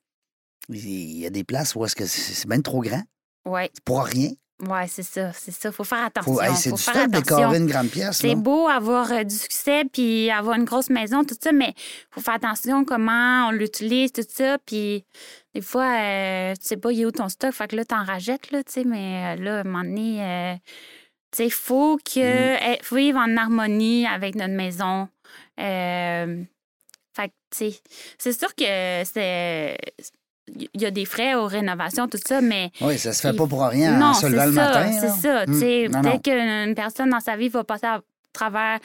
Il 0.70 1.20
y 1.20 1.26
a 1.26 1.30
des 1.30 1.44
places 1.44 1.76
où 1.76 1.86
est-ce 1.86 1.96
que 1.96 2.06
c'est 2.06 2.48
bien 2.48 2.62
trop 2.62 2.82
grand. 2.82 3.04
Ouais, 3.46 3.70
pour 3.86 4.06
rien. 4.06 4.30
Ouais, 4.70 4.88
c'est 4.88 5.04
ça, 5.04 5.32
c'est 5.34 5.52
ça. 5.52 5.72
Faut 5.72 5.84
faire 5.84 6.06
attention. 6.06 6.42
Hey, 6.42 6.56
c'est 6.56 6.72
du 6.72 6.78
faire 6.82 7.08
décorer 7.08 7.58
une 7.58 7.66
grande 7.68 7.90
pièce. 7.90 8.18
C'est 8.18 8.36
beau 8.36 8.68
avoir 8.68 9.12
euh, 9.12 9.24
du 9.24 9.36
succès 9.36 9.84
puis 9.92 10.30
avoir 10.32 10.56
une 10.58 10.66
grosse 10.66 10.90
maison, 10.90 11.24
tout 11.24 11.36
ça, 11.42 11.52
mais 11.52 11.74
faut 12.12 12.22
faire 12.22 12.36
attention 12.36 12.86
comment 12.86 13.48
on 13.48 13.52
l'utilise, 13.52 14.12
tout 14.12 14.24
ça. 14.28 14.58
Puis 14.66 15.06
des 15.54 15.62
fois, 15.62 15.86
euh, 16.00 16.54
tu 16.56 16.68
sais 16.68 16.78
pas, 16.78 16.92
il 16.92 17.02
est 17.02 17.06
où 17.06 17.12
ton 17.12 17.30
stock, 17.30 17.54
fait 17.54 17.68
que 17.70 17.76
là, 17.76 17.86
t'en 17.86 18.04
rajettes, 18.04 18.52
là, 18.52 18.64
tu 18.64 18.72
sais, 18.74 18.84
mais 18.84 19.38
euh, 19.38 19.44
là, 19.44 19.58
à 19.58 19.60
un 19.62 19.64
moment 19.64 19.84
donné, 19.84 20.22
euh, 20.24 20.54
tu 21.32 21.44
sais, 21.44 21.50
faut 21.50 21.98
que, 21.98 22.20
Mm. 22.56 22.60
eh, 22.74 22.84
faut 22.84 22.96
vivre 22.96 23.20
en 23.20 23.38
harmonie 23.38 24.06
avec 24.08 24.36
notre 24.36 24.54
maison. 24.54 25.08
Euh, 25.60 26.44
fait 27.16 27.28
que, 27.28 27.34
tu 27.52 27.72
sais, 27.72 27.80
c'est 28.18 28.34
sûr 28.40 28.54
que 28.56 29.04
c'est. 29.06 29.78
Il 30.48 30.82
y 30.82 30.86
a 30.86 30.92
des 30.92 31.06
frais 31.06 31.36
aux 31.36 31.46
rénovations, 31.48 32.08
tout 32.08 32.20
ça, 32.26 32.42
mais 32.42 32.72
Oui, 32.82 32.98
ça 33.00 33.14
se 33.14 33.22
fait 33.22 33.30
il- 33.32 33.36
pas 33.38 33.48
pour 33.48 33.66
rien 33.66 33.98
non, 33.98 34.08
en 34.08 34.14
se 34.14 34.22
c'est 34.22 34.30
levant 34.30 34.46
le 34.46 34.54
ça, 34.54 34.62
matin. 34.70 34.92
c'est 35.00 35.22
ça. 35.22 35.46
Tu 35.46 35.52
Mm. 35.52 35.60
sais, 35.60 35.88
Non, 35.90 36.02
non. 36.02 36.10
peut-être 36.12 36.24
qu'une 36.24 36.76
personne 36.76 37.10
dans 37.10 37.20
sa 37.22 37.38
vie 37.38 37.48
va 37.50 37.64
passer 37.64 37.86
à 37.86 38.02
travers 38.34 38.80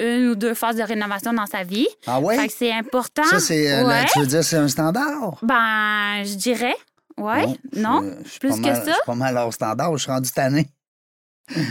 une 0.00 0.28
ou 0.30 0.34
deux 0.34 0.54
phases 0.54 0.76
de 0.76 0.82
rénovation 0.82 1.32
dans 1.32 1.46
sa 1.46 1.62
vie. 1.62 1.86
Ah 2.06 2.18
oui? 2.20 2.36
Fait 2.36 2.48
que 2.48 2.52
c'est 2.52 2.72
important. 2.72 3.22
Ça, 3.24 3.38
c'est. 3.40 3.72
euh, 3.72 3.86
ouais. 3.86 4.04
tu 4.12 4.18
veux 4.20 4.26
dire, 4.26 4.42
c'est 4.44 4.56
un 4.56 4.68
standard? 4.68 5.38
Ben, 5.42 6.24
je 6.24 6.34
dirais. 6.34 6.74
Ouais. 7.16 7.46
Non? 7.76 8.02
je 8.24 8.28
suis 8.28 8.38
Plus 8.40 8.60
que 8.60 8.64
ça? 8.74 8.84
Je 8.84 8.90
suis 8.90 9.00
pas 9.06 9.14
mal 9.14 9.36
hors 9.36 9.52
standard. 9.52 9.96
Je 9.96 10.02
suis 10.02 10.10
rendu 10.10 10.30
tanné. 10.30 10.68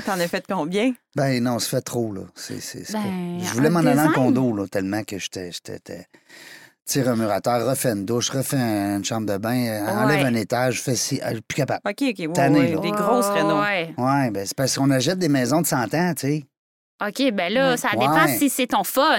T'en 0.05 0.19
as 0.19 0.27
fait 0.27 0.43
combien? 0.47 0.91
Ben 1.15 1.41
non, 1.43 1.59
ça 1.59 1.69
fait 1.69 1.81
trop, 1.81 2.11
là. 2.11 2.21
C'est, 2.33 2.59
c'est, 2.61 2.83
c'est 2.83 2.93
Ben, 2.93 3.01
pas- 3.39 3.45
Je 3.45 3.53
voulais 3.53 3.69
m'en 3.69 3.79
aller 3.79 3.99
en 3.99 4.11
condo, 4.11 4.53
là, 4.55 4.67
tellement 4.67 5.03
que 5.03 5.17
j'étais. 5.19 5.51
Tire 6.87 7.09
un 7.09 7.15
murateur, 7.17 7.67
refais 7.67 7.89
une 7.91 8.05
douche, 8.05 8.29
refais 8.29 8.55
une 8.57 9.03
chambre 9.03 9.27
de 9.27 9.37
bain, 9.37 9.57
euh, 9.67 9.87
enlève 9.89 10.25
un 10.25 10.33
étage, 10.35 10.81
fais 10.81 10.95
ci. 10.95 11.19
ah, 11.21 11.31
plus 11.31 11.55
capable. 11.57 11.81
OK, 11.85 11.95
OK. 12.01 12.15
ouais, 12.19 12.27
Tanné, 12.33 12.59
ouais, 12.59 12.71
là. 12.75 12.79
Des 12.79 12.91
grosses 12.91 13.27
rénaux. 13.27 13.59
Ouais. 13.61 13.93
Ouais, 13.97 14.31
ben 14.31 14.45
c'est 14.45 14.55
parce 14.55 14.77
qu'on 14.77 14.89
achète 14.89 15.19
des 15.19 15.27
maisons 15.27 15.59
de 15.61 15.67
100 15.67 15.93
ans, 15.93 16.13
tu 16.15 16.27
sais. 16.27 16.45
OK, 17.05 17.31
ben 17.33 17.53
là, 17.53 17.75
ça 17.75 17.89
dépend 17.91 18.23
Ouais. 18.25 18.37
si 18.37 18.49
c'est 18.49 18.67
ton 18.67 18.85
fun. 18.85 19.17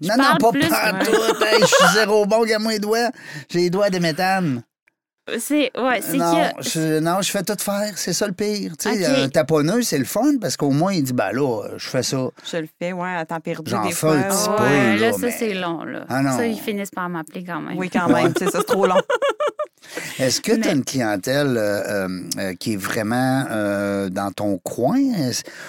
Je 0.00 0.08
Non, 0.08 0.14
non, 0.16 0.36
pas 0.40 0.50
plus-. 0.50 0.62
Hey, 1.44 1.60
je 1.60 1.66
suis 1.66 1.94
zéro 1.94 2.24
bon, 2.26 2.40
regarde-moi 2.40 2.72
les 2.72 2.78
doigts. 2.78 3.10
J'ai 3.50 3.58
les 3.60 3.70
doigts 3.70 3.90
de 3.90 3.98
méthane. 3.98 4.62
C'est, 5.38 5.70
ouais, 5.78 6.00
c'est 6.00 6.16
Non, 6.16 6.50
je, 6.60 6.98
non, 6.98 7.22
je 7.22 7.30
fais 7.30 7.42
tout 7.42 7.54
faire. 7.60 7.92
C'est 7.96 8.12
ça 8.12 8.26
le 8.26 8.32
pire. 8.32 8.72
Tu 8.76 8.88
sais, 8.92 9.06
un 9.06 9.28
taponneux, 9.28 9.82
c'est 9.82 9.98
le 9.98 10.04
fun 10.04 10.38
parce 10.40 10.56
qu'au 10.56 10.70
moins, 10.70 10.92
il 10.92 11.04
dit, 11.04 11.12
ben 11.12 11.30
là, 11.32 11.68
je 11.76 11.88
fais 11.88 12.02
ça. 12.02 12.28
Je 12.50 12.56
le 12.56 12.68
fais, 12.80 12.92
ouais, 12.92 13.14
à 13.14 13.24
temps 13.26 13.38
perdu 13.38 13.70
J'en 13.70 13.84
des 13.86 13.92
fais 13.92 14.08
un 14.08 14.22
fois. 14.22 14.22
petit 14.22 14.48
ouais. 14.50 14.56
peu. 14.56 14.62
Ouais, 14.64 14.96
là, 14.96 15.06
là, 15.06 15.12
ça, 15.12 15.18
mais- 15.22 15.30
c'est 15.30 15.54
long, 15.54 15.84
là. 15.84 16.04
Ah 16.08 16.22
non. 16.22 16.36
Ça, 16.36 16.46
ils 16.46 16.58
finissent 16.58 16.90
par 16.90 17.08
m'appeler 17.08 17.44
quand 17.44 17.60
même. 17.60 17.78
Oui, 17.78 17.88
quand 17.90 18.08
même. 18.08 18.32
C'est 18.36 18.50
ça, 18.50 18.58
c'est 18.58 18.64
trop 18.64 18.86
long. 18.86 18.96
Est-ce 20.18 20.40
que 20.40 20.52
tu 20.52 20.62
as 20.68 20.72
Mais- 20.72 20.78
une 20.78 20.84
clientèle 20.84 21.56
euh, 21.56 22.06
euh, 22.06 22.20
euh, 22.38 22.54
qui 22.54 22.74
est 22.74 22.76
vraiment 22.76 23.44
euh, 23.50 24.08
dans 24.08 24.30
ton 24.30 24.58
coin? 24.58 24.98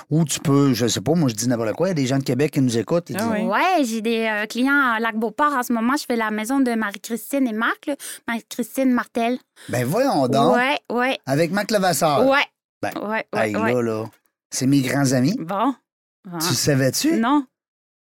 Ou 0.09 0.25
tu 0.25 0.39
peux, 0.39 0.73
je 0.73 0.87
sais 0.87 1.01
pas, 1.01 1.13
moi 1.13 1.29
je 1.29 1.35
dis 1.35 1.47
n'importe 1.47 1.73
quoi, 1.73 1.87
il 1.87 1.89
y 1.89 1.91
a 1.91 1.95
des 1.95 2.05
gens 2.05 2.17
de 2.19 2.23
Québec 2.23 2.51
qui 2.51 2.61
nous 2.61 2.77
écoutent. 2.77 3.09
Ils 3.09 3.17
Ah 3.19 3.23
disent, 3.23 3.31
oui. 3.31 3.47
Ouais, 3.47 3.83
j'ai 3.85 4.01
des 4.01 4.27
euh, 4.27 4.45
clients 4.45 4.93
à 4.95 4.99
Lac-Beauport 4.99 5.53
en 5.53 5.63
ce 5.63 5.71
moment. 5.73 5.95
Je 5.97 6.05
fais 6.05 6.15
la 6.17 6.29
maison 6.31 6.59
de 6.59 6.71
Marie-Christine 6.73 7.47
et 7.47 7.53
Marc, 7.53 7.85
là. 7.87 7.95
Marie-Christine 8.27 8.91
Martel. 8.91 9.37
Ben 9.69 9.85
voyons 9.85 10.27
donc, 10.27 10.55
Ouais, 10.55 10.77
ouais, 10.91 11.17
avec 11.25 11.51
Marc 11.51 11.71
Levasseur. 11.71 12.25
ouais. 12.27 12.43
Ben, 12.81 12.91
ouais, 13.01 13.25
ouais, 13.33 13.49
Hey, 13.49 13.55
ouais. 13.55 13.73
là, 13.73 13.81
là, 13.81 14.05
c'est 14.49 14.65
mes 14.67 14.81
grands 14.81 15.11
amis. 15.13 15.35
Bon. 15.39 15.73
Bon. 16.25 16.37
Tu 16.39 16.49
le 16.49 16.53
savais-tu? 16.55 17.13
Non. 17.19 17.45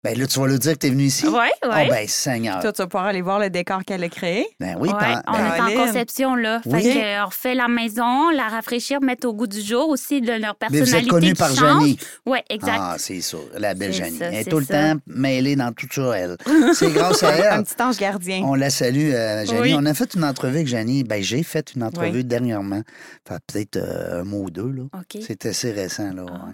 Ben 0.03 0.17
là, 0.17 0.25
tu 0.25 0.39
vas 0.39 0.47
lui 0.47 0.57
dire 0.57 0.73
que 0.73 0.77
tu 0.79 0.87
es 0.87 0.89
venu 0.89 1.03
ici. 1.03 1.27
Ouais, 1.27 1.37
ouais. 1.37 1.51
Oh, 1.63 1.89
ben, 1.91 2.07
Seigneur. 2.07 2.59
Toi, 2.59 2.71
tu 2.73 2.81
vas 2.81 2.87
pouvoir 2.87 3.05
aller 3.05 3.21
voir 3.21 3.37
le 3.39 3.51
décor 3.51 3.83
qu'elle 3.85 4.03
a 4.03 4.09
créé. 4.09 4.47
Ben 4.59 4.75
oui, 4.79 4.89
Ouais, 4.89 4.95
pen- 4.99 5.21
on 5.27 5.31
ben, 5.33 5.67
est 5.67 5.79
en 5.79 5.85
conception, 5.85 6.33
là. 6.35 6.59
Oui. 6.65 6.81
Fait 6.81 6.93
que, 6.93 6.97
euh, 6.97 7.23
on 7.23 7.25
refait 7.27 7.53
la 7.53 7.67
maison, 7.67 8.29
la 8.31 8.47
rafraîchir, 8.47 8.99
mettre 9.01 9.27
au 9.27 9.33
goût 9.35 9.45
du 9.45 9.61
jour 9.61 9.89
aussi 9.89 10.19
de 10.21 10.31
leur 10.31 10.55
mais 10.59 10.67
personnalité. 10.69 10.89
vous 10.91 10.95
êtes 10.95 11.07
connu 11.07 11.27
qui 11.27 11.33
par 11.35 11.49
change. 11.49 11.59
Janie. 11.59 11.99
Oui, 12.25 12.39
exact. 12.49 12.77
Ah, 12.79 12.95
c'est 12.97 13.21
ça, 13.21 13.37
la 13.59 13.75
belle 13.75 13.93
Janie. 13.93 14.17
ça, 14.17 14.25
Elle 14.25 14.33
est 14.39 14.49
tout 14.49 14.57
le 14.59 14.65
ça. 14.65 14.93
temps 14.95 14.99
mêlée 15.05 15.55
dans 15.55 15.71
tout 15.71 15.87
ça, 15.91 16.17
elle. 16.17 16.35
C'est 16.73 16.91
grâce 16.91 17.21
à 17.21 17.27
Un 17.51 17.57
elle. 17.59 17.63
petit 17.63 17.81
ange 17.83 17.97
gardien. 17.97 18.41
On 18.43 18.55
la 18.55 18.71
salue, 18.71 19.11
euh, 19.13 19.45
Janie. 19.45 19.59
Oui. 19.61 19.75
On 19.77 19.85
a 19.85 19.93
fait 19.93 20.15
une 20.15 20.23
entrevue 20.23 20.55
avec 20.55 20.67
Janie. 20.67 21.03
Ben, 21.03 21.21
j'ai 21.21 21.43
fait 21.43 21.75
une 21.75 21.83
entrevue 21.83 22.17
Oui. 22.17 22.25
dernièrement. 22.25 22.81
Fait 23.27 23.37
peut-être 23.45 23.77
euh, 23.77 24.21
un 24.21 24.23
mois 24.23 24.41
ou 24.45 24.49
deux, 24.49 24.71
là. 24.71 24.83
OK. 24.95 25.21
C'est 25.25 25.45
assez 25.45 25.71
récent, 25.71 26.11
là. 26.11 26.23
Ah. 26.27 26.47
ouais. 26.47 26.53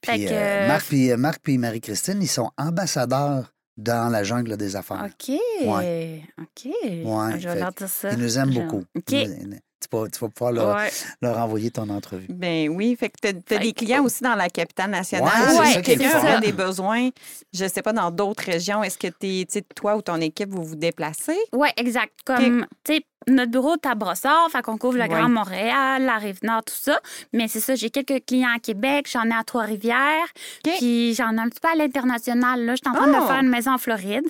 Puis 0.00 0.24
que- 0.26 0.32
euh, 0.32 0.68
Marc 0.68 0.86
puis 0.86 1.16
Marc 1.16 1.40
puis 1.42 1.58
Marie-Christine, 1.58 2.18
ils 2.22 2.28
sont 2.28 2.50
ambassadeurs 2.58 3.52
dans 3.76 4.10
la 4.10 4.22
jungle 4.24 4.56
des 4.56 4.76
affaires. 4.76 5.06
OK. 5.06 5.36
Ouais. 5.66 6.22
OK. 6.38 6.66
Ouais, 6.66 7.38
Je 7.40 7.48
vais 7.48 7.58
leur 7.60 7.72
dire 7.72 7.88
ça. 7.88 8.12
Ils 8.12 8.18
nous 8.18 8.38
aiment 8.38 8.52
Je- 8.52 8.60
beaucoup. 8.60 8.84
OK. 8.96 9.10
Ils 9.12 9.60
Tu 9.82 9.96
vas, 9.96 10.08
tu 10.08 10.18
vas 10.20 10.28
pouvoir 10.28 10.52
leur, 10.52 10.76
Ouais. 10.76 10.90
leur 11.20 11.38
envoyer 11.38 11.70
ton 11.70 11.88
entrevue. 11.90 12.26
Ben 12.28 12.68
oui, 12.68 12.96
fait 12.98 13.08
que 13.10 13.16
tu 13.46 13.54
as, 13.54 13.58
des 13.58 13.72
clients 13.72 14.04
aussi 14.04 14.22
dans 14.22 14.34
la 14.34 14.48
capitale 14.48 14.90
nationale. 14.90 15.56
Ouais, 15.58 15.72
est 15.78 15.82
quelqu'un 15.82 16.18
aurait 16.18 16.40
des 16.40 16.52
besoins, 16.52 17.08
je 17.52 17.66
sais 17.66 17.82
pas, 17.82 17.92
dans 17.92 18.10
d'autres 18.10 18.44
régions, 18.44 18.82
est-ce 18.82 18.98
que 18.98 19.08
sais, 19.20 19.62
toi 19.74 19.96
ou 19.96 20.02
ton 20.02 20.16
équipe, 20.20 20.50
vous 20.50 20.64
vous 20.64 20.76
déplacez? 20.76 21.36
Oui, 21.52 21.68
exact. 21.76 22.12
Comme, 22.24 22.66
tu 22.84 22.94
sais, 22.94 23.04
notre 23.28 23.50
bureau 23.52 23.74
est 23.74 23.86
à 23.86 23.94
Brossard, 23.94 24.48
fait 24.50 24.62
qu'on 24.62 24.78
couvre 24.78 24.96
le 24.96 25.02
Ouais. 25.02 25.08
Grand 25.08 25.28
Montréal, 25.28 26.04
la 26.04 26.18
Rive-Nord, 26.18 26.64
tout 26.64 26.74
ça. 26.76 26.98
Mais 27.32 27.46
c'est 27.48 27.60
ça, 27.60 27.74
j'ai 27.76 27.90
quelques 27.90 28.24
clients 28.26 28.50
à 28.56 28.58
Québec, 28.58 29.08
j'en 29.12 29.24
ai 29.30 29.34
à 29.34 29.44
Trois-Rivières, 29.44 30.26
puis 30.64 31.14
j'en 31.14 31.32
ai 31.36 31.40
un 31.40 31.48
petit 31.48 31.60
peu 31.60 31.68
à 31.68 31.74
l'international. 31.76 32.64
Là, 32.64 32.74
je 32.74 32.80
suis 32.84 32.88
en 32.90 32.94
train 33.00 33.12
Oh! 33.16 33.20
de 33.22 33.26
faire 33.26 33.40
une 33.42 33.48
maison 33.48 33.72
en 33.72 33.78
Floride 33.78 34.24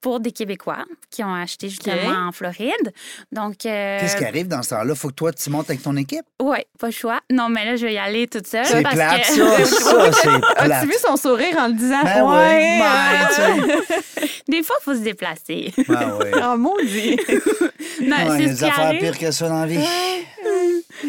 pour 0.00 0.20
des 0.20 0.32
Québécois 0.32 0.84
qui 1.10 1.22
ont 1.24 1.34
acheté 1.34 1.68
justement 1.68 2.28
en 2.28 2.32
Floride. 2.32 2.92
Donc, 3.32 3.66
euh, 3.66 3.98
Qu'est-ce 4.00 4.16
qui 4.16 4.24
arrive 4.24 4.48
dans 4.48 4.62
ce 4.62 4.70
temps-là? 4.70 4.94
Faut 4.94 5.08
que 5.08 5.14
toi, 5.14 5.32
tu 5.32 5.50
montes 5.50 5.68
avec 5.70 5.82
ton 5.82 5.96
équipe? 5.96 6.24
ouais, 6.42 6.66
pas 6.78 6.86
le 6.88 6.92
choix. 6.92 7.20
Non, 7.30 7.48
mais 7.48 7.64
là, 7.64 7.76
je 7.76 7.86
vais 7.86 7.94
y 7.94 7.98
aller 7.98 8.26
toute 8.26 8.46
seule. 8.46 8.64
C'est 8.64 8.82
parce 8.82 8.94
plate, 8.94 9.20
que... 9.28 9.64
ça. 9.64 9.64
Ça, 10.10 10.12
c'est 10.12 10.28
As-tu 10.72 10.86
vu 10.86 10.94
son 11.04 11.16
sourire 11.16 11.56
en 11.58 11.68
le 11.68 11.74
disant? 11.74 12.02
Ben 12.02 12.22
oui, 12.24 12.34
ouais. 12.36 12.78
ben. 12.80 13.80
Des 14.48 14.62
fois, 14.62 14.76
il 14.80 14.84
faut 14.84 14.94
se 14.94 15.00
déplacer. 15.00 15.72
Ah 15.88 16.16
oui. 16.18 16.26
Oh, 16.42 16.56
maudit. 16.56 17.16
Non, 18.02 18.16
Ouais, 18.30 18.38
il 18.44 18.44
y 18.44 18.48
c'est 18.48 18.52
a 18.52 18.56
ce 18.56 18.64
affaires 18.64 18.84
arrive. 18.86 19.00
pires 19.00 19.18
que 19.18 19.30
ça 19.30 19.48
dans 19.48 19.60
la 19.60 19.66
vie. 19.66 19.78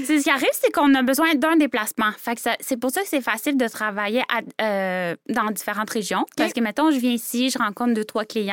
C'est 0.05 0.19
ce 0.19 0.23
qui 0.23 0.29
arrive, 0.29 0.49
c'est 0.53 0.71
qu'on 0.71 0.93
a 0.95 1.01
besoin 1.03 1.33
d'un 1.35 1.55
déplacement. 1.55 2.11
Fait 2.17 2.35
que 2.35 2.41
ça- 2.41 2.55
c'est 2.59 2.77
pour 2.77 2.91
ça 2.91 3.01
que 3.01 3.07
c'est 3.07 3.21
facile 3.21 3.55
de 3.57 3.67
travailler 3.67 4.23
à- 4.29 4.63
euh, 4.63 5.15
dans 5.29 5.45
différentes 5.51 5.89
régions. 5.89 6.25
Parce 6.35 6.51
que, 6.53 6.59
mettons, 6.59 6.91
je 6.91 6.97
viens 6.97 7.11
ici, 7.11 7.49
je 7.49 7.57
rencontre 7.57 7.93
deux, 7.93 8.03
trois 8.05 8.25
clients. 8.25 8.50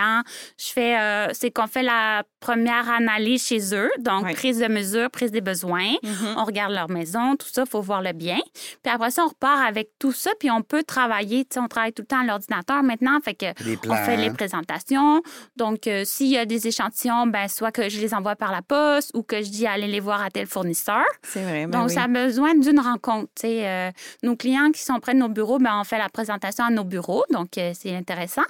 Je 0.59 0.67
fais, 0.73 0.99
euh, 0.99 1.29
c'est 1.33 1.51
qu'on 1.51 1.67
fait 1.67 1.83
la 1.83 2.23
première 2.41 2.89
analyse 2.91 3.47
chez 3.47 3.75
eux. 3.75 3.91
Donc, 3.99 4.25
Oui. 4.27 4.33
prise 4.35 4.59
de 4.59 4.67
mesure, 4.69 5.11
prise 5.11 5.31
des 5.31 5.41
besoins. 5.41 5.93
Mhm. 6.03 6.35
On 6.37 6.45
regarde 6.45 6.73
leur 6.73 6.89
maison, 6.89 7.37
tout 7.37 7.49
ça, 7.51 7.63
il 7.67 7.71
faut 7.71 7.81
voir 7.81 8.03
le 8.03 8.13
bien. 8.13 8.39
Puis 8.83 8.93
après 8.93 9.11
ça, 9.11 9.25
on 9.25 9.29
repart 9.29 9.61
avec 9.69 9.91
tout 9.99 10.13
ça, 10.13 10.31
puis 10.39 10.51
on 10.51 10.63
peut 10.63 10.83
travailler. 10.83 11.45
Tu 11.45 11.55
sais, 11.55 11.61
on 11.61 11.69
travaille 11.69 11.93
tout 11.93 12.03
le 12.03 12.07
temps 12.07 12.21
à 12.21 12.25
l'ordinateur 12.25 12.83
maintenant. 12.83 13.19
Fait 13.25 13.35
que 13.35 13.47
on 13.89 13.95
fait 14.05 14.17
les 14.17 14.31
présentations. 14.31 15.23
Donc, 15.57 15.87
euh, 15.87 16.05
s'il 16.05 16.29
y 16.29 16.39
a 16.39 16.45
des 16.47 16.67
échantillons, 16.69 17.27
ben, 17.27 17.49
soit 17.49 17.73
que 17.73 17.89
je 17.89 18.01
les 18.01 18.15
envoie 18.15 18.37
par 18.37 18.53
la 18.53 18.63
poste 18.63 19.11
ou 19.15 19.23
que 19.23 19.43
je 19.43 19.51
dis 19.51 19.67
aller 19.67 19.87
les 19.89 20.01
voir 20.01 20.23
à 20.23 20.31
tel 20.31 20.47
fournisseur. 20.47 21.05
C'est 21.23 21.43
vrai. 21.43 21.67
ben 21.67 21.79
Donc, 21.81 21.89
oui. 21.89 21.95
ça 21.95 22.05
a 22.05 22.09
besoin 22.09 22.55
d'une 22.55 22.81
rencontre. 22.81 23.29
tu 23.35 23.43
sais. 23.43 23.67
Euh, 23.67 23.91
nos 24.23 24.37
clients 24.37 24.71
qui 24.71 24.83
sont 24.83 24.99
près 25.01 25.15
de 25.15 25.19
nos 25.19 25.29
bureaux, 25.29 25.59
ben, 25.59 25.79
on 25.81 25.85
fait 25.85 25.99
la 25.99 26.09
présentation 26.09 26.65
à 26.65 26.71
nos 26.71 26.85
bureaux. 26.85 27.25
Donc, 27.33 27.59
euh, 27.59 27.73
c'est 27.75 27.95
intéressant. 27.97 28.43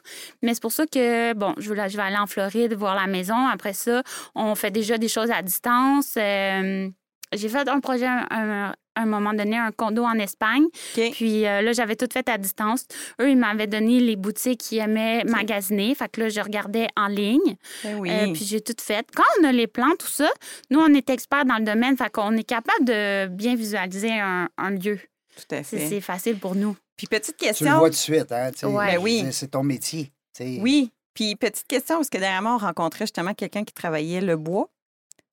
Mais 0.42 0.54
c'est 0.54 0.62
pour 0.62 0.72
ça 0.72 0.84
que, 0.87 1.32
bon, 1.38 1.55
je, 1.59 1.72
vais- 1.72 1.88
je 1.88 1.96
vais 1.96 2.03
aller 2.03 2.16
en 2.18 2.27
Floride 2.27 2.74
voir 2.74 2.94
la 2.94 3.07
maison. 3.07 3.46
Après 3.46 3.72
ça, 3.72 4.03
on 4.35 4.55
fait 4.55 4.70
déjà 4.70 4.98
des 4.98 5.09
choses 5.09 5.31
à 5.31 5.40
distance. 5.42 6.14
Euh, 6.16 6.88
j'ai 7.33 7.48
fait 7.48 7.68
un 7.68 7.81
projet 7.81 8.07
un, 8.07 8.27
un- 8.31 8.74
à 8.94 9.03
un 9.03 9.07
moment 9.07 9.33
donné, 9.33 9.57
un 9.57 9.70
condo 9.70 10.03
en 10.03 10.14
Espagne. 10.14 10.64
Puis 11.12 11.46
euh, 11.46 11.62
là, 11.62 11.72
j'avais 11.72 11.94
tout 11.94 12.09
fait 12.12 12.29
à 12.29 12.37
distance. 12.37 12.85
Eux, 13.20 13.31
ils 13.31 13.37
m'avaient 13.37 13.68
donné 13.68 14.01
les 14.01 14.16
boutiques 14.16 14.59
qui 14.61 14.79
aimaient 14.79 15.22
magasiner. 15.24 15.94
Fait 15.94 16.09
que 16.11 16.22
là, 16.22 16.29
je 16.31 16.40
regardais 16.40 16.88
en 16.96 17.07
ligne. 17.07 17.55
Ben 17.85 17.96
oui. 18.01 18.11
Euh, 18.11 18.33
puis 18.33 18.44
j'ai 18.44 18.61
tout 18.61 18.74
fait. 18.81 19.07
Quand 19.14 19.22
on 19.40 19.44
a 19.44 19.53
les 19.53 19.68
plans, 19.68 19.94
tout 19.96 20.09
ça, 20.09 20.29
nous, 20.70 20.81
on 20.81 20.92
est 20.94 21.09
experts 21.11 21.44
dans 21.44 21.59
le 21.59 21.64
domaine. 21.64 21.96
Fait 21.96 22.11
qu'on 22.11 22.37
est 22.37 22.42
capable 22.42 22.85
de 22.85 23.29
bien 23.29 23.55
visualiser 23.55 24.18
un, 24.18 24.48
un 24.59 24.70
lieu. 24.70 24.98
Tout 25.37 25.55
à 25.55 25.62
C'est 25.62 25.79
fait. 25.79 25.87
c'est 25.87 26.01
facile 26.01 26.37
pour 26.40 26.57
nous. 26.57 26.77
Puis 26.96 27.07
petite 27.07 27.37
Tu 27.37 27.44
le 27.44 27.48
question. 27.51 27.79
vois 27.79 27.90
tout 27.90 27.94
de 27.94 27.94
suite, 27.94 28.33
hein? 28.33 28.51
Ouais. 28.64 28.96
Ben 28.96 28.98
oui. 29.01 29.24
C'est- 29.31 29.46
ton 29.53 29.62
métier. 29.62 30.11
Oui. 30.40 30.90
Puis 31.18 31.35
petite 31.35 31.66
question, 31.66 31.96
parce 31.96 32.11
que 32.11 32.18
dernièrement, 32.18 32.54
on 32.54 32.59
rencontrait 32.59 33.02
justement 33.07 33.35
quelqu'un 33.35 33.64
qui 33.64 33.74
travaillait 33.74 34.20
le 34.20 34.37
bois. 34.37 34.68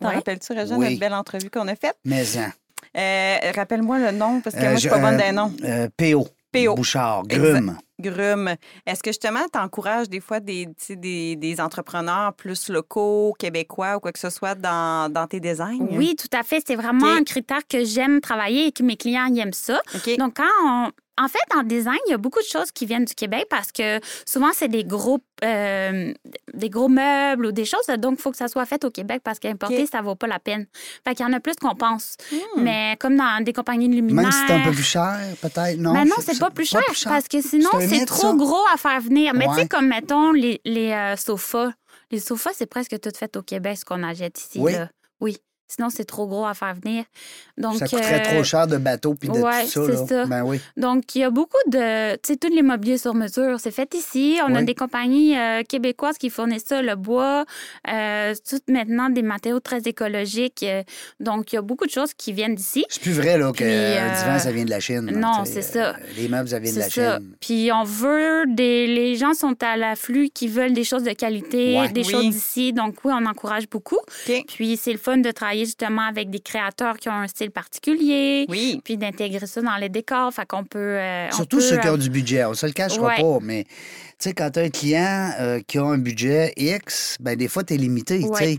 T'en 0.02 0.10
rappelles-tu, 0.10 0.52
Réjean, 0.54 0.78
Oui. 0.80 0.88
notre 0.90 1.00
belle 1.00 1.14
entrevue 1.14 1.52
qu'on 1.52 1.68
a 1.68 1.76
faite? 1.76 1.96
Mais 2.06 2.24
hein. 2.40 2.52
Euh, 2.98 3.52
Rappelle-moi 3.56 4.00
le 4.00 4.10
nom, 4.12 4.42
parce 4.42 4.56
que 4.56 4.62
Euh, 4.62 4.66
moi, 4.66 4.74
je 4.74 4.80
suis 4.80 4.90
pas 4.90 4.98
bonne 4.98 5.14
euh, 5.22 5.28
des 5.28 5.32
noms. 5.32 5.54
PO. 5.96 6.28
PO. 6.52 6.74
Bouchard. 6.76 7.22
Grume. 7.28 7.78
Grume. 8.02 8.56
Est-ce 8.88 9.04
que 9.04 9.12
justement, 9.12 9.46
tu 9.54 9.60
encourages 9.60 10.10
des 10.10 10.22
fois 10.22 10.40
des, 10.40 10.68
des, 10.90 11.36
des 11.36 11.62
entrepreneurs 11.62 12.34
plus 12.34 12.68
locaux, 12.70 13.36
québécois 13.38 13.98
ou 13.98 14.00
quoi 14.00 14.12
que 14.12 14.20
ce 14.20 14.32
soit 14.32 14.56
dans, 14.56 15.12
dans 15.12 15.28
tes 15.28 15.40
designs? 15.40 15.86
Oui, 15.92 16.16
tout 16.16 16.36
à 16.36 16.42
fait. 16.42 16.64
C'est 16.66 16.76
vraiment 16.76 17.14
un 17.14 17.24
critère 17.24 17.62
que 17.70 17.86
j'aime 17.86 18.22
travailler 18.22 18.68
et 18.68 18.72
que 18.72 18.82
mes 18.82 18.98
clients 18.98 19.34
aiment 19.36 19.54
ça. 19.54 19.80
Donc, 20.18 20.38
quand 20.38 20.44
on... 20.66 20.90
En 21.18 21.28
fait, 21.30 21.40
en 21.58 21.64
design, 21.64 21.98
il 22.08 22.12
y 22.12 22.14
a 22.14 22.18
beaucoup 22.18 22.40
de 22.42 22.46
choses 22.46 22.72
qui 22.72 22.86
viennent 22.86 23.06
du 23.06 23.16
Québec 23.16 23.46
parce 23.50 23.72
que 23.72 24.00
souvent, 24.26 24.50
c'est 24.54 24.68
des 24.68 24.84
gros, 24.84 25.20
euh, 25.46 26.14
des 26.54 26.70
gros 26.70 26.90
meubles 26.90 27.46
ou 27.46 27.52
des 27.54 27.64
choses. 27.64 27.86
Donc, 28.00 28.16
il 28.18 28.22
faut 28.22 28.32
que 28.32 28.38
ça 28.38 28.50
soit 28.50 28.66
fait 28.66 28.84
au 28.84 28.92
Québec 28.92 29.22
parce 29.24 29.40
qu'importer, 29.40 29.84
OK. 29.84 29.90
ça 29.90 30.02
vaut 30.02 30.16
pas 30.16 30.28
la 30.28 30.40
peine. 30.40 30.66
Fait 31.08 31.16
qu'il 31.16 31.26
y 31.26 31.30
en 31.30 31.32
a 31.32 31.40
plus 31.40 31.56
qu'on 31.56 31.74
pense. 31.76 32.18
Hmm. 32.32 32.62
Mais 32.64 32.98
comme 33.00 33.16
dans 33.16 33.42
des 33.44 33.54
compagnies 33.54 33.88
de 33.88 33.96
luminaires... 33.96 34.24
Même 34.24 34.32
si 34.32 34.40
c'est 34.48 34.54
un 34.54 34.64
peu 34.64 34.72
plus 34.72 34.84
cher, 34.84 35.18
peut-être, 35.42 35.78
non? 35.78 35.94
Mais 35.94 36.04
non, 36.04 36.16
c'est- 36.20 36.34
c'est 36.34 36.40
pas 36.40 36.52
plus 36.52 36.66
cher, 36.66 36.82
parce 37.06 37.28
que 37.30 37.42
sinon, 37.42 37.70
C'est 37.80 38.06
trop 38.06 38.32
ça. 38.32 38.34
gros 38.34 38.64
à 38.74 38.78
faire 38.78 39.00
venir. 39.00 39.34
Mais 39.34 39.48
tu 39.48 39.54
sais, 39.56 39.68
comme 39.68 39.88
mettons 39.88 40.32
les, 40.34 40.60
les 40.66 40.92
euh, 40.92 41.16
sofas. 41.16 41.72
Les 42.12 42.20
sofas, 42.20 42.52
c'est 42.54 42.66
presque 42.68 43.00
tout 43.00 43.10
fait 43.18 43.36
au 43.38 43.42
Québec, 43.42 43.78
ce 43.78 43.86
qu'on 43.86 44.04
achète 44.04 44.38
ici. 44.40 44.60
Oui. 44.60 44.74
là. 44.74 44.90
Oui. 45.22 45.38
Sinon, 45.68 45.90
c'est 45.90 46.06
trop 46.06 46.28
gros 46.28 46.46
à 46.46 46.54
faire 46.54 46.76
venir. 46.76 47.06
Donc, 47.58 47.78
Ça 47.78 47.88
coûterait 47.88 48.22
euh, 48.28 48.34
trop 48.34 48.44
cher 48.44 48.68
de 48.68 48.78
bateau 48.78 49.16
puis 49.16 49.30
de 49.30 49.34
ouais, 49.34 49.64
tout 49.66 49.70
ça. 49.70 49.82
c'est 49.86 49.92
là. 49.94 50.08
ça. 50.08 50.26
Ben 50.26 50.44
oui. 50.44 50.60
Donc, 50.78 51.16
il 51.16 51.20
y 51.22 51.24
a 51.24 51.30
beaucoup 51.32 51.58
de. 51.68 52.14
Tu 52.18 52.34
sais, 52.34 52.36
tout 52.38 52.50
l'immobilier 52.50 52.98
sur 52.98 53.16
mesure, 53.16 53.60
c'est 53.60 53.72
fait 53.72 53.94
ici. 53.96 54.38
On 54.48 54.54
a 54.54 54.62
des 54.62 54.76
compagnies 54.76 55.38
euh, 55.38 55.64
québécoises 55.64 56.18
qui 56.18 56.30
fournissent 56.30 56.66
ça, 56.66 56.82
le 56.82 56.96
bois, 56.96 57.46
euh, 57.90 58.34
tout 58.48 58.60
maintenant 58.68 59.10
des 59.10 59.22
matériaux 59.24 59.60
très 59.60 59.80
écologiques. 59.86 60.66
donc, 61.20 61.52
il 61.52 61.56
y 61.56 61.58
a 61.58 61.62
beaucoup 61.62 61.86
de 61.86 61.92
choses 61.92 62.14
qui 62.14 62.32
viennent 62.34 62.56
d'ici. 62.56 62.86
C'est 62.90 63.02
plus 63.02 63.14
vrai 63.14 63.38
là, 63.38 63.52
que 63.52 63.58
Puis, 63.58 63.66
un 63.66 63.68
euh, 63.70 64.20
divan, 64.24 64.40
ça 64.40 64.52
vient 64.52 64.66
de 64.66 64.70
la 64.70 64.80
Chine. 64.80 65.12
non, 65.16 65.46
c'est 65.46 65.62
ça. 65.64 65.90
euh, 65.90 65.94
Les 66.18 66.28
meubles, 66.28 66.50
ça 66.50 66.60
vient 66.60 66.74
de 66.74 66.80
la 66.80 66.90
ça. 66.90 67.18
Chine. 67.18 67.32
Puis 67.40 67.72
on 67.74 67.84
veut 67.84 68.44
des. 68.50 68.86
Les 68.88 69.16
gens 69.16 69.34
sont 69.34 69.56
à 69.64 69.78
l'afflux 69.78 70.30
qui 70.30 70.48
veulent 70.48 70.74
des 70.74 70.84
choses 70.84 71.04
de 71.04 71.14
qualité, 71.14 71.80
Ouais. 71.80 71.90
des 71.90 72.02
Oui. 72.06 72.12
choses 72.12 72.30
d'ici. 72.30 72.72
Donc 72.74 72.98
oui, 73.04 73.12
on 73.16 73.26
encourage 73.26 73.68
beaucoup. 73.70 73.98
Puis 74.48 74.78
c'est 74.78 74.92
le 74.92 75.00
fun 75.00 75.18
de 75.18 75.32
travailler 75.32 75.55
justement 75.60 76.02
avec 76.02 76.30
des 76.30 76.40
créateurs 76.40 76.98
qui 76.98 77.08
ont 77.08 77.14
un 77.14 77.28
style 77.28 77.52
particulier. 77.52 78.46
Oui. 78.50 78.82
Puis 78.84 78.98
d'intégrer 78.98 79.46
ça 79.48 79.62
dans 79.62 79.78
les 79.78 79.90
décors. 79.90 80.34
Fait 80.34 80.46
qu'on 80.46 80.64
peut. 80.66 80.80
euh, 80.80 81.28
on 81.32 81.36
Surtout 81.36 81.58
peut, 81.58 81.64
ceux 81.64 81.78
qui 81.78 81.88
euh, 81.88 81.94
ont 81.94 81.98
du 81.98 82.10
budget. 82.10 82.44
On 82.46 82.54
se 82.54 82.66
le 82.66 82.72
cachera 82.74 83.08
Ouais. 83.08 83.22
pas, 83.22 83.38
mais 83.42 83.64
tu 83.64 83.72
sais, 84.20 84.34
quand 84.34 84.50
tu 84.52 84.60
as 84.60 84.64
un 84.64 84.70
client 84.70 85.32
euh, 85.40 85.60
qui 85.66 85.78
a 85.78 85.84
un 85.84 85.98
budget 85.98 86.54
X, 86.58 87.18
ben 87.20 87.36
des 87.38 87.48
fois, 87.48 87.64
tu 87.64 87.76
es 87.76 87.78
limité. 87.78 88.20
Ouais. 88.26 88.58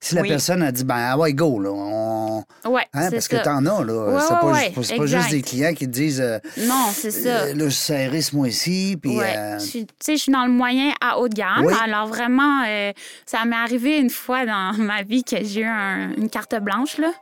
Si 0.00 0.16
la 0.16 0.22
Oui. 0.22 0.28
personne 0.28 0.62
a 0.62 0.72
dit, 0.72 0.82
ben, 0.82 0.96
ah 0.98 1.16
ouais, 1.16 1.32
go, 1.32 1.60
là, 1.60 1.70
on... 1.70 2.44
Ouais, 2.64 2.82
hein, 2.92 3.08
parce 3.12 3.26
ça. 3.28 3.38
que 3.38 3.44
t'en 3.44 3.64
as, 3.66 3.84
là. 3.84 3.92
Ouais, 4.06 4.20
c'est 4.26 4.34
ouais, 4.34 4.70
pas, 4.98 5.06
juste- 5.06 5.24
pas 5.24 5.30
des 5.30 5.42
clients 5.42 5.74
qui 5.74 5.86
te 5.86 5.90
disent, 5.92 6.20
euh, 6.20 6.38
Non, 6.58 6.86
c'est 6.92 7.12
ça. 7.12 7.28
euh, 7.28 7.54
là, 7.54 7.64
je 7.68 7.74
serrais 7.74 8.20
ce 8.20 8.34
mois-ci, 8.34 8.98
puis. 9.00 9.20
Euh, 9.20 9.58
Tu 9.58 9.86
sais, 10.00 10.16
je 10.16 10.22
suis 10.22 10.32
dans 10.32 10.44
le 10.44 10.50
moyen 10.50 10.92
à 11.00 11.18
haut 11.18 11.28
de 11.28 11.34
gamme. 11.34 11.64
Oui. 11.64 11.74
Alors, 11.84 12.08
vraiment, 12.08 12.64
euh, 12.66 12.92
ça 13.26 13.44
m'est 13.44 13.54
arrivé 13.54 13.98
une 13.98 14.10
fois 14.10 14.44
dans 14.44 14.72
ma 14.78 15.02
vie 15.02 15.22
que 15.22 15.36
j'ai 15.44 15.60
eu 15.60 15.64
un- 15.66 16.12
une 16.16 16.28
carte 16.28 16.56
blanche, 16.60 16.98
là. 16.98 17.12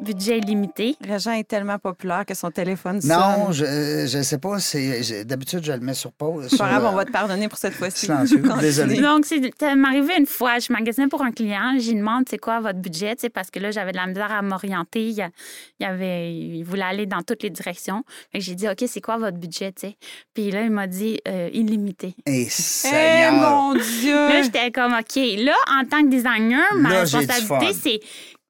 Budget 0.00 0.38
illimité. 0.38 0.96
Réjean 1.06 1.32
est 1.32 1.48
tellement 1.48 1.78
populaire 1.78 2.24
que 2.26 2.34
son 2.34 2.50
téléphone 2.50 3.00
Non, 3.04 3.50
je, 3.52 4.06
je 4.06 4.22
sais 4.22 4.38
pas. 4.38 4.56
D'habitude, 5.24 5.64
je 5.64 5.72
le 5.72 5.80
mets 5.80 5.94
sur 5.94 6.12
pause. 6.12 6.48
C'est 6.50 6.56
pas 6.58 6.64
sur, 6.64 6.66
grave, 6.66 6.84
on 6.84 6.92
euh, 6.92 6.96
va 6.96 7.04
te 7.04 7.10
pardonner 7.12 7.48
pour 7.48 7.58
cette 7.58 7.74
fois-ci. 7.74 8.08
Désolé. 8.60 9.00
Donc, 9.00 9.24
c'est- 9.24 9.50
ça 9.58 9.74
m'est 9.74 9.88
arrivé 9.88 10.14
une 10.18 10.26
fois. 10.26 10.58
Je 10.58 10.72
magasinais 10.72 11.08
pour 11.08 11.22
un 11.22 11.32
client. 11.32 11.74
J'y 11.78 11.94
demande, 11.94 12.24
c'est 12.28 12.38
quoi 12.38 12.60
votre 12.60 12.78
budget? 12.78 13.14
Parce 13.32 13.50
que 13.50 13.58
là, 13.58 13.70
j'avais 13.70 13.92
de 13.92 13.96
la 13.96 14.06
misère 14.06 14.30
à 14.32 14.42
m'orienter. 14.42 15.06
Il, 15.08 15.12
y 15.18 15.22
il 15.80 15.82
y 15.82 15.86
avait, 15.86 16.34
il 16.34 16.62
voulait 16.62 16.82
aller 16.82 17.06
dans 17.06 17.22
toutes 17.22 17.42
les 17.42 17.50
directions. 17.50 18.02
Fait 18.32 18.38
que 18.38 18.44
j'ai 18.44 18.54
dit, 18.54 18.68
OK, 18.68 18.84
c'est 18.86 19.00
quoi 19.00 19.16
votre 19.16 19.38
budget? 19.38 19.72
Tu 19.72 19.88
sais? 19.88 19.96
Puis 20.34 20.50
là, 20.50 20.62
il 20.62 20.70
m'a 20.70 20.86
dit, 20.86 21.20
euh, 21.26 21.48
illimité. 21.52 22.14
Eh, 22.26 22.42
Eh 22.42 22.50
Seigneur. 22.50 23.32
mon 23.32 23.74
Dieu! 23.74 24.14
Là, 24.14 24.42
j'étais 24.42 24.70
comme, 24.70 24.92
OK, 24.92 25.16
là, 25.38 25.54
en 25.80 25.84
tant 25.86 26.02
que 26.02 26.08
designer, 26.08 26.62
ma 26.76 26.88
responsabilité, 27.00 27.72
c'est 27.72 28.00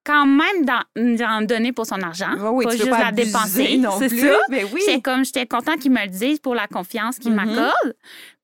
quand 0.07 0.25
même 0.25 0.64
d'en, 0.64 1.42
donner 1.42 1.73
pour 1.73 1.85
son 1.85 2.01
argent. 2.01 2.31
Oui, 2.38 2.49
oui, 2.53 2.64
pas 2.64 2.71
tu 2.71 2.77
juste 2.79 2.90
pas 2.90 2.99
la 3.05 3.12
dépenser. 3.12 3.77
non 3.79 3.99
c'est 3.99 4.09
plus. 4.09 4.21
ça? 4.21 4.37
Ben 4.49 4.64
oui. 4.73 4.81
J'étais 4.87 5.01
comme, 5.01 5.25
j'étais 5.25 5.47
content 5.47 5.77
qu'il 5.77 5.90
me 5.90 6.01
le 6.03 6.09
dise 6.09 6.38
pour 6.38 6.55
la 6.55 6.69
confiance 6.69 7.19
qu'il 7.19 7.33
Mhm. 7.33 7.37
m'accorde. 7.37 7.95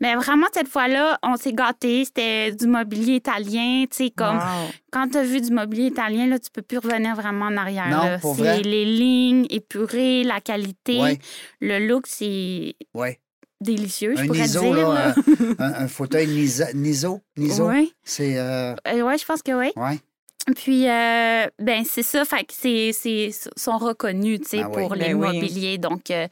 Mais 0.01 0.17
vraiment, 0.17 0.49
cette 0.53 0.67
fois-là, 0.69 1.19
on 1.23 1.37
s'est 1.37 1.53
gâtés. 1.53 2.05
C'était 2.05 2.51
du 2.51 2.67
mobilier 2.67 3.15
italien. 3.15 3.85
Tu 3.89 3.97
sais, 4.07 4.11
comme, 4.11 4.37
Wow. 4.39 4.71
quand 4.91 5.09
tu 5.09 5.19
as 5.19 5.23
vu 5.23 5.41
du 5.41 5.53
mobilier 5.53 5.87
italien, 5.87 6.27
là, 6.27 6.39
tu 6.41 6.51
peux 6.51 6.63
plus 6.63 6.79
revenir 6.79 7.15
vraiment 7.15 7.47
en 7.47 7.57
arrière. 7.57 8.19
C'est 8.37 8.63
les 8.63 8.85
lignes 8.85 9.47
épurées, 9.49 10.25
la 10.25 10.41
qualité. 10.41 11.01
Ouais. 11.01 11.19
Le 11.61 11.87
look, 11.87 12.07
c'est 12.09 12.75
Ouais. 12.95 13.21
délicieux, 13.61 14.15
je 14.17 14.23
Un 14.23 14.27
pourrais 14.27 14.41
ISO, 14.41 14.61
dire. 14.61 14.89
là, 14.89 15.15
euh, 15.17 15.55
un, 15.61 15.73
un 15.85 15.89
fauteuil 15.89 16.27
Niso. 16.27 17.21
Niso. 17.37 17.69
Oui, 17.71 17.93
C'est. 18.03 18.37
euh, 18.39 18.75
je 18.85 19.25
pense 19.25 19.43
que 19.43 19.53
oui. 19.53 19.71
ouais. 19.77 20.01
Puis, 20.57 20.89
euh, 20.89 21.47
ben 21.61 21.85
c'est 21.85 22.03
ça, 22.03 22.25
fait 22.25 22.45
que 22.45 22.53
c'est, 22.53 22.91
c'est, 22.93 23.31
sont 23.57 23.79
reconnus, 23.79 24.41
tu 24.41 24.49
sais, 24.49 24.61
Ah 24.65 24.69
oui. 24.69 24.83
pour 24.83 24.91
Ben 24.97 25.15
oui. 25.15 25.29
l'immobilier. 25.31 25.79
Donc, 25.79 26.11
euh, 26.11 26.27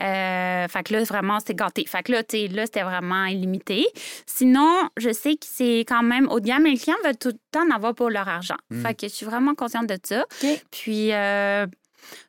euh, 0.00 0.68
fait 0.68 0.82
que 0.82 0.92
là, 0.92 1.04
vraiment, 1.04 1.38
c'est 1.46 1.54
gâté. 1.54 1.84
Fait 1.86 2.02
que 2.02 2.10
là, 2.12 2.24
tu 2.24 2.36
sais, 2.38 2.48
là, 2.48 2.66
c'était 2.66 2.82
vraiment 2.82 3.24
illimité. 3.26 3.86
Sinon, 4.26 4.88
je 4.96 5.12
sais 5.12 5.34
que 5.34 5.46
c'est 5.46 5.80
quand 5.86 6.02
même 6.02 6.28
haut 6.28 6.40
de 6.40 6.46
gamme, 6.46 6.64
mais 6.64 6.70
les 6.70 6.78
clients 6.78 6.96
veulent 7.04 7.16
tout 7.16 7.28
le 7.28 7.38
temps 7.52 7.64
en 7.64 7.70
avoir 7.70 7.94
pour 7.94 8.10
leur 8.10 8.28
argent. 8.28 8.56
Mm. 8.70 8.82
Fait 8.82 8.94
que 8.94 9.06
je 9.08 9.12
suis 9.12 9.26
vraiment 9.26 9.54
consciente 9.54 9.86
de 9.86 9.98
ça. 10.02 10.24
Puis, 10.72 11.12
euh, 11.12 11.66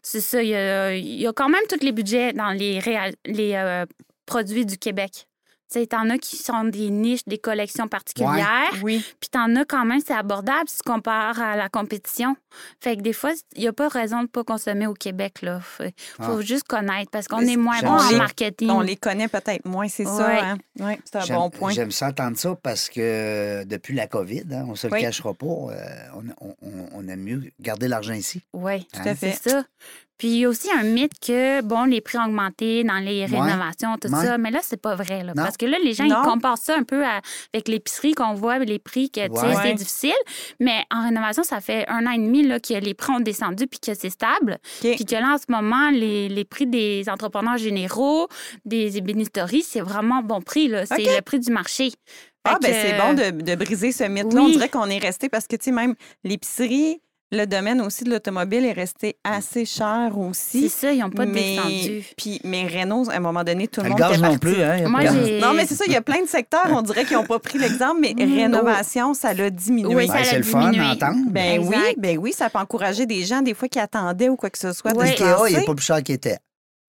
c'est 0.04 0.22
ça, 0.22 0.44
il 0.44 0.50
y 0.50 0.56
a, 0.56 0.96
il 0.96 1.20
y 1.20 1.26
a 1.26 1.34
quand 1.34 1.50
même 1.50 1.64
tous 1.68 1.84
les 1.84 1.92
budgets 1.92 2.34
dans 2.34 2.52
les, 2.52 2.78
réal- 2.80 3.16
les 3.26 3.54
euh, 3.56 3.86
produits 4.28 4.68
du 4.68 4.78
Québec. 4.78 5.26
Tu 5.74 5.80
sais, 5.80 5.88
t'en 5.88 6.08
as 6.12 6.20
qui 6.20 6.36
sont 6.38 6.66
des 6.66 6.92
niches, 6.92 7.24
des 7.26 7.40
collections 7.40 7.88
particulières. 7.88 8.72
Oui. 8.84 9.04
Puis 9.20 9.30
t'en 9.32 9.56
as 9.56 9.66
quand 9.66 9.86
même, 9.86 10.00
c'est 10.06 10.14
abordable 10.14 10.68
si 10.70 10.78
tu 10.78 10.84
compares 10.92 11.42
à 11.42 11.56
la 11.56 11.68
compétition. 11.68 12.36
Fait 12.80 12.96
que 12.96 13.02
des 13.02 13.14
fois, 13.14 13.32
il 13.56 13.62
n'y 13.62 13.68
a 13.68 13.74
pas 13.74 13.88
raison 13.88 14.22
de 14.22 14.28
pas 14.28 14.44
consommer 14.44 14.86
au 14.86 14.94
Québec. 14.94 15.42
Là. 15.42 15.60
Faut, 15.62 15.84
faut 16.20 16.38
Ah. 16.38 16.42
juste 16.42 16.66
connaître 16.66 17.10
parce 17.10 17.28
qu'on 17.28 17.40
est 17.42 17.58
moins 17.58 17.80
bon 17.82 17.94
en 17.94 18.00
ça. 18.00 18.18
marketing. 18.18 18.70
On 18.70 18.82
les 18.82 18.96
connaît 18.98 19.28
peut-être 19.28 19.66
moins, 19.66 19.88
c'est 19.88 20.06
Ouais. 20.06 20.16
ça. 20.18 20.46
Hein? 20.52 20.58
Oui, 20.80 20.94
c'est 21.06 21.32
un 21.32 21.36
bon 21.36 21.50
point. 21.50 21.72
J'aime 21.72 21.90
ça 21.92 22.10
entendre 22.10 22.38
ça 22.38 22.56
parce 22.62 22.88
que 22.90 23.64
depuis 23.64 23.96
la 23.96 24.06
COVID, 24.06 24.44
hein, 24.52 24.66
on 24.68 24.72
ne 24.72 24.76
se 24.76 24.86
le 24.86 24.94
Oui. 24.94 25.02
cachera 25.02 25.34
pas, 25.34 25.46
euh, 25.48 25.72
on, 26.16 26.48
on- 26.48 26.56
on- 26.62 26.90
on 26.94 27.08
aime 27.08 27.22
mieux 27.24 27.42
garder 27.60 27.88
l'argent 27.88 28.14
ici. 28.14 28.44
Oui, 28.54 28.88
Tout 28.94 29.00
à 29.10 29.16
fait. 29.16 29.32
c'est 29.42 29.50
ça. 29.50 29.64
Puis 30.18 30.28
il 30.30 30.38
y 30.40 30.46
a 30.46 30.50
aussi 30.50 30.70
un 30.72 30.84
mythe 30.84 31.14
que, 31.20 31.62
bon, 31.62 31.86
les 31.86 32.00
prix 32.00 32.18
ont 32.18 32.26
augmenté 32.26 32.84
dans 32.84 33.00
les 33.00 33.26
rénovations, 33.26 33.98
tout 34.00 34.10
Ouais. 34.14 34.26
ça. 34.26 34.38
Mais 34.38 34.52
là, 34.52 34.60
c'est 34.62 34.82
pas 34.82 34.96
vrai. 34.96 35.24
là. 35.24 35.34
Parce 35.36 35.58
que 35.58 35.66
là, 35.66 35.78
les 35.84 35.94
gens, 35.94 36.06
Non. 36.06 36.22
ils 36.24 36.26
comparent 36.26 36.58
ça 36.58 36.76
un 36.78 36.84
peu 36.84 37.04
à- 37.04 37.20
avec 37.54 37.68
l'épicerie 37.68 38.14
qu'on 38.14 38.34
voit, 38.34 38.60
les 38.60 38.80
prix, 38.80 39.10
que, 39.10 39.28
tu 39.28 39.36
sais, 39.40 39.46
Ouais. 39.48 39.54
c'est 39.64 39.74
difficile. 39.74 40.14
Mais 40.60 40.84
en 40.94 41.04
rénovation, 41.06 41.44
ça 41.44 41.60
fait 41.62 41.86
un 41.90 42.06
an 42.08 42.12
et 42.12 42.18
demi 42.20 42.44
là, 42.48 42.60
que 42.60 42.74
les 42.74 42.94
prix 42.94 43.12
ont 43.14 43.20
descendu 43.20 43.68
puis 43.68 43.80
que 43.80 43.94
c'est 43.94 44.10
stable. 44.10 44.60
Puis 44.82 45.04
que 45.06 45.16
là, 45.16 45.34
en 45.34 45.38
ce 45.38 45.46
moment, 45.50 45.90
les, 45.90 46.30
les 46.30 46.46
prix 46.46 46.68
des 46.68 47.04
entrepreneurs 47.10 47.58
généraux, 47.58 48.28
des 48.66 48.98
ébénisteries, 48.98 49.64
c'est 49.64 49.82
vraiment 49.82 50.22
bon 50.22 50.42
prix. 50.42 50.68
là. 50.68 50.86
C'est 50.86 50.98
le 51.04 51.22
prix 51.22 51.40
du 51.40 51.52
marché. 51.52 51.92
Ah, 52.46 52.58
ben 52.62 52.74
c'est 52.74 52.98
bon 52.98 53.14
de, 53.14 53.42
de 53.42 53.56
briser 53.56 53.92
ce 53.92 54.04
mythe-là. 54.04 54.42
On 54.42 54.50
dirait 54.50 54.70
qu'on 54.70 54.86
est 54.90 55.00
resté 55.00 55.30
parce 55.30 55.48
que, 55.48 55.56
tu 55.56 55.66
sais, 55.66 55.72
même 55.72 55.96
l'épicerie, 56.24 57.02
le 57.34 57.46
domaine 57.48 57.82
aussi 57.82 58.04
de 58.04 58.10
l'automobile 58.12 58.64
est 58.66 58.72
resté 58.74 59.18
assez 59.24 59.66
cher 59.66 60.12
C'est 60.14 60.20
aussi. 60.20 60.70
ça, 60.70 60.92
ils 60.94 61.00
n'ont 61.00 61.10
pas 61.10 61.26
mais, 61.26 61.56
descendu. 61.58 62.04
Puis, 62.16 62.40
mais 62.44 62.66
Renault, 62.68 63.10
à 63.10 63.16
un 63.16 63.20
moment 63.20 63.44
donné, 63.44 63.68
tout 63.68 63.82
le 63.82 63.86
Le 63.86 63.90
monde 63.90 64.00
gaz 64.00 64.12
était 64.12 64.18
non 64.22 64.24
parti. 64.28 64.40
plus, 64.40 64.62
hein? 64.62 64.88
Moi, 64.88 65.04
Non, 65.42 65.54
mais 65.54 65.66
c'est 65.66 65.76
ça, 65.76 65.84
il 65.88 65.92
y 65.94 65.96
a 65.96 66.02
plein 66.02 66.22
de 66.22 66.28
secteurs, 66.28 66.68
on 66.70 66.82
dirait 66.82 67.06
qu'ils 67.06 67.18
n'ont 67.18 67.26
pas 67.26 67.40
pris 67.40 67.58
l'exemple, 67.58 67.98
mais 68.02 68.14
Mm. 68.14 68.36
rénovation, 68.36 69.14
ça 69.14 69.34
l'a 69.34 69.50
diminué. 69.50 69.94
Oui, 69.94 70.08
Ben, 70.08 70.14
ça 70.14 70.20
a 70.20 70.24
c'est 70.24 70.38
le 70.38 70.44
fun 70.44 70.70
diminué. 70.72 70.96
d'entendre. 70.96 71.20
Ben 71.30 71.60
oui, 71.62 71.76
ben 71.98 72.18
oui, 72.18 72.32
ça 72.34 72.50
peut 72.50 72.60
encourager 72.60 73.06
des 73.06 73.24
gens, 73.24 73.42
des 73.42 73.54
fois, 73.54 73.68
qui 73.68 73.80
attendaient 73.80 74.30
ou 74.30 74.36
quoi 74.36 74.50
que 74.50 74.58
ce 74.60 74.72
soit. 74.72 74.92
se 74.92 75.00
Ikea, 75.00 75.24
il 75.50 75.58
n'est 75.58 75.66
pas 75.66 75.74
plus 75.76 75.86
cher 75.86 76.02
qu'il 76.04 76.16
était. 76.16 76.38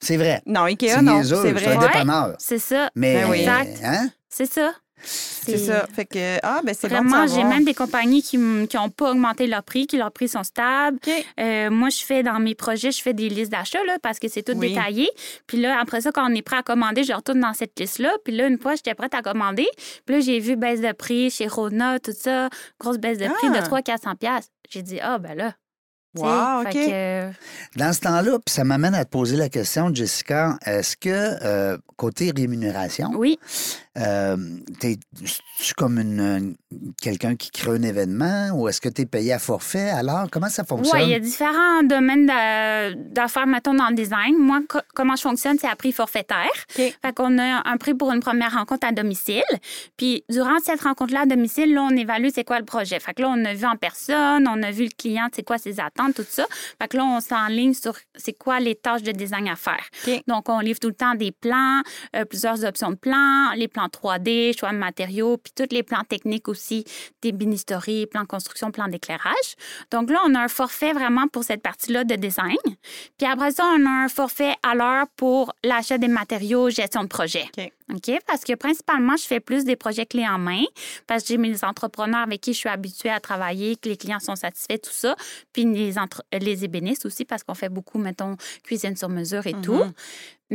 C'est 0.00 0.16
vrai. 0.18 0.42
Non, 0.44 0.64
Ikea, 0.64 0.88
C'est 0.96 1.02
non, 1.02 1.22
c'est 1.22 1.28
c'est 1.28 1.34
un 1.48 1.52
vrai. 1.52 1.76
Ouais. 1.78 1.86
dépanneur. 1.86 2.34
C'est 2.38 2.58
ça. 2.58 2.90
Mais, 2.94 3.14
Ben 3.22 3.30
oui. 3.30 3.38
Exact. 3.40 3.78
hein? 3.82 4.08
C'est 4.28 4.50
ça. 4.52 4.72
C'est 5.04 5.58
ça. 5.58 5.86
Fait 5.94 6.06
que, 6.06 6.38
ah, 6.42 6.60
ben 6.64 6.74
c'est 6.78 6.88
bon 6.88 6.94
Vraiment, 7.02 7.26
j'ai 7.26 7.44
même 7.44 7.64
des 7.64 7.74
compagnies 7.74 8.22
qui 8.22 8.38
n'ont 8.38 8.90
pas 8.90 9.10
augmenté 9.10 9.46
leur 9.46 9.62
prix, 9.62 9.86
qui 9.86 9.96
leurs 9.98 10.10
prix 10.12 10.28
sont 10.28 10.42
stables. 10.42 10.98
Euh, 11.38 11.70
moi, 11.70 11.90
je 11.90 12.02
fais 12.04 12.22
dans 12.22 12.38
mes 12.40 12.54
projets, 12.54 12.90
je 12.90 13.02
fais 13.02 13.12
des 13.12 13.28
listes 13.28 13.50
d'achats 13.52 13.84
là, 13.86 13.98
parce 14.02 14.18
que 14.18 14.28
c'est 14.28 14.42
tout 14.42 14.52
Oui. 14.56 14.70
détaillé. 14.74 15.08
Puis 15.46 15.60
là, 15.60 15.78
après 15.80 16.00
ça, 16.00 16.12
quand 16.12 16.30
on 16.30 16.34
est 16.34 16.42
prêt 16.42 16.56
à 16.56 16.62
commander, 16.62 17.04
je 17.04 17.12
retourne 17.12 17.40
dans 17.40 17.52
cette 17.54 17.78
liste-là. 17.78 18.12
Puis 18.24 18.34
là, 18.34 18.46
une 18.46 18.58
fois, 18.58 18.74
j'étais 18.74 18.94
prête 18.94 19.14
à 19.14 19.22
commander. 19.22 19.66
Puis 20.06 20.16
là, 20.16 20.20
j'ai 20.20 20.40
vu 20.40 20.56
baisse 20.56 20.80
de 20.80 20.92
prix 20.92 21.30
chez 21.30 21.46
Rona, 21.46 21.98
tout 22.00 22.14
ça, 22.18 22.48
grosse 22.80 22.98
baisse 22.98 23.18
de 23.18 23.26
prix 23.26 23.48
Ah. 23.54 23.60
de 23.60 23.66
300-400 23.66 24.14
pièces. 24.16 24.50
J'ai 24.70 24.82
dit, 24.82 24.98
ah, 25.02 25.18
ben 25.18 25.34
là. 25.36 25.52
Wow, 26.16 26.62
OK. 26.62 26.72
que, 26.72 27.28
Dans 27.76 27.92
ce 27.92 27.98
temps-là, 27.98 28.38
puis 28.38 28.54
ça 28.54 28.62
m'amène 28.62 28.94
à 28.94 29.04
te 29.04 29.10
poser 29.10 29.36
la 29.36 29.48
question, 29.48 29.92
Jessica, 29.92 30.56
est-ce 30.64 30.96
que, 30.96 31.08
euh, 31.10 31.76
côté 31.96 32.32
rémunération, 32.34 33.10
oui, 33.16 33.36
euh, 33.98 34.36
t'es 34.80 34.96
tu 35.60 35.74
comme 35.74 35.98
une, 35.98 36.20
une- 36.20 36.56
quelqu'un 37.00 37.36
qui 37.36 37.50
crée 37.50 37.70
un 37.70 37.82
événement 37.82 38.50
ou 38.54 38.68
est-ce 38.68 38.80
que 38.80 38.88
tu 38.88 39.02
es 39.02 39.06
payé 39.06 39.32
à 39.32 39.38
forfait? 39.38 39.90
Alors, 39.90 40.26
comment 40.30 40.48
ça 40.48 40.64
fonctionne? 40.64 40.98
Oui, 41.00 41.06
il 41.06 41.10
y 41.12 41.14
a 41.14 41.20
différents 41.20 41.82
domaines 41.84 42.26
d'a- 42.26 42.92
d'affaires, 42.94 43.46
mettons, 43.46 43.74
dans 43.74 43.88
le 43.88 43.94
design. 43.94 44.36
Moi, 44.38 44.60
co- 44.68 44.78
comment 44.94 45.14
je 45.16 45.22
fonctionne, 45.22 45.58
c'est 45.60 45.68
à 45.68 45.76
prix 45.76 45.92
forfaitaire. 45.92 46.50
OK. 46.76 46.76
Fait 47.02 47.14
qu'on 47.14 47.38
a 47.38 47.62
un 47.68 47.76
prix 47.76 47.94
pour 47.94 48.10
une 48.12 48.20
première 48.20 48.52
rencontre 48.54 48.86
à 48.86 48.92
domicile. 48.92 49.42
Puis, 49.96 50.24
durant 50.28 50.58
cette 50.64 50.80
rencontre-là 50.80 51.20
à 51.22 51.26
domicile, 51.26 51.72
là, 51.74 51.82
on 51.82 51.96
évalue 51.96 52.28
c'est 52.34 52.44
quoi 52.44 52.58
le 52.58 52.64
projet. 52.64 52.98
Fait 53.00 53.14
que 53.14 53.22
là, 53.22 53.28
on 53.30 53.44
a 53.44 53.54
vu 53.54 53.64
en 53.66 53.76
personne, 53.76 54.48
on 54.48 54.62
a 54.62 54.70
vu 54.70 54.84
le 54.84 54.90
client, 54.96 55.28
c'est 55.32 55.44
quoi 55.44 55.58
ses 55.58 55.78
attentes, 55.80 56.14
tout 56.14 56.26
ça. 56.28 56.46
Fait 56.80 56.88
que 56.88 56.96
là, 56.96 57.04
on 57.04 57.20
s'enligne 57.20 57.74
sur 57.74 57.96
c'est 58.16 58.32
quoi 58.36 58.58
les 58.60 58.74
tâches 58.74 59.02
de 59.02 59.12
design 59.12 59.48
à 59.48 59.56
faire. 59.56 59.84
Donc, 60.26 60.48
on 60.48 60.58
livre 60.60 60.80
tout 60.80 60.88
le 60.88 60.94
temps 60.94 61.14
des 61.14 61.30
plans, 61.32 61.80
euh, 62.16 62.24
plusieurs 62.24 62.64
options 62.64 62.90
de 62.90 62.96
plans, 62.96 63.52
les 63.56 63.68
plans 63.68 63.83
3D, 63.88 64.58
choix 64.58 64.72
de 64.72 64.78
matériaux, 64.78 65.36
puis 65.36 65.52
tous 65.54 65.74
les 65.74 65.82
plans 65.82 66.04
techniques 66.08 66.48
aussi, 66.48 66.84
des 67.22 67.32
binistories, 67.32 68.06
plans 68.06 68.22
de 68.22 68.26
construction, 68.26 68.70
plans 68.70 68.88
d'éclairage. 68.88 69.56
Donc 69.90 70.10
là, 70.10 70.20
on 70.26 70.34
a 70.34 70.40
un 70.40 70.48
forfait 70.48 70.92
vraiment 70.92 71.28
pour 71.28 71.44
cette 71.44 71.62
partie-là 71.62 72.04
de 72.04 72.14
design. 72.14 72.56
Puis 73.18 73.26
après 73.26 73.52
ça, 73.52 73.64
on 73.64 73.86
a 73.86 74.04
un 74.04 74.08
forfait 74.08 74.54
à 74.62 74.74
l'heure 74.74 75.06
pour 75.16 75.52
l'achat 75.62 75.98
des 75.98 76.08
matériaux, 76.08 76.70
gestion 76.70 77.02
de 77.02 77.08
projet. 77.08 77.44
OK. 77.58 77.70
OK? 77.92 78.18
Parce 78.26 78.44
que 78.44 78.54
principalement, 78.54 79.16
je 79.16 79.24
fais 79.24 79.40
plus 79.40 79.64
des 79.64 79.76
projets 79.76 80.06
clés 80.06 80.26
en 80.26 80.38
main 80.38 80.62
parce 81.06 81.22
que 81.22 81.28
j'ai 81.28 81.36
mes 81.36 81.64
entrepreneurs 81.64 82.22
avec 82.22 82.40
qui 82.40 82.54
je 82.54 82.58
suis 82.58 82.68
habituée 82.68 83.10
à 83.10 83.20
travailler, 83.20 83.76
que 83.76 83.90
les 83.90 83.96
clients 83.96 84.20
sont 84.20 84.36
satisfaits, 84.36 84.78
tout 84.78 84.90
ça. 84.92 85.16
Puis 85.52 85.64
les, 85.64 85.98
entre- 85.98 86.24
les 86.32 86.64
ébénistes 86.64 87.04
aussi 87.04 87.24
parce 87.24 87.42
qu'on 87.42 87.54
fait 87.54 87.68
beaucoup, 87.68 87.98
mettons, 87.98 88.36
cuisine 88.62 88.96
sur 88.96 89.10
mesure 89.10 89.46
et 89.46 89.54
tout. 89.60 89.84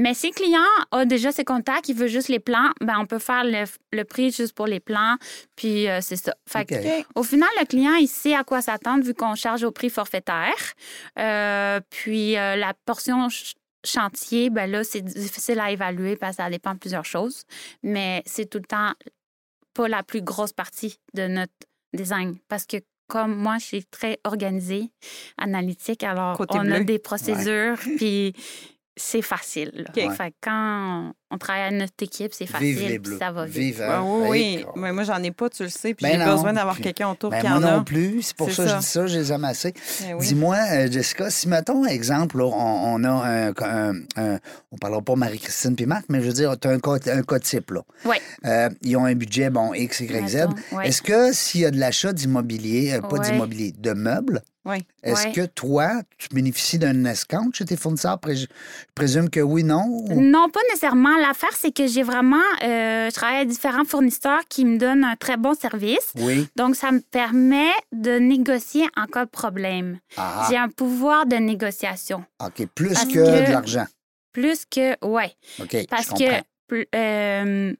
Mais 0.02 0.14
si 0.14 0.28
le 0.28 0.34
client 0.34 0.70
a 0.91 1.06
déjà 1.06 1.32
ses 1.32 1.43
contacts, 1.43 1.89
il 1.89 1.95
veut 1.95 2.08
juste 2.08 2.30
les 2.30 2.39
plans, 2.39 2.70
ben 2.82 2.95
on 3.00 3.06
peut 3.06 3.20
faire 3.20 3.43
le, 3.43 3.66
le 3.91 4.04
prix 4.06 4.32
juste 4.32 4.54
pour 4.54 4.66
les 4.68 4.80
plans. 4.80 5.16
Puis 5.56 5.88
euh, 5.89 6.00
c'est 6.02 6.16
ça. 6.16 6.34
Fait 6.47 6.66
que, 6.66 7.20
au 7.20 7.24
final, 7.24 7.50
le 7.60 7.66
client, 7.66 7.93
il 7.95 8.08
sait 8.08 8.36
à 8.36 8.43
quoi 8.43 8.62
s'attendre 8.62 9.04
vu 9.04 9.14
qu'on 9.14 9.36
charge 9.36 9.64
au 9.64 9.72
prix 9.72 9.89
forfaitaire. 9.89 10.56
Euh, 11.18 11.80
puis 11.89 12.38
euh, 12.38 12.56
la 12.56 12.74
portion 12.86 13.30
ch- 13.30 13.56
chantier, 13.86 14.50
ben 14.50 14.70
là, 14.72 14.84
c'est 14.84 15.02
difficile 15.02 15.60
à 15.60 15.72
évaluer 15.72 16.16
parce 16.16 16.38
que 16.38 16.43
ça 16.43 16.50
dépend 16.50 16.74
de 16.74 16.80
plusieurs 16.80 17.06
choses. 17.06 17.43
Mais 17.84 18.24
c'est 18.26 18.50
tout 18.50 18.60
le 18.60 18.66
temps 18.66 18.93
pas 19.74 19.88
la 19.88 20.04
plus 20.04 20.22
grosse 20.22 20.54
partie 20.54 21.00
de 21.14 21.28
notre 21.28 21.54
design. 21.93 22.38
Parce 22.47 22.66
que 22.66 22.78
comme 23.08 23.36
moi, 23.36 23.58
je 23.60 23.66
suis 23.66 23.86
très 23.86 24.20
organisée, 24.24 24.91
analytique, 25.38 26.04
alors 26.04 26.38
Côté 26.38 26.58
on 26.60 26.64
bleu. 26.64 26.76
a 26.76 26.80
des 26.84 27.00
procédures, 27.00 27.78
puis 27.97 28.34
c'est 29.00 29.22
facile. 29.22 29.72
là. 29.95 30.06
OK. 30.08 30.14
Fait 30.16 30.34
quand 30.41 31.14
on 31.32 31.38
travaille 31.38 31.64
à 31.64 31.72
notre 31.72 31.94
équipe, 32.02 32.34
c'est 32.34 32.46
facile, 32.48 32.76
Vive 32.78 32.88
les 32.90 33.00
bleus. 33.00 33.18
ça 33.20 33.32
va 33.32 33.46
vite. 33.46 33.56
Vive, 33.56 33.82
hein? 33.84 34.02
oui, 34.04 34.28
oui. 34.30 34.40
Hey, 34.40 34.66
Mais 34.76 34.92
moi, 34.92 35.04
j'en 35.04 35.22
ai 35.22 35.32
pas, 35.32 35.50
tu 35.50 35.64
le 35.64 35.70
sais. 35.70 35.94
Puis 35.94 36.06
Ben 36.06 36.20
j'ai 36.20 36.26
besoin 36.32 36.54
d'avoir 36.54 36.80
quelqu'un 36.80 37.10
autour 37.10 37.30
Ben, 37.30 37.42
qui 37.42 37.48
moi 37.48 37.58
en 37.58 37.64
a. 37.64 37.78
non 37.78 37.84
plus. 37.84 38.22
C'est 38.24 38.36
pour 38.36 38.52
ça 38.52 38.64
que 38.64 38.70
je 38.70 38.74
ça. 38.74 38.80
dis 38.80 38.86
ça, 38.86 39.08
je 39.08 39.18
les 39.20 39.32
aime 39.32 39.46
assez. 39.46 39.74
Ben 40.02 40.16
oui. 40.16 40.26
Dis-moi, 40.28 40.58
euh, 40.72 40.92
Jessica, 40.92 41.30
si 41.30 41.48
mettons, 41.48 41.86
exemple, 41.86 42.38
là, 42.40 42.46
on, 42.46 42.96
on 42.96 43.04
a 43.04 43.10
un, 43.10 43.50
un- 43.50 43.94
un- 44.16 44.40
On 44.72 44.78
parlera 44.78 45.02
pas 45.02 45.16
Marie-Christine 45.16 45.76
puis 45.76 45.86
Marc, 45.88 46.06
mais 46.10 46.22
je 46.22 46.28
veux 46.28 46.34
dire, 46.34 46.56
tu 46.60 46.68
as 46.68 46.72
un 46.72 46.80
cas, 46.80 46.98
un 47.12 47.24
cas 47.24 47.40
type, 47.40 47.72
là. 47.72 47.82
Ouais. 48.06 48.22
Euh, 48.46 48.70
ils 48.84 48.96
ont 48.98 49.06
un 49.06 49.16
budget, 49.16 49.50
bon, 49.50 49.74
X, 49.74 50.00
Y, 50.02 50.28
Z. 50.30 50.48
Ouais. 50.72 50.88
Est-ce 50.88 51.02
que 51.02 51.32
s'il 51.34 51.62
y 51.62 51.66
a 51.66 51.72
de 51.72 51.78
l'achat 51.80 52.14
d'immobilier, 52.14 52.94
euh, 52.94 53.02
pas 53.02 53.18
d'immobilier, 53.20 53.74
de 53.78 53.94
meubles, 53.94 54.42
Oui. 54.66 54.78
est-ce 55.04 55.28
que 55.34 55.46
toi, 55.48 55.90
tu 56.20 56.28
bénéficies 56.34 56.78
d'un 56.78 57.04
escompte 57.06 57.56
chez 57.56 57.66
tes 57.66 57.78
fournisseurs? 57.78 58.20
Je 58.28 58.46
présume 58.94 59.30
que 59.30 59.40
oui, 59.40 59.64
non? 59.64 59.86
ou- 59.88 60.22
Non, 60.22 60.50
pas 60.50 60.60
nécessairement. 60.70 61.18
L'affaire, 61.22 61.52
c'est 61.54 61.72
que 61.72 61.86
j'ai 61.88 62.04
vraiment, 62.04 62.38
euh, 62.64 63.10
je 63.10 63.14
travaille 63.14 63.38
avec 63.38 63.50
différents 63.50 63.84
fournisseurs 63.86 64.42
qui 64.50 64.66
me 64.66 64.78
donnent 64.78 65.04
un 65.04 65.16
très 65.16 65.38
bon 65.38 65.54
service. 65.54 66.12
Oui. 66.18 66.48
Donc, 66.56 66.76
ça 66.76 66.92
me 66.92 67.00
permet 67.00 67.72
de 67.92 68.18
négocier 68.20 68.88
en 68.98 69.06
cas 69.06 69.26
de 69.26 69.30
problème. 69.30 70.00
Ah, 70.18 70.48
J'ai 70.50 70.58
un 70.58 70.70
pouvoir 70.70 71.26
de 71.26 71.36
négociation. 71.36 72.24
OK. 72.44 72.68
Plus 72.74 72.94
que, 73.06 73.14
que- 73.14 73.48
de 73.48 73.52
l'argent. 73.52 73.86
Plus 74.34 74.66
que, 74.66 74.96
ouais. 75.06 75.34
OK. 75.60 75.70
je 75.74 75.86
Parce 75.88 76.08
comprends. 76.08 76.42
que, 76.72 76.86
euh, 76.96 77.74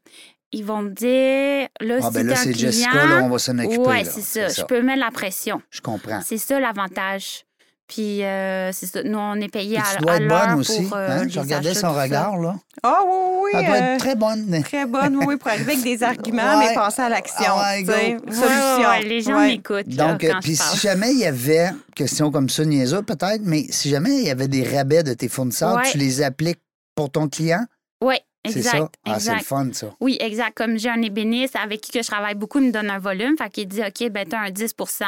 ils 0.52 0.66
vont 0.66 0.82
me 0.82 0.90
dire, 0.90 1.70
là, 1.80 2.00
Ah, 2.02 2.08
si 2.08 2.14
ben 2.14 2.28
là, 2.28 2.36
c'est 2.36 2.52
client... 2.54 2.72
Jessica, 2.72 3.06
là, 3.06 3.22
on 3.24 3.30
va 3.30 3.38
s'en 3.38 3.58
occuper. 3.60 3.78
Ouais, 3.78 4.04
c'est 4.04 4.22
ça. 4.22 4.48
Je 4.48 4.64
peux 4.66 4.82
mettre 4.82 5.00
la 5.00 5.12
pression. 5.12 5.62
Je 5.70 5.80
comprends. 5.82 6.22
C'est 6.26 6.40
ça 6.40 6.60
l'avantage. 6.60 7.46
Puis, 7.90 8.24
euh, 8.24 8.72
c'est 8.72 8.86
ça. 8.86 9.02
Nous, 9.04 9.18
on 9.18 9.34
est 9.42 9.50
payé 9.50 9.78
à, 9.80 9.82
tu 9.98 10.04
dois 10.04 10.14
à 10.14 10.16
être 10.18 10.28
bonne 10.28 10.60
aussi. 10.60 10.84
pour, 10.84 10.96
euh, 10.96 11.10
hein? 11.10 11.28
Je 11.28 11.40
regardais 11.40 11.74
son 11.74 11.92
regard, 11.92 12.38
là. 12.38 12.56
Ah 12.84 13.00
oui, 13.04 13.12
oui, 13.46 13.52
Elle 13.56 13.66
doit 13.66 13.76
euh, 13.76 13.94
être 13.96 14.00
très 14.00 14.16
bonne. 14.16 14.62
Très 14.64 14.86
bonne, 14.86 15.18
oui, 15.18 15.26
oui, 15.28 15.38
pour 15.38 15.48
arriver 15.50 15.72
avec 15.74 15.84
des 15.84 16.04
arguments, 16.04 16.60
Ouais. 16.60 16.68
mais 16.70 16.74
passer 16.76 17.02
à 17.02 17.10
l'action. 17.10 17.46
Ah 17.48 17.74
ouais. 17.78 18.18
Solution. 18.28 18.90
Ouais, 18.90 19.02
les 19.04 19.22
gens 19.22 19.38
Ouais. 19.40 19.48
m'écoutent. 19.48 19.88
Donc, 19.90 20.24
euh, 20.24 20.30
quand 20.32 20.42
je 20.42 20.48
puis 20.48 20.56
parle. 20.56 20.70
si 20.70 20.78
jamais 20.78 21.12
il 21.14 21.18
y 21.20 21.26
avait, 21.26 21.72
question 21.96 22.32
comme 22.32 22.48
ça, 22.48 22.64
niaiseux 22.64 23.02
peut-être, 23.02 23.42
mais 23.44 23.66
si 23.72 23.90
jamais 23.90 24.12
il 24.20 24.28
y 24.28 24.30
avait 24.30 24.48
des 24.48 24.64
rabais 24.64 25.02
de 25.02 25.14
tes 25.16 25.28
fournisseurs, 25.28 25.76
Ouais. 25.78 25.92
tu 25.92 25.98
les 25.98 26.22
appliques 26.22 26.62
pour 26.94 27.10
ton 27.10 27.28
client? 27.28 27.66
Oui, 28.04 28.16
C'est 28.46 28.58
exact. 28.60 28.78
ça? 28.78 28.90
Ah, 29.06 29.20
c'est 29.20 29.34
le 29.36 29.40
fun, 29.44 29.70
ça. 29.74 29.94
Oui, 30.00 30.18
exact. 30.22 30.56
Comme 30.56 30.78
j'ai 30.80 30.90
un 30.90 31.02
ébéniste 31.02 31.56
avec 31.58 31.82
qui 31.82 31.92
que 31.92 32.02
je 32.02 32.08
travaille 32.08 32.36
beaucoup, 32.36 32.60
il 32.60 32.68
me 32.68 32.72
donne 32.72 32.90
un 32.90 32.98
volume. 33.00 33.36
Fait 33.38 33.50
qu'il 33.50 33.68
dit, 33.68 33.82
OK, 33.82 34.10
ben, 34.12 34.26
tu 34.28 34.36
as 34.36 34.40
un 34.42 34.50
10% 34.50 35.04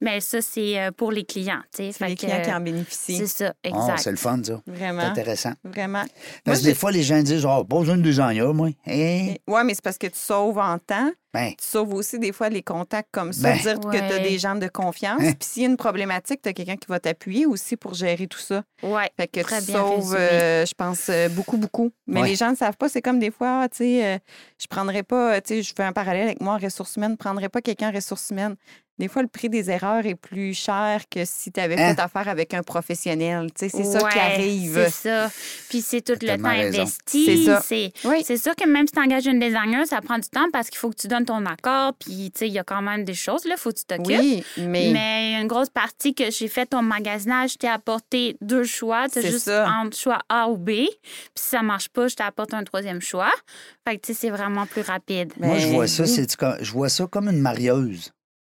mais 0.00 0.20
ça, 0.20 0.40
c'est 0.40 0.80
euh, 0.80 0.90
pour 0.92 1.10
les 1.10 1.24
clients. 1.24 1.60
C'est 1.70 1.90
Fait 1.92 2.08
les 2.08 2.14
que, 2.14 2.20
clients 2.26 2.40
qui 2.42 2.50
euh, 2.50 2.56
en 2.56 2.60
bénéficient. 2.60 3.16
C'est 3.18 3.26
ça, 3.26 3.52
Ah, 3.64 3.68
exact. 3.68 3.98
c'est 3.98 4.10
le 4.12 4.16
fun, 4.16 4.40
ça. 4.44 4.60
C'est 4.64 4.72
Vraiment. 4.74 5.02
intéressant. 5.02 5.52
Vraiment. 5.64 6.04
Parce 6.44 6.60
que 6.60 6.64
des 6.66 6.74
fois, 6.74 6.92
les 6.92 7.02
gens 7.02 7.20
disent, 7.22 7.44
oh, 7.44 7.64
pas 7.64 7.78
besoin 7.80 7.96
de 7.96 8.02
deux 8.02 8.20
ans, 8.20 8.32
moi. 8.54 8.68
Hein? 8.86 9.34
Oui, 9.46 9.60
mais 9.64 9.74
c'est 9.74 9.82
parce 9.82 9.98
que 9.98 10.06
tu 10.06 10.18
sauves 10.18 10.58
en 10.58 10.78
temps. 10.78 11.10
Ben, 11.38 11.50
Tu 11.56 11.64
sauves 11.64 11.94
aussi 11.94 12.18
des 12.18 12.32
fois 12.32 12.48
les 12.48 12.62
contacts 12.62 13.08
comme 13.12 13.32
ça, 13.32 13.52
Ben. 13.52 13.58
dire 13.60 13.80
que 13.80 13.96
tu 13.96 14.12
as 14.14 14.18
des 14.18 14.38
gens 14.38 14.54
de 14.56 14.66
confiance. 14.68 15.20
Hein? 15.22 15.32
Puis 15.38 15.48
s'il 15.48 15.62
y 15.62 15.66
a 15.66 15.68
une 15.68 15.76
problématique, 15.76 16.42
tu 16.42 16.48
as 16.48 16.52
quelqu'un 16.52 16.76
qui 16.76 16.86
va 16.88 16.98
t'appuyer 17.00 17.46
aussi 17.46 17.76
pour 17.76 17.94
gérer 17.94 18.26
tout 18.26 18.38
ça. 18.38 18.62
Ouais. 18.82 19.08
Fait 19.16 19.28
que 19.28 19.40
Très 19.40 19.60
tu 19.62 19.72
sauves, 19.72 20.14
euh, 20.18 20.66
je 20.66 20.74
pense, 20.74 21.08
euh, 21.08 21.28
beaucoup, 21.28 21.56
beaucoup. 21.56 21.90
Mais 22.06 22.22
Ouais. 22.22 22.28
les 22.28 22.36
gens 22.36 22.50
ne 22.50 22.56
savent 22.56 22.76
pas. 22.76 22.88
C'est 22.88 23.02
comme 23.02 23.18
des 23.18 23.30
fois, 23.30 23.62
ah, 23.62 23.68
tu 23.68 23.78
sais, 23.78 24.04
euh, 24.04 24.18
je 24.60 24.66
prendrais 24.66 25.02
pas, 25.02 25.40
tu 25.40 25.54
sais, 25.54 25.62
je 25.62 25.72
fais 25.76 25.84
un 25.84 25.92
parallèle 25.92 26.24
avec 26.28 26.40
moi 26.40 26.54
en 26.54 26.58
ressources 26.58 26.96
humaines, 26.96 27.12
je 27.12 27.16
prendrais 27.16 27.48
pas 27.48 27.60
quelqu'un 27.60 27.90
en 27.90 27.94
ressources 27.94 28.30
humaines. 28.30 28.56
Des 28.98 29.08
fois, 29.08 29.22
le 29.22 29.28
prix 29.28 29.48
des 29.48 29.70
erreurs 29.70 30.04
est 30.06 30.14
plus 30.14 30.54
cher 30.54 31.02
que 31.10 31.24
si 31.24 31.52
tu 31.52 31.60
avais 31.60 31.78
Hein? 31.80 31.94
fait 31.94 32.00
affaire 32.00 32.28
avec 32.28 32.54
un 32.54 32.62
professionnel. 32.62 33.48
Tu 33.56 33.68
sais, 33.68 33.76
c'est 33.76 33.84
ça 33.84 33.98
qui 34.00 34.04
Ouais, 34.18 34.20
arrive. 34.20 34.74
C'est 34.90 35.08
ça. 35.08 35.30
Puis 35.68 35.82
c'est 35.82 36.00
tout 36.00 36.12
le 36.20 36.36
temps 36.36 36.48
raison. 36.48 36.78
investi. 36.80 37.24
C'est 37.26 37.44
ça. 37.44 37.60
C'est 37.60 37.92
Oui. 38.04 38.22
c'est 38.24 38.36
sûr 38.36 38.54
que 38.56 38.66
même 38.68 38.86
si 38.86 38.92
tu 38.92 39.00
engages 39.00 39.26
une 39.26 39.38
designer, 39.40 39.86
ça 39.86 40.00
prend 40.00 40.18
du 40.18 40.28
temps 40.28 40.46
parce 40.52 40.68
qu'il 40.70 40.78
faut 40.78 40.90
que 40.90 40.96
tu 40.96 41.06
donnes 41.08 41.24
ton 41.24 41.44
accord. 41.46 41.94
Puis, 41.98 42.30
tu 42.32 42.38
sais, 42.40 42.48
il 42.48 42.52
y 42.54 42.58
a 42.58 42.64
quand 42.64 42.82
même 42.82 43.04
des 43.04 43.14
choses, 43.14 43.44
là, 43.44 43.56
faut 43.56 43.70
que 43.70 43.78
tu 43.78 43.84
t'occupes. 43.84 44.06
Oui, 44.18 44.42
mais, 44.56 44.90
Mais 44.92 45.28
il 45.28 45.32
y 45.32 45.34
a 45.36 45.40
une 45.40 45.46
grosse 45.48 45.70
partie 45.70 46.14
que 46.14 46.30
j'ai 46.30 46.48
fait 46.48 46.66
ton 46.66 46.82
magasinage, 46.82 47.52
je 47.52 47.56
t'ai 47.58 47.68
apporté 47.68 48.36
deux 48.40 48.64
choix. 48.64 49.06
Tu 49.08 49.20
C'est 49.22 49.30
juste 49.30 49.44
ça. 49.46 49.68
entre 49.70 49.96
choix 49.96 50.18
A 50.28 50.48
ou 50.48 50.56
B. 50.56 50.66
Puis 50.70 50.88
si 51.36 51.48
ça 51.50 51.62
marche 51.62 51.88
pas, 51.88 52.08
je 52.08 52.14
t'apporte 52.16 52.54
un 52.54 52.64
troisième 52.64 53.00
choix. 53.00 53.30
Fait 53.86 53.96
que, 53.96 54.06
tu 54.06 54.12
sais, 54.14 54.18
c'est 54.20 54.30
vraiment 54.30 54.66
plus 54.66 54.82
rapide. 54.82 55.32
Moi, 55.38 55.58
je 55.58 55.66
Ben, 55.66 55.72
vois 55.74 55.86
ça, 55.86 56.02
oui. 56.02 56.08
c'est 56.08 56.36
comme- 56.36 56.56
je 56.60 56.72
vois 56.72 56.88
ça 56.88 57.06
comme 57.06 57.28
une 57.28 57.40
marieuse. 57.40 58.12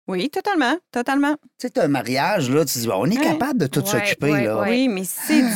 Oui, 0.08 0.30
totalement, 0.30 0.76
totalement. 0.90 1.34
Tu 1.58 1.66
sais, 1.66 1.70
t'as 1.70 1.84
un 1.84 1.88
mariage, 1.88 2.50
là, 2.50 2.64
tu 2.64 2.78
dis, 2.78 2.88
on 2.92 3.06
est 3.06 3.18
Ouais. 3.18 3.24
capable 3.24 3.58
de 3.60 3.66
tout 3.66 3.80
Ouais, 3.80 3.86
s'occuper, 3.86 4.32
ouais, 4.32 4.44
là. 4.44 4.60
ouais. 4.60 4.70
Oui, 4.70 4.88
mais 4.88 5.02
c'est 5.04 5.42
du 5.42 5.48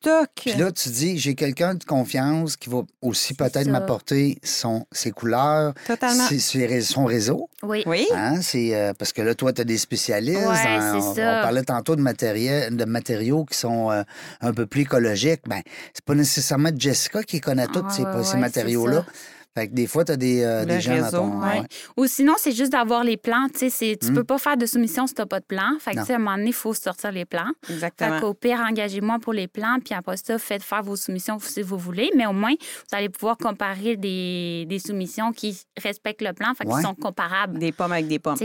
stock. 0.00 0.28
Puis 0.34 0.52
là, 0.54 0.72
tu 0.72 0.88
dis, 0.88 1.18
j'ai 1.18 1.34
quelqu'un 1.34 1.74
de 1.74 1.84
confiance 1.84 2.56
qui 2.56 2.68
va 2.70 2.82
aussi 3.02 3.34
peut-être 3.34 3.66
m'apporter 3.68 4.38
son, 4.42 4.86
ses 4.92 5.10
couleurs, 5.10 5.74
Totalement. 5.86 6.26
ses- 6.26 6.38
ses- 6.38 6.80
son 6.82 7.04
réseau. 7.04 7.48
Oui. 7.62 7.82
Oui. 7.86 8.06
Hein, 8.14 8.40
c'est 8.42 8.74
euh, 8.74 8.92
parce 8.98 9.12
que 9.12 9.22
là, 9.22 9.34
toi, 9.34 9.52
tu 9.52 9.60
as 9.60 9.64
des 9.64 9.78
spécialistes. 9.78 10.38
Ouais, 10.40 10.46
hein, 10.66 10.92
c'est 11.00 11.06
on, 11.06 11.14
ça. 11.14 11.38
on 11.38 11.42
parlait 11.42 11.62
tantôt 11.64 11.96
de, 11.96 12.00
matériel, 12.02 12.76
de 12.76 12.84
matériaux 12.84 13.44
qui 13.44 13.56
sont 13.58 13.90
euh, 13.90 14.02
un 14.40 14.52
peu 14.52 14.66
plus 14.66 14.82
écologiques. 14.82 15.42
Ben, 15.46 15.60
c'est 15.94 16.04
pas 16.04 16.14
nécessairement 16.14 16.70
Jessica 16.76 17.22
qui 17.22 17.40
connaît 17.40 17.66
tous 17.66 17.82
Ah, 17.86 17.90
ces, 17.90 18.02
ouais, 18.02 18.24
ces 18.24 18.34
ouais, 18.34 18.40
matériaux-là. 18.40 19.04
Fait 19.56 19.68
que 19.68 19.74
des 19.74 19.86
fois, 19.88 20.04
tu 20.04 20.12
as 20.12 20.16
des, 20.16 20.42
euh, 20.44 20.64
des 20.64 20.80
gens 20.80 20.92
réseau, 20.92 21.10
dans 21.10 21.30
ton. 21.30 21.40
ouais. 21.42 21.60
ouais. 21.60 21.66
Ou 21.96 22.06
sinon, 22.06 22.34
c'est 22.38 22.52
juste 22.52 22.70
d'avoir 22.72 23.02
les 23.02 23.16
plans. 23.16 23.48
Tu 23.52 23.58
sais, 23.58 23.70
c'est- 23.70 23.96
tu 24.00 24.10
Mm. 24.12 24.14
peux 24.14 24.24
pas 24.24 24.38
faire 24.38 24.56
de 24.56 24.64
soumission 24.64 25.06
si 25.08 25.14
tu 25.14 25.20
n'as 25.20 25.26
pas 25.26 25.40
de 25.40 25.44
plan. 25.44 25.76
Fait 25.80 25.90
que, 25.90 25.96
Non. 25.96 26.02
tu 26.02 26.06
sais, 26.06 26.12
à 26.12 26.16
un 26.16 26.18
moment 26.20 26.36
donné, 26.36 26.48
il 26.50 26.52
faut 26.52 26.72
sortir 26.72 27.10
les 27.10 27.24
plans. 27.24 27.50
Fait 27.64 27.72
Exactement. 27.74 28.20
qu'au 28.20 28.34
pire, 28.34 28.60
engagez-moi 28.60 29.18
pour 29.20 29.32
les 29.32 29.48
plans, 29.48 29.78
puis 29.84 29.92
après 29.94 30.16
ça, 30.16 30.38
faites 30.38 30.62
faire 30.62 30.82
vos 30.82 30.94
soumissions 30.96 31.38
si 31.40 31.62
vous 31.62 31.78
voulez. 31.78 32.10
Mais 32.16 32.26
au 32.26 32.32
moins, 32.32 32.52
vous 32.52 32.96
allez 32.96 33.08
pouvoir 33.08 33.36
comparer 33.38 33.96
des, 33.96 34.66
des 34.68 34.78
soumissions 34.78 35.32
qui 35.32 35.60
respectent 35.82 36.22
le 36.22 36.32
plan, 36.32 36.54
fait 36.56 36.64
qu'ils 36.64 36.74
Ouais. 36.74 36.82
sont 36.82 36.94
comparables. 36.94 37.58
Des 37.58 37.72
pommes 37.72 37.92
avec 37.92 38.06
des 38.06 38.18
pommes. 38.20 38.36
Tu 38.38 38.44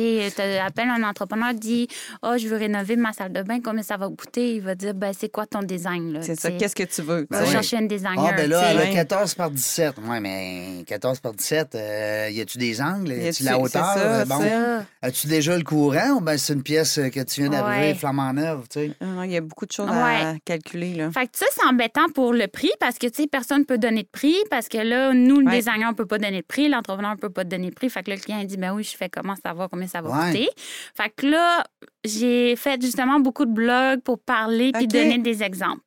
appelles 0.60 0.90
un 0.90 1.04
entrepreneur, 1.04 1.54
dit 1.54 1.88
Oh, 2.24 2.34
je 2.38 2.48
veux 2.48 2.58
rénover 2.58 2.96
ma 2.96 3.14
salle 3.14 3.32
de 3.32 3.44
bain, 3.44 3.60
combien 3.64 3.84
ça 3.84 3.98
va 3.98 4.08
coûter 4.10 4.56
Il 4.56 4.62
va 4.62 4.74
dire 4.74 4.94
ben, 4.96 5.12
C'est 5.18 5.30
quoi 5.30 5.46
ton 5.46 5.60
design 5.62 6.14
là? 6.14 6.22
C'est 6.24 6.40
ça. 6.40 6.50
Qu'est-ce 6.52 6.76
que 6.76 6.84
tu 6.84 7.02
veux? 7.04 7.28
Ben 7.30 7.46
chercher 7.46 7.78
une 7.78 7.88
designer. 7.88 8.26
Ah, 8.28 8.34
ben 8.36 8.50
là, 8.50 8.60
tu 8.60 8.66
sais. 8.66 8.72
elle 8.72 8.78
a 8.80 8.84
ouais. 8.86 8.94
14 8.94 9.36
par 9.36 9.52
17. 9.52 9.96
Oui, 10.08 10.20
mais 10.20 10.84
14 10.96 11.20
par 11.20 11.34
17, 11.34 11.76
euh, 11.76 12.30
y 12.32 12.40
a-tu 12.42 12.58
des 12.58 12.82
angles? 12.82 13.12
Y 13.12 13.28
a-tu 13.28 13.44
la 13.44 13.60
hauteur? 13.60 13.86
c'est 13.94 14.00
ça, 14.00 14.26
bon. 14.26 14.40
c'est 14.42 14.50
Ça. 14.50 14.86
As-tu 15.02 15.28
déjà 15.28 15.58
le 15.58 15.64
courant 15.64 16.12
ou 16.18 16.22
ben 16.22 16.38
c'est 16.38 16.54
une 16.54 16.64
pièce 16.64 16.96
que 17.14 17.24
tu 17.24 17.42
viens 17.42 17.50
d'arriver, 17.50 17.88
Ouais. 17.88 17.94
flamant 17.96 18.32
neuve, 18.34 18.64
tu 18.70 18.80
sais? 18.80 18.92
Ah 19.02 19.06
non, 19.06 19.24
Il 19.24 19.32
y 19.32 19.38
a 19.38 19.42
beaucoup 19.42 19.66
de 19.66 19.72
choses 19.72 19.90
Ouais. 19.90 19.96
à 19.96 20.36
calculer. 20.46 20.94
Là. 20.94 21.12
Fait 21.12 21.26
que 21.28 21.38
ça, 21.38 21.46
c'est 21.54 21.66
embêtant 21.68 22.08
pour 22.14 22.32
le 22.34 22.48
prix 22.48 22.72
parce 22.80 22.98
que, 22.98 23.08
tu 23.08 23.24
sais, 23.24 23.28
personne 23.28 23.60
ne 23.60 23.64
peut 23.66 23.78
donner 23.78 24.04
de 24.04 24.10
prix 24.12 24.36
parce 24.50 24.68
que 24.70 24.78
là, 24.78 25.14
nous, 25.14 25.40
le 25.42 25.48
Ouais. 25.48 25.58
designer, 25.58 25.88
on 25.88 25.92
ne 25.92 25.96
peut 25.98 26.06
pas 26.06 26.18
donner 26.18 26.42
de 26.42 26.46
prix, 26.46 26.70
l'entrepreneur 26.70 27.12
ne 27.12 27.20
peut 27.20 27.30
pas 27.30 27.44
donner 27.44 27.70
de 27.70 27.76
prix. 27.76 27.90
Fait 27.90 28.04
que 28.04 28.10
là, 28.12 28.16
le 28.16 28.22
client 28.22 28.44
dit, 28.44 28.58
ben 28.58 28.74
oui, 28.74 28.84
je 28.84 28.96
fais 28.96 29.10
comment 29.10 29.36
savoir 29.44 29.70
combien 29.70 29.88
ça 29.88 30.02
va 30.02 30.10
Ouais. 30.10 30.32
coûter? 30.32 30.50
Fait 30.96 31.12
que 31.16 31.26
là, 31.28 31.64
j'ai 32.04 32.56
fait 32.56 32.82
justement 32.82 33.20
beaucoup 33.20 33.46
de 33.46 33.52
blogs 33.54 34.02
pour 34.02 34.20
parler 34.20 34.72
puis 34.74 34.86
OK. 34.86 34.92
donner 34.92 35.18
des 35.20 35.44
exemples. 35.44 35.82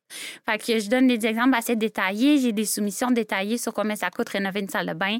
Fait 0.45 0.57
que 0.57 0.79
je 0.79 0.89
donne 0.89 1.07
des 1.07 1.25
exemples 1.25 1.55
assez 1.55 1.75
détaillés. 1.75 2.39
J'ai 2.39 2.51
des 2.51 2.65
soumissions 2.65 3.11
détaillées 3.11 3.57
sur 3.57 3.73
combien 3.73 3.95
ça 3.95 4.09
coûte 4.09 4.29
rénover 4.29 4.61
une 4.61 4.69
salle 4.69 4.87
de 4.87 4.93
bain, 4.93 5.17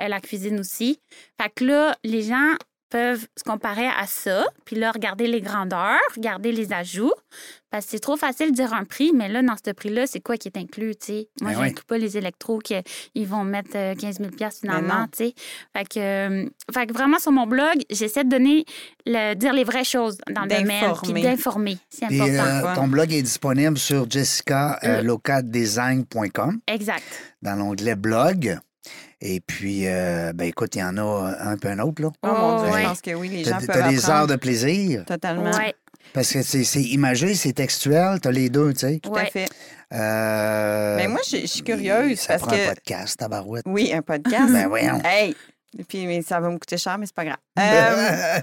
euh, 0.00 0.08
la 0.08 0.20
cuisine 0.20 0.60
aussi. 0.60 1.00
Fait 1.40 1.50
que 1.54 1.64
là, 1.64 1.96
les 2.04 2.22
gens 2.22 2.54
peuvent 2.90 3.26
se 3.38 3.44
comparer 3.44 3.86
à 3.86 4.06
ça, 4.06 4.44
puis 4.64 4.76
là, 4.76 4.90
regarder 4.90 5.26
les 5.26 5.40
grandeurs, 5.40 5.98
regarder 6.16 6.52
les 6.52 6.72
ajouts. 6.72 7.12
Parce 7.70 7.84
que 7.84 7.92
c'est 7.92 8.00
trop 8.00 8.16
facile 8.16 8.50
de 8.50 8.56
dire 8.56 8.72
un 8.74 8.82
prix, 8.84 9.12
mais 9.14 9.28
là, 9.28 9.42
dans 9.42 9.54
ce 9.64 9.70
prix-là, 9.70 10.08
c'est 10.08 10.18
quoi 10.18 10.36
qui 10.36 10.48
est 10.48 10.56
inclus, 10.58 10.96
tu 10.96 11.06
sais? 11.06 11.28
Moi, 11.40 11.52
Ben 11.52 11.58
je 11.58 11.62
n'inclus 11.66 11.84
pas 11.84 11.98
les 11.98 12.18
électros 12.18 12.58
qu'ils 12.58 12.82
vont 13.28 13.44
mettre 13.44 13.70
euh, 13.76 13.94
15 13.94 14.18
000 14.18 14.30
finalement, 14.60 14.98
non. 15.02 15.06
tu 15.06 15.18
sais. 15.26 15.34
Fait 15.76 15.84
que, 15.88 16.00
euh, 16.00 16.46
fait 16.74 16.88
que 16.88 16.92
vraiment, 16.92 17.20
sur 17.20 17.30
mon 17.30 17.46
blog, 17.46 17.76
j'essaie 17.88 18.24
de 18.24 18.28
donner, 18.28 18.64
le, 19.06 19.34
dire 19.34 19.52
les 19.52 19.62
vraies 19.62 19.84
choses 19.84 20.18
dans 20.28 20.42
le 20.42 20.48
domaine, 20.48 20.92
puis 21.04 21.22
D'informer. 21.22 21.78
C'est 21.88 22.06
important. 22.06 22.24
euh, 22.44 22.60
quoi. 22.62 22.74
ton 22.74 22.88
blog 22.88 23.12
est 23.12 23.22
disponible 23.22 23.78
sur 23.78 24.10
jessicalocaldesign.com 24.10 26.58
Exact. 26.66 27.04
dans 27.42 27.54
l'onglet 27.54 27.94
blog. 27.94 28.58
Et 29.20 29.40
puis, 29.40 29.86
euh, 29.86 30.32
ben 30.34 30.46
écoute, 30.46 30.74
il 30.74 30.78
y 30.78 30.82
en 30.82 30.96
a 30.96 31.34
un 31.40 31.56
peu 31.56 31.68
un 31.68 31.78
autre, 31.80 32.00
là. 32.02 32.08
Oh, 32.22 32.26
mon 32.26 32.62
Dieu, 32.64 32.72
ouais. 32.72 32.82
je 32.82 32.86
pense 32.88 33.00
que 33.02 33.14
oui, 33.14 33.28
les 33.28 33.44
gens 33.44 33.58
T'as 33.60 33.66
peuvent 33.66 33.66
t'as 33.82 33.88
des 33.90 33.98
apprendre 33.98 34.20
heures 34.20 34.26
de 34.26 34.36
plaisir. 34.36 35.04
Totalement. 35.04 35.50
Ouais, 35.50 35.74
Parce 36.14 36.32
que 36.32 36.42
c'est 36.42 36.64
c'est 36.64 36.82
imagé, 36.82 37.34
c'est 37.34 37.52
textuel, 37.52 38.18
t'as 38.20 38.30
les 38.30 38.48
deux, 38.48 38.72
tu 38.72 38.78
sais. 38.80 38.98
Tout 39.00 39.14
à 39.14 39.26
fait. 39.26 39.48
Euh, 39.92 40.96
Mais 40.96 41.08
moi, 41.08 41.20
je 41.28 41.46
suis 41.46 41.62
curieuse 41.62 42.20
Ça 42.20 42.34
parce 42.38 42.42
prend 42.42 42.56
un 42.56 42.68
podcast, 42.68 43.18
tabarouette. 43.18 43.64
Oui, 43.66 43.92
un 43.92 44.02
podcast. 44.02 44.50
Ben 44.52 44.68
voyons. 44.68 45.00
Hey! 45.04 45.34
Puis, 45.88 46.06
mais 46.06 46.22
ça 46.22 46.40
va 46.40 46.48
me 46.50 46.58
coûter 46.58 46.78
cher, 46.78 46.98
mais 46.98 47.06
c'est 47.06 47.14
pas 47.14 47.24
grave. 47.24 47.36
Euh, 47.58 48.38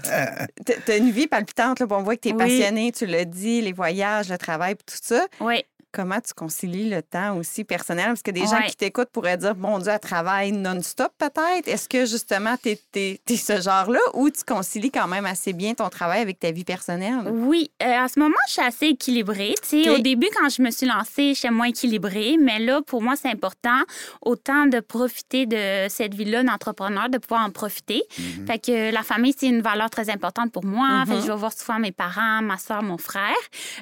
t'as- 0.64 0.74
T'as 0.86 0.96
une 0.96 1.10
vie 1.10 1.26
palpitante, 1.26 1.80
là, 1.80 1.86
puis 1.86 1.96
on 1.98 2.02
voit 2.02 2.16
que 2.16 2.20
t'es 2.22 2.32
Oui. 2.32 2.38
passionné, 2.38 2.90
tu 2.92 3.04
l'as 3.04 3.24
dit, 3.26 3.60
les 3.60 3.72
voyages, 3.72 4.30
le 4.30 4.38
travail, 4.38 4.76
puis 4.76 4.84
tout 4.86 5.00
ça. 5.02 5.26
Ouais. 5.40 5.66
Comment 5.92 6.20
tu 6.20 6.34
concilies 6.34 6.90
le 6.90 7.02
temps 7.02 7.36
aussi 7.36 7.64
personnel? 7.64 8.06
Parce 8.08 8.22
que 8.22 8.30
des 8.30 8.46
gens 8.46 8.60
qui 8.68 8.76
t'écoutent 8.76 9.08
pourraient 9.10 9.36
dire, 9.38 9.54
bon 9.54 9.78
Dieu, 9.78 9.90
elle 9.92 9.98
travaille 10.00 10.52
non-stop 10.52 11.12
peut-être. 11.18 11.66
Est-ce 11.66 11.88
que 11.88 12.04
justement, 12.04 12.56
t'es 12.62 12.78
es, 12.94 13.18
ce 13.36 13.60
genre-là 13.60 14.00
ou 14.14 14.28
tu 14.28 14.44
concilies 14.44 14.90
quand 14.90 15.06
même 15.08 15.24
assez 15.24 15.52
bien 15.52 15.74
ton 15.74 15.88
travail 15.88 16.20
avec 16.20 16.38
ta 16.40 16.50
vie 16.50 16.64
personnelle? 16.64 17.16
Oui, 17.30 17.70
euh, 17.82 17.86
en 17.86 18.08
ce 18.08 18.18
moment, 18.18 18.34
je 18.48 18.52
suis 18.54 18.62
assez 18.62 18.86
équilibrée. 18.88 19.54
Tu 19.62 19.82
sais, 19.84 19.90
OK. 19.90 19.98
Au 19.98 20.02
début, 20.02 20.28
quand 20.38 20.48
je 20.50 20.60
me 20.62 20.70
suis 20.70 20.86
lancée, 20.86 21.32
j'étais 21.34 21.50
moins 21.50 21.68
équilibrée, 21.68 22.36
mais 22.38 22.58
là, 22.58 22.80
pour 22.82 23.02
moi, 23.02 23.14
c'est 23.16 23.30
important 23.30 23.80
autant 24.20 24.66
de 24.66 24.80
profiter 24.80 25.46
de 25.46 25.86
cette 25.88 26.14
vie-là 26.14 26.42
d'entrepreneur, 26.42 27.08
de 27.08 27.18
pouvoir 27.18 27.46
en 27.46 27.50
profiter. 27.50 28.02
Fait 28.46 28.58
que 28.58 28.92
la 28.92 29.02
famille, 29.02 29.34
c'est 29.38 29.46
une 29.48 29.62
valeur 29.62 29.88
très 29.90 30.10
importante 30.10 30.52
pour 30.52 30.64
moi. 30.64 31.04
Fait 31.06 31.12
que 31.12 31.16
Mhm. 31.18 31.22
je 31.26 31.32
vais 31.32 31.36
voir 31.38 31.52
souvent 31.52 31.78
mes 31.78 31.92
parents, 31.92 32.42
ma 32.42 32.58
soeur, 32.58 32.82
mon 32.82 32.98
frère. 32.98 33.34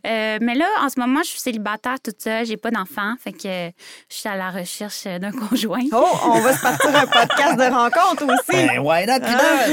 Euh, 0.06 0.38
mais 0.40 0.54
là, 0.54 0.66
en 0.82 0.88
ce 0.88 1.00
moment, 1.00 1.22
je 1.22 1.30
suis 1.30 1.40
célibataire 1.40 1.95
toute 1.98 2.20
seule, 2.22 2.46
j'ai 2.46 2.56
pas 2.56 2.70
d'enfant. 2.70 3.14
Fait 3.22 3.32
que 3.32 3.38
je 3.48 3.72
suis 4.16 4.28
à 4.28 4.36
la 4.36 4.50
recherche 4.50 5.04
d'un 5.04 5.30
conjoint. 5.48 5.82
Oh, 5.92 6.06
on 6.24 6.40
va 6.40 6.56
se 6.56 6.62
partir 6.62 6.94
un 6.94 7.06
podcast 7.06 7.56
de 7.58 7.72
rencontre 7.72 8.24
aussi. 8.24 8.66
Ben, 8.66 8.78
why 8.80 9.06
not? 9.06 9.18
Ah. 9.24 9.66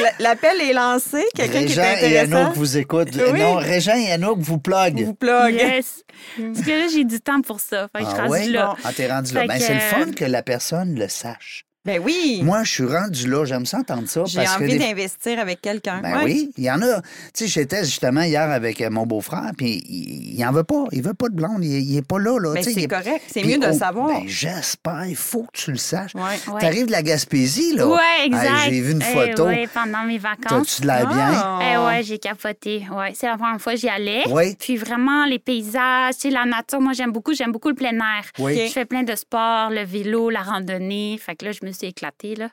La- 0.00 0.12
L'appel 0.30 0.60
est 0.60 0.72
lancé. 0.72 1.24
Quelqu'un 1.34 1.64
qui 1.64 1.72
est 1.72 1.82
Régent 1.82 1.82
et 1.82 2.18
intéressant? 2.18 2.36
Anouk 2.42 2.56
vous 2.56 2.76
écoutent. 2.78 3.08
Oui. 3.32 3.38
Non, 3.40 3.54
Régent 3.56 3.94
et 3.96 4.12
Anouk 4.12 4.38
vous 4.40 4.58
plug. 4.58 5.02
vous 5.04 5.14
plug. 5.14 5.54
Yes! 5.54 6.02
Parce 6.36 6.60
que 6.66 6.70
là, 6.70 6.88
j'ai 6.92 7.04
du 7.04 7.20
temps 7.20 7.40
pour 7.40 7.60
ça. 7.60 7.88
Fait 7.94 8.04
que 8.04 8.04
je 8.04 8.10
suis 8.10 8.18
Ah 8.18 8.22
rendue 8.22 8.30
ouais? 8.32 8.46
là. 8.48 8.74
Ah, 8.84 8.92
t'es 8.92 9.10
rendu 9.10 9.34
là. 9.34 9.46
Ben, 9.46 9.58
c'est 9.60 9.74
le 9.74 9.80
fun 9.80 10.12
que 10.12 10.24
la 10.24 10.42
personne 10.42 10.94
le 10.98 11.08
sache. 11.08 11.64
Ben 11.84 12.00
oui. 12.02 12.40
Moi, 12.42 12.64
je 12.64 12.70
suis 12.70 12.84
rendu 12.86 13.28
là. 13.28 13.44
J'aime 13.44 13.66
ça 13.66 13.78
entendre 13.78 14.08
ça. 14.08 14.22
J'ai 14.26 14.40
envie 14.48 14.72
des- 14.72 14.78
d'investir 14.78 15.38
avec 15.38 15.60
quelqu'un. 15.60 16.00
Ben 16.02 16.16
Ouais. 16.18 16.24
oui, 16.24 16.50
il 16.56 16.64
y 16.64 16.70
en 16.70 16.80
a. 16.80 17.00
Tu 17.02 17.44
sais, 17.44 17.46
j'étais 17.46 17.84
justement 17.84 18.22
hier 18.22 18.50
avec 18.50 18.80
euh, 18.80 18.88
mon 18.90 19.04
beau-frère, 19.06 19.50
puis 19.56 19.82
il, 19.88 20.34
il 20.38 20.46
en 20.46 20.52
veut 20.52 20.64
pas. 20.64 20.84
Il 20.92 21.02
veut 21.02 21.12
pas 21.14 21.28
de 21.28 21.34
blonde. 21.34 21.62
Il, 21.64 21.70
il 21.72 21.96
est 21.98 22.06
pas 22.06 22.18
là. 22.18 22.38
là 22.38 22.54
Ben, 22.54 22.64
Tu 22.64 22.72
c'est 22.72 22.82
est- 22.82 22.88
correct. 22.88 23.22
C'est 23.28 23.44
mieux 23.44 23.58
de 23.58 23.66
on- 23.66 23.68
le 23.68 23.74
savoir. 23.74 24.08
Ben, 24.08 24.22
j'espère. 24.26 25.04
Il 25.06 25.16
faut 25.16 25.42
que 25.42 25.52
tu 25.58 25.70
le 25.72 25.76
saches. 25.76 26.14
Ouais. 26.14 26.22
Ouais. 26.52 26.60
T'arrives 26.60 26.86
de 26.86 26.92
la 26.92 27.02
Gaspésie, 27.02 27.74
là. 27.76 27.86
Ouais, 27.86 27.96
Hey, 28.20 28.26
exact. 28.28 28.50
J'ai 28.70 28.80
vu 28.80 28.92
une 28.92 29.02
Eh 29.02 29.12
photo. 29.28 29.44
ouais, 29.46 29.68
pendant 29.72 30.04
mes 30.04 30.18
vacances. 30.18 30.76
T'as-tu 30.76 30.82
de 30.82 30.86
l'air 30.86 31.06
bien? 31.06 31.32
Ah. 31.34 31.58
Eh 31.62 31.76
ouais, 31.86 32.02
j'ai 32.02 32.18
capoté. 32.18 32.86
Ouais, 32.96 33.12
c'est 33.14 33.26
la 33.26 33.36
première 33.36 33.60
fois 33.60 33.74
que 33.74 33.78
j'y 33.80 33.88
allais. 33.88 34.22
Oui. 34.30 34.56
Puis 34.58 34.76
vraiment, 34.76 35.26
les 35.26 35.38
paysages, 35.38 36.14
tu 36.14 36.20
sais, 36.22 36.30
la 36.30 36.44
nature, 36.46 36.80
moi, 36.80 36.92
j'aime 36.94 37.12
beaucoup. 37.12 37.34
J'aime 37.34 37.52
beaucoup 37.52 37.68
le 37.68 37.74
plein 37.74 37.92
air. 37.92 38.24
Oui. 38.38 38.58
Je 38.68 38.72
fais 38.72 38.84
plein 38.86 39.02
de 39.02 39.14
sports, 39.14 39.68
le 39.70 39.84
vélo, 39.84 40.30
la 40.30 40.40
randonnée. 40.42 41.18
Fait 41.20 41.34
que 41.36 41.44
là, 41.44 41.52
je 41.52 41.66
me 41.66 41.72
suis 41.74 41.86
éclatée, 41.88 42.34
là. 42.36 42.48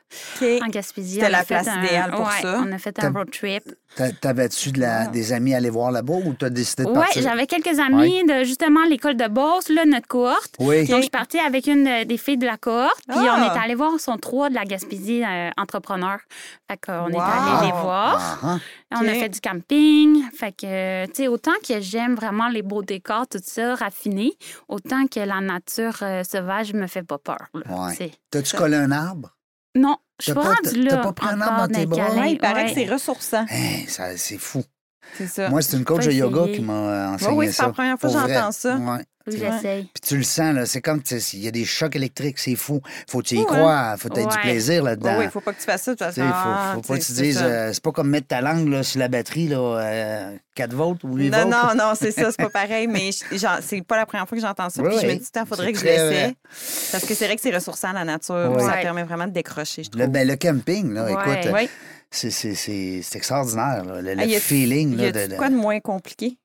En 0.62 0.68
Gaspésie. 0.68 1.14
C'était 1.14 1.24
on 1.24 1.28
a 1.28 1.30
la 1.30 1.38
fait 1.44 1.54
place 1.54 1.68
un- 1.68 1.82
idéale 1.84 2.10
pour 2.10 2.20
ouais, 2.26 2.42
ça. 2.42 2.60
On 2.66 2.72
a 2.72 2.78
fait 2.78 3.02
un 3.02 3.10
road 3.10 3.30
trip. 3.30 3.64
T'a- 3.96 4.10
T'avais-tu 4.12 4.72
de 4.72 4.80
la- 4.80 5.06
des 5.06 5.32
amis 5.34 5.52
à 5.54 5.58
aller 5.58 5.68
voir 5.70 5.90
là-bas 5.90 6.14
ou 6.24 6.32
t'as 6.32 6.48
décidé 6.50 6.84
de 6.84 6.88
Ouais, 6.88 6.94
partir? 6.94 7.22
j'avais 7.22 7.46
quelques 7.46 7.78
amis 7.78 8.24
de 8.24 8.42
justement 8.44 8.84
l'école 8.88 9.16
de 9.16 9.28
Beauce, 9.28 9.68
là, 9.68 9.84
notre 9.84 10.06
cohorte. 10.08 10.54
Oui. 10.58 10.86
Donc, 10.86 10.96
je 10.96 11.02
suis 11.02 11.10
partie 11.10 11.38
avec 11.38 11.66
une 11.66 11.86
euh, 11.86 12.04
des 12.04 12.16
filles 12.16 12.38
de 12.38 12.46
la 12.46 12.56
cohorte, 12.56 13.02
puis 13.08 13.18
Ah! 13.18 13.36
on 13.38 13.54
est 13.54 13.58
allé 13.62 13.74
voir 13.74 13.98
son 14.00 14.16
trois 14.16 14.48
de 14.48 14.54
la 14.54 14.64
Gaspésie 14.64 15.22
euh, 15.24 15.50
entrepreneur. 15.58 16.18
Fait 16.70 16.78
qu'on 16.78 17.08
est 17.08 17.18
allé 17.18 17.66
les 17.66 17.72
voir. 17.72 18.38
Ah, 18.42 18.58
ah. 18.92 18.98
On 19.00 19.06
a 19.08 19.12
fait 19.14 19.28
du 19.28 19.40
camping. 19.40 20.22
Fait 20.34 20.52
que, 20.52 21.06
tu 21.06 21.12
sais, 21.14 21.28
autant 21.28 21.52
que 21.66 21.80
j'aime 21.80 22.14
vraiment 22.14 22.48
les 22.48 22.62
beaux 22.62 22.82
décors, 22.82 23.26
tout 23.28 23.40
ça, 23.42 23.74
raffiné, 23.74 24.32
autant 24.68 25.06
que 25.06 25.20
la 25.20 25.40
nature 25.40 25.98
euh, 26.02 26.22
sauvage 26.24 26.72
me 26.72 26.86
fait 26.86 27.02
pas 27.02 27.18
peur. 27.18 27.46
là. 27.54 27.60
Ouais. 27.88 28.10
T'as-tu 28.30 28.56
collé 28.56 28.76
un 28.76 28.90
arbre? 28.90 29.11
Non, 29.74 29.96
je 30.20 30.24
suis 30.24 30.32
T'as 30.34 30.40
pas 30.40 30.48
pas- 30.48 30.54
rendue 30.54 30.86
t'as 30.88 30.96
là. 30.96 31.02
pas 31.02 31.12
pris 31.12 31.28
un 31.28 31.40
arbre 31.40 31.66
dans 31.68 31.74
tes 31.74 31.86
bras? 31.86 32.06
câlin. 32.08 32.26
Il 32.26 32.38
paraît 32.38 32.64
Ouais. 32.64 32.68
que 32.68 32.74
c'est 32.80 32.86
ressourçant. 32.92 33.46
Hein, 33.50 33.84
ça, 33.88 34.16
c'est 34.16 34.38
fou. 34.38 34.62
C'est 35.16 35.26
ça. 35.26 35.48
Moi, 35.50 35.62
c'est 35.62 35.76
une 35.76 35.84
coach 35.84 36.04
de 36.06 36.12
yoga 36.12 36.52
qui 36.52 36.60
m'a 36.62 37.10
enseigné 37.14 37.34
oui, 37.36 37.46
c'est 37.46 37.52
ça. 37.52 37.66
la 37.66 37.72
première 37.72 37.98
fois 37.98 38.10
que 38.10 38.16
j'entends 38.18 38.52
ça. 38.52 38.76
Ouais. 38.76 39.04
J'essaye. 39.26 39.84
Puis 39.84 40.00
tu 40.08 40.16
le 40.16 40.22
sens, 40.22 40.54
là, 40.54 40.66
c'est 40.66 40.80
comme, 40.80 41.02
il 41.32 41.38
y 41.40 41.48
a 41.48 41.50
des 41.50 41.64
chocs 41.64 41.94
électriques, 41.96 42.38
c'est 42.38 42.56
fou. 42.56 42.80
Faut 43.08 43.18
que 43.20 43.26
tu 43.28 43.36
y 43.36 43.44
crois, 43.44 43.96
faut 43.98 44.08
que 44.08 44.14
tu 44.14 44.20
aies 44.20 44.26
du 44.26 44.38
plaisir 44.38 44.82
là-dedans. 44.82 45.16
Oui, 45.18 45.24
il 45.24 45.30
faut 45.30 45.40
pas 45.40 45.52
que 45.52 45.58
tu 45.58 45.64
fasses 45.64 45.82
ça 45.82 45.92
de 45.94 45.96
toute 45.98 46.06
façon. 46.06 46.22
faut, 46.22 46.28
Ah, 46.34 46.72
faut 46.74 46.80
pas 46.80 46.98
que 46.98 47.04
tu 47.04 47.12
dises, 47.12 47.40
euh, 47.42 47.70
c'est 47.72 47.82
pas 47.82 47.92
comme 47.92 48.08
mettre 48.10 48.28
ta 48.28 48.40
langue 48.40 48.68
là, 48.68 48.82
sur 48.82 48.98
la 49.00 49.08
batterie, 49.08 49.48
là, 49.48 49.58
euh, 49.58 50.36
4 50.54 50.74
volts 50.74 51.02
ou 51.04 51.16
8 51.16 51.30
Non, 51.30 51.38
volts. 51.38 51.50
non, 51.50 51.74
non, 51.74 51.92
c'est 51.94 52.10
ça, 52.12 52.30
c'est 52.30 52.36
pas 52.42 52.50
pareil, 52.52 52.86
mais 52.86 53.10
c'est 53.12 53.82
pas 53.82 53.96
la 53.96 54.06
première 54.06 54.28
fois 54.28 54.36
que 54.36 54.42
j'entends 54.42 54.70
ça. 54.70 54.82
Oui, 54.82 54.88
puis 54.90 54.98
je 55.00 55.06
me 55.06 55.12
oui. 55.12 55.18
dis, 55.18 55.26
il 55.34 55.46
faudrait 55.46 55.72
que 55.72 55.78
je 55.78 55.84
l'essaie. 55.84 56.06
vrai. 56.08 56.34
Parce 56.92 57.04
que 57.04 57.14
c'est 57.14 57.26
vrai 57.26 57.36
que 57.36 57.42
c'est 57.42 57.54
ressourçant 57.54 57.92
la 57.92 58.04
nature. 58.04 58.52
Oui. 58.56 58.62
Ça 58.64 58.72
permet 58.82 59.02
vraiment 59.04 59.26
de 59.26 59.32
décrocher, 59.32 59.84
je 59.84 59.90
trouve. 59.90 60.02
Le, 60.02 60.08
ben, 60.08 60.26
le 60.26 60.36
camping, 60.36 60.92
là, 60.92 61.08
écoute, 61.10 61.46
euh, 61.46 61.52
Oui. 61.54 61.68
c'est, 62.10 63.02
extraordinaire, 63.14 63.84
là, 63.84 64.02
le, 64.02 64.14
le 64.14 64.20
Ah, 64.20 64.26
y 64.26 64.36
a- 64.36 64.40
feeling. 64.40 64.92
Y 64.92 64.96
Là, 64.96 65.06
a 65.08 65.12
de, 65.12 65.32
de- 65.32 65.36
quoi 65.36 65.48
de 65.48 65.54
moins 65.56 65.80
compliqué? 65.80 66.36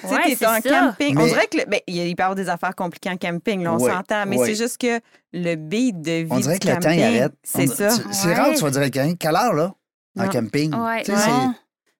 Tu 0.00 0.08
sais, 0.08 0.14
Ouais, 0.14 0.22
t'es 0.24 0.34
c'est 0.36 0.46
en 0.46 0.60
ça. 0.60 0.60
camping. 0.80 1.18
On 1.18 1.26
dirait 1.26 1.46
que 1.46 1.58
le- 1.58 1.64
ben, 1.66 1.80
il 1.86 1.94
peut 2.16 2.22
y 2.22 2.24
avoir 2.24 2.34
des 2.34 2.48
affaires 2.48 2.74
compliquées 2.74 3.10
en 3.10 3.16
camping, 3.16 3.62
là, 3.62 3.74
on 3.74 3.78
s'entend. 3.78 4.24
Mais 4.26 4.38
c'est 4.38 4.54
juste 4.54 4.78
que 4.80 5.00
le 5.32 5.54
beat 5.56 6.00
de 6.00 6.22
vie 6.22 6.28
On 6.30 6.38
dirait 6.40 6.58
du 6.58 6.66
que 6.66 6.72
le 6.72 6.78
temps, 6.80 6.90
il 6.90 7.00
camping, 7.00 7.16
arrête. 7.20 7.32
C'est 7.42 7.70
On- 7.70 7.74
ça. 7.74 7.88
tu- 7.96 8.02
C'est 8.12 8.28
Ouais. 8.28 8.34
rare 8.34 8.50
que 8.50 8.56
tu 8.56 8.62
vas 8.62 8.70
dire 8.70 8.82
à 8.82 8.90
quelqu'un, 8.90 9.14
quelle 9.16 9.36
heure, 9.36 9.52
là, 9.52 9.74
en 10.18 10.22
Non. 10.24 10.28
camping? 10.30 10.74
Ouais, 10.74 11.02
Tu 11.02 11.12
sais. 11.14 11.30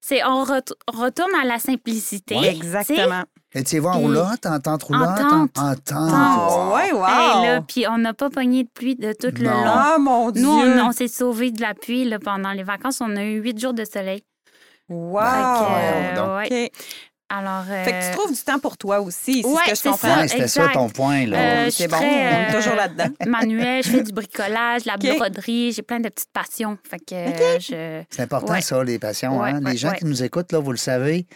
C'est 0.03 0.25
on 0.25 0.45
ret- 0.45 0.63
retourne 0.89 1.31
à 1.41 1.45
la 1.45 1.59
simplicité. 1.59 2.35
Ouais. 2.35 2.49
Exactement. 2.57 3.23
Et 3.53 3.63
tu 3.65 3.79
vas 3.81 3.91
en 3.91 3.93
Puis- 3.97 4.03
roulotte, 4.07 4.47
en 4.47 4.59
tente 4.59 4.83
roulante? 4.85 5.19
tente. 5.19 5.59
En, 5.59 5.73
en 5.73 5.75
tente. 5.75 6.13
Oh, 6.51 6.69
wow. 6.71 6.75
ouais, 6.77 6.93
wow. 6.93 7.05
Hey, 7.07 7.47
là, 7.47 7.61
puis 7.61 7.87
on 7.87 7.99
n'a 7.99 8.15
pas 8.15 8.31
pogné 8.31 8.65
de 8.65 8.69
pluie 8.71 8.97
de 8.97 9.13
tout 9.13 9.29
le 9.37 9.45
Non. 9.45 9.51
long. 9.51 9.73
Ah, 9.75 9.97
mon 10.01 10.31
Dieu. 10.31 10.43
Nous, 10.43 10.49
on, 10.51 10.87
on 10.89 10.93
s'est 10.93 11.07
sauvés 11.09 11.51
de 11.51 11.61
la 11.61 11.75
pluie 11.75 12.05
là, 12.09 12.19
pendant 12.19 12.53
les 12.53 12.63
vacances. 12.63 13.01
On 13.03 13.15
a 13.15 13.23
eu 13.25 13.41
huit 13.43 13.59
jours 13.61 13.75
de 13.75 13.85
soleil. 13.85 14.23
Wow. 14.89 15.21
Donc. 16.17 16.29
ouais. 16.51 16.71
OK. 16.71 16.73
Alors, 17.33 17.65
Fait 17.65 17.93
que 17.93 18.01
tu 18.01 18.07
euh, 18.07 18.13
trouves 18.15 18.33
du 18.35 18.41
temps 18.43 18.59
pour 18.59 18.77
toi 18.77 19.01
aussi, 19.01 19.43
c'est 19.43 19.49
Ouais, 19.49 19.55
ce 19.67 19.71
que 19.71 19.77
je 19.77 19.83
comprends. 19.93 20.27
c'était 20.29 20.49
ça 20.49 20.69
ton 20.73 20.89
point, 20.89 21.27
là. 21.27 21.39
Euh, 21.39 21.65
je 21.67 21.71
c'est 21.71 21.83
suis 21.85 21.87
bon, 21.89 21.97
on 22.01 22.03
est 22.03 22.51
euh, 22.51 22.57
toujours 22.57 22.75
là-dedans. 22.75 23.09
manuel, 23.27 23.85
je 23.85 23.89
fais 23.91 24.03
du 24.03 24.13
bricolage, 24.13 24.85
la 24.85 24.97
broderie, 24.97 25.71
j'ai 25.73 25.83
plein 25.83 26.01
de 26.01 26.09
petites 26.09 26.33
passions. 26.33 26.77
Fait 26.89 26.99
que 26.99 27.15
euh, 27.15 27.59
je... 27.61 28.03
C'est 28.11 28.23
important, 28.23 28.53
Ouais. 28.55 28.61
ça, 28.63 28.83
les 28.83 28.99
passions. 28.99 29.41
Ouais, 29.41 29.51
hein? 29.51 29.63
ouais, 29.63 29.71
les 29.71 29.77
gens 29.77 29.91
ouais. 29.91 29.99
qui 29.99 30.07
nous 30.07 30.25
écoutent, 30.25 30.51
là, 30.51 30.59
vous 30.59 30.73
le 30.73 30.77
savez, 30.77 31.27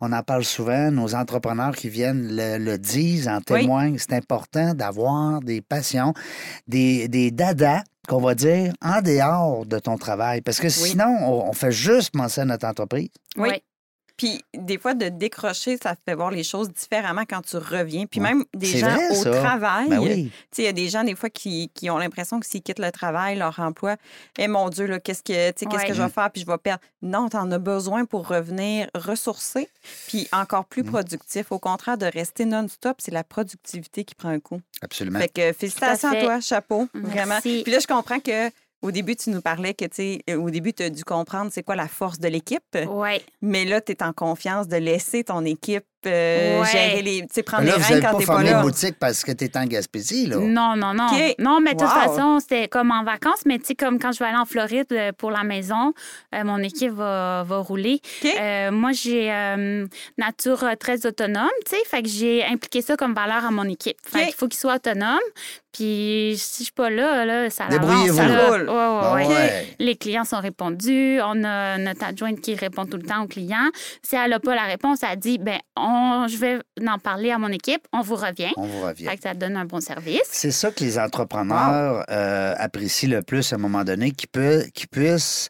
on 0.00 0.12
en 0.12 0.22
parle 0.22 0.44
souvent. 0.44 0.92
Nos 0.92 1.12
entrepreneurs 1.16 1.74
qui 1.74 1.88
viennent 1.88 2.28
le, 2.36 2.58
le 2.58 2.78
disent, 2.78 3.26
en 3.26 3.40
témoignent. 3.40 3.98
C'est 3.98 4.12
important 4.12 4.74
d'avoir 4.74 5.40
des 5.40 5.60
passions, 5.60 6.14
des, 6.68 7.08
des 7.08 7.32
dadas 7.32 7.82
qu'on 8.08 8.20
va 8.20 8.34
dire 8.36 8.72
en 8.80 9.00
dehors 9.00 9.66
de 9.66 9.78
ton 9.80 9.96
travail. 9.98 10.40
Parce 10.40 10.60
que 10.60 10.68
sinon, 10.68 11.16
on, 11.22 11.48
on 11.48 11.52
fait 11.52 11.72
juste 11.72 12.12
penser 12.12 12.40
à 12.42 12.44
notre 12.44 12.66
entreprise. 12.66 13.08
Oui. 13.36 13.60
Puis 14.22 14.40
des 14.54 14.78
fois, 14.78 14.94
de 14.94 15.08
décrocher, 15.08 15.76
ça 15.82 15.96
fait 16.04 16.14
voir 16.14 16.30
les 16.30 16.44
choses 16.44 16.70
différemment 16.70 17.22
quand 17.28 17.42
tu 17.42 17.56
reviens. 17.56 18.06
Puis 18.06 18.20
Ouais. 18.20 18.28
même 18.28 18.44
des 18.54 18.78
gens 18.78 18.94
vrai, 18.94 19.10
au 19.10 19.14
ça. 19.14 19.30
travail. 19.32 19.88
Ben 19.88 19.98
oui. 19.98 20.30
Sais, 20.52 20.62
il 20.62 20.64
y 20.66 20.68
a 20.68 20.72
des 20.72 20.88
gens, 20.88 21.02
des 21.02 21.16
fois, 21.16 21.28
qui, 21.28 21.70
qui 21.74 21.90
ont 21.90 21.98
l'impression 21.98 22.38
que 22.38 22.46
s'ils 22.46 22.62
quittent 22.62 22.78
le 22.78 22.92
travail, 22.92 23.36
leur 23.36 23.58
emploi, 23.58 23.96
eh 24.38 24.46
mon 24.46 24.68
Dieu, 24.68 24.86
là, 24.86 25.00
qu'est-ce 25.00 25.24
que, 25.24 25.50
tu 25.50 25.54
sais, 25.58 25.66
qu'est-ce 25.66 25.86
que 25.86 25.94
je 25.94 26.02
vais 26.02 26.08
faire, 26.08 26.30
puis 26.30 26.40
je 26.42 26.46
vais 26.46 26.56
perdre. 26.58 26.80
Non, 27.02 27.28
tu 27.28 27.36
en 27.36 27.50
as 27.50 27.58
besoin 27.58 28.04
pour 28.04 28.28
revenir 28.28 28.88
ressourcé, 28.94 29.68
puis 30.06 30.28
encore 30.30 30.60
Mm. 30.62 30.66
plus 30.70 30.84
productif. 30.84 31.50
Au 31.50 31.58
contraire, 31.58 31.98
de 31.98 32.06
rester 32.06 32.44
non-stop, 32.44 32.98
c'est 33.00 33.10
la 33.10 33.24
productivité 33.24 34.04
qui 34.04 34.14
prend 34.14 34.28
un 34.28 34.38
coup. 34.38 34.60
Absolument. 34.82 35.18
Fait 35.18 35.28
que 35.28 35.52
félicitations 35.52 36.08
à, 36.10 36.12
fait. 36.12 36.22
toi, 36.24 36.40
chapeau, 36.40 36.88
Merci. 36.94 37.10
vraiment. 37.10 37.40
Puis 37.40 37.64
là, 37.66 37.78
je 37.80 37.86
comprends 37.88 38.20
que 38.20 38.50
au 38.82 38.90
début, 38.90 39.16
tu 39.16 39.30
nous 39.30 39.40
parlais 39.40 39.74
que, 39.74 39.84
tu 39.84 39.94
sais, 39.94 40.22
euh, 40.28 40.36
au 40.36 40.50
début, 40.50 40.72
tu 40.72 40.82
as 40.82 40.90
dû 40.90 41.04
comprendre 41.04 41.50
c'est 41.52 41.62
quoi 41.62 41.76
la 41.76 41.88
force 41.88 42.18
de 42.18 42.28
l'équipe. 42.28 42.76
Ouais. 42.88 43.22
Mais 43.40 43.64
là, 43.64 43.80
tu 43.80 43.92
es 43.92 44.02
en 44.02 44.12
confiance 44.12 44.68
de 44.68 44.76
laisser 44.76 45.24
ton 45.24 45.44
équipe 45.44 45.84
euh, 46.06 46.60
Ouais. 46.60 46.66
gérer 46.70 47.02
les. 47.02 47.20
Tu 47.22 47.26
sais, 47.32 47.42
prendre 47.42 47.64
là, 47.64 47.76
les 47.76 47.82
vous 47.82 47.88
rênes 47.92 48.02
quand 48.02 48.12
pas 48.12 48.18
t'es 48.18 48.24
pas 48.26 48.42
là. 48.42 48.50
une 48.56 48.62
boutique 48.62 48.96
parce 48.98 49.22
que 49.24 49.32
tu 49.32 49.44
es 49.44 49.56
en 49.56 49.64
Gaspésie, 49.64 50.26
là. 50.26 50.36
Non, 50.36 50.76
non, 50.76 50.94
non. 50.94 51.08
Non, 51.38 51.60
mais 51.60 51.74
de 51.74 51.78
toute 51.78 51.88
façon, 51.88 52.38
c'était 52.40 52.68
comme 52.68 52.90
en 52.90 53.04
vacances, 53.04 53.42
mais 53.46 53.58
tu 53.58 53.66
sais, 53.66 53.74
comme 53.74 53.98
quand 53.98 54.12
je 54.12 54.18
vais 54.18 54.26
aller 54.26 54.36
en 54.38 54.44
Floride 54.44 54.86
euh, 54.92 55.12
pour 55.16 55.30
la 55.30 55.42
maison, 55.44 55.92
euh, 56.34 56.44
mon 56.44 56.58
équipe 56.58 56.92
va, 56.92 57.44
va 57.46 57.58
rouler. 57.58 58.00
Euh, 58.24 58.70
moi, 58.70 58.92
j'ai 58.92 59.32
euh, 59.32 59.86
nature 60.18 60.64
très 60.78 61.06
autonome, 61.06 61.48
tu 61.66 61.76
sais, 61.76 61.82
fait 61.86 62.02
que 62.02 62.08
j'ai 62.08 62.44
impliqué 62.44 62.82
ça 62.82 62.96
comme 62.96 63.14
valeur 63.14 63.44
à 63.44 63.50
mon 63.50 63.64
équipe. 63.64 63.96
Fait 64.04 64.18
OK. 64.20 64.24
qu'il 64.26 64.34
faut 64.34 64.48
qu'il 64.48 64.58
soit 64.58 64.74
autonome. 64.76 65.18
Puis 65.72 66.34
si 66.36 66.58
je 66.58 66.64
suis 66.64 66.72
pas 66.72 66.90
là, 66.90 67.24
là 67.24 67.48
ça 67.48 67.64
l'avance. 67.70 67.88
Débrouillez-vous. 67.88 68.18
Roule. 68.18 68.50
roule. 68.50 68.68
Ouais, 68.68 68.74
ouais, 68.74 69.00
Ah 69.02 69.14
ouais. 69.14 69.26
ouais. 69.26 69.66
Les 69.78 69.96
clients 69.96 70.24
sont 70.26 70.38
répondus. 70.40 71.18
On 71.24 71.42
a 71.44 71.78
notre 71.78 72.04
adjointe 72.04 72.42
qui 72.42 72.54
répond 72.54 72.84
tout 72.84 72.98
le 72.98 73.04
temps 73.04 73.22
aux 73.22 73.26
clients. 73.26 73.70
Si 74.02 74.14
elle 74.14 74.30
n'a 74.32 74.38
pas 74.40 74.54
la 74.54 74.64
réponse, 74.64 74.98
elle 75.02 75.18
dit 75.18 75.38
ben 75.38 75.58
on, 75.74 75.82
je 76.28 76.36
vais 76.36 76.58
en 76.88 76.98
parler 76.98 77.30
à 77.30 77.38
mon 77.38 77.48
équipe. 77.48 77.86
On 77.92 78.00
vous 78.02 78.16
revient. 78.16 78.52
On 78.56 78.66
vous 78.66 78.82
revient. 78.82 79.06
Fait 79.06 79.16
que 79.16 79.22
ça 79.22 79.34
donne 79.34 79.56
un 79.56 79.64
bon 79.64 79.80
service. 79.80 80.22
C'est 80.30 80.50
ça 80.50 80.70
que 80.70 80.82
les 80.84 80.98
entrepreneurs 80.98 82.04
euh, 82.10 82.54
apprécient 82.58 83.10
le 83.10 83.22
plus 83.22 83.52
à 83.52 83.56
un 83.56 83.58
moment 83.58 83.84
donné, 83.84 84.10
qu'ils 84.12 84.28
peut- 84.28 84.64
puissent, 84.90 85.48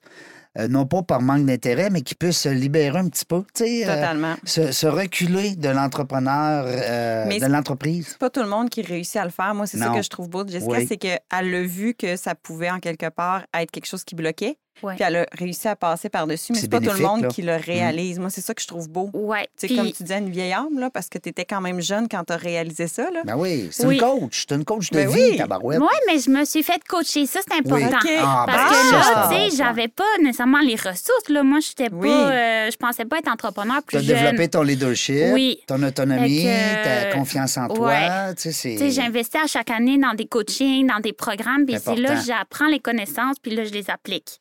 euh, 0.59 0.69
non 0.69 0.85
pas 0.87 1.03
par 1.03 1.21
manque 1.23 1.47
d'intérêt, 1.47 1.89
mais 1.91 2.03
qu'ils 2.03 2.17
puissent 2.17 2.41
se 2.43 2.49
libérer 2.51 2.99
un 2.99 3.09
petit 3.09 3.25
peu, 3.25 3.43
tu 3.55 3.65
sais, 3.65 3.89
euh, 3.89 3.95
Totalement. 3.95 4.35
se, 4.45 4.71
se 4.73 4.87
reculer 4.87 5.57
de 5.57 5.69
l'entrepreneur, 5.71 6.67
euh, 6.69 7.25
Mais 7.27 7.39
de 7.41 7.47
l'entreprise. 7.47 8.09
C'est 8.11 8.19
pas 8.19 8.31
tout 8.31 8.43
le 8.43 8.49
monde 8.49 8.69
qui 8.69 8.83
réussit 8.83 9.17
à 9.17 9.25
le 9.25 9.31
faire. 9.31 9.55
Moi, 9.55 9.67
c'est 9.67 9.79
ça 9.79 9.89
que 9.89 10.03
je 10.03 10.09
trouve 10.11 10.29
beau 10.29 10.45
de 10.45 10.51
Jessica, 10.51 10.73
Oui. 10.73 10.87
c'est 10.87 10.97
qu'elle 10.99 11.21
a 11.31 11.63
vu 11.63 11.95
que 11.95 12.17
ça 12.17 12.35
pouvait, 12.35 12.71
en 12.71 12.81
quelque 12.81 13.09
part, 13.09 13.43
être 13.55 13.71
quelque 13.71 13.87
chose 13.87 14.05
qui 14.05 14.15
bloquait. 14.15 14.59
Ouais. 14.83 14.95
Puis 14.97 15.05
elle 15.05 15.17
a 15.17 15.27
réussi 15.39 15.69
à 15.69 15.77
passer 15.77 16.09
par-dessus. 16.09 16.53
Mais 16.53 16.59
C'est 16.59 16.69
pas 16.71 16.81
tout 16.81 16.91
le 16.91 16.99
monde 16.99 17.23
là. 17.23 17.29
qui 17.29 17.43
le 17.43 17.57
réalise. 17.57 18.19
Moi, 18.19 18.31
c'est 18.31 18.41
ça 18.41 18.55
que 18.55 18.63
je 18.63 18.67
trouve 18.67 18.89
beau. 18.89 19.11
Ouais. 19.13 19.49
C'est 19.57 19.67
Puis- 19.69 19.77
comme 19.77 19.93
tu 19.93 20.03
disais, 20.03 20.19
une 20.19 20.31
vieille 20.31 20.53
âme, 20.53 20.79
là, 20.79 20.91
parce 20.91 21.09
que 21.09 21.19
tu 21.19 21.29
étais 21.29 21.45
quand 21.45 21.61
même 21.61 21.81
jeune 21.81 22.09
quand 22.09 22.25
tu 22.25 22.33
as 22.33 22.37
réalisé 22.37 22.87
ça. 22.89 23.11
Là. 23.11 23.23
Ben 23.25 23.37
oui, 23.37 23.69
c'est 23.71 23.87
Oui. 23.87 23.95
une 23.97 24.01
coach. 24.01 24.45
C'est 24.49 24.55
une 24.57 24.65
coach 24.65 24.91
de 24.91 24.97
Ben 24.97 25.09
vie, 25.09 25.31
oui. 25.33 25.37
tabarouette. 25.37 25.81
Oui, 25.81 25.87
mais 26.07 26.19
je 26.19 26.31
me 26.31 26.45
suis 26.45 26.63
fait 26.63 26.81
coacher. 26.89 27.27
Ça, 27.27 27.41
c'est 27.47 27.55
Oui. 27.71 27.83
important. 27.85 27.99
OK. 27.99 28.11
Ah, 28.21 28.45
ben, 28.47 28.53
Parce 28.53 28.73
Ah! 28.73 28.85
que 28.91 28.93
là, 28.93 29.29
tu 29.47 29.51
sais, 29.51 29.57
j'avais 29.57 29.89
pas 29.89 30.05
nécessairement 30.21 30.61
les 30.61 30.75
ressources. 30.77 31.29
Là. 31.29 31.43
Moi, 31.43 31.61
j'étais 31.61 31.89
Oui. 31.93 32.09
pas. 32.09 32.31
euh, 32.33 32.71
je 32.71 32.77
pensais 32.77 33.05
pas 33.05 33.19
être 33.19 33.29
entrepreneur 33.29 33.77
Tu 33.79 33.83
plus 33.87 33.99
as 33.99 34.01
jeune. 34.03 34.17
développé 34.19 34.49
ton 34.49 34.63
leadership, 34.63 35.33
Oui. 35.33 35.59
ton 35.67 35.83
autonomie, 35.83 36.45
ta 36.85 37.13
confiance 37.13 37.57
en 37.59 37.69
toi. 37.69 37.89
ouais. 37.89 38.35
Tu 38.37 38.53
sais. 38.53 38.77
Tu 38.79 38.91
j'investis 38.91 39.41
à 39.43 39.47
chaque 39.47 39.71
année 39.71 39.99
dans 39.99 40.15
des 40.15 40.27
coachings, 40.27 40.87
dans 40.87 41.01
des 41.01 41.13
programmes, 41.13 41.65
puis 41.67 41.77
c'est 41.83 41.97
là 41.97 42.17
que 42.17 42.25
j'apprends 42.27 42.67
les 42.69 42.81
connaissances, 42.81 43.37
puis 43.41 43.55
là, 43.55 43.65
je 43.65 43.71
les 43.73 43.89
applique. 43.91 44.41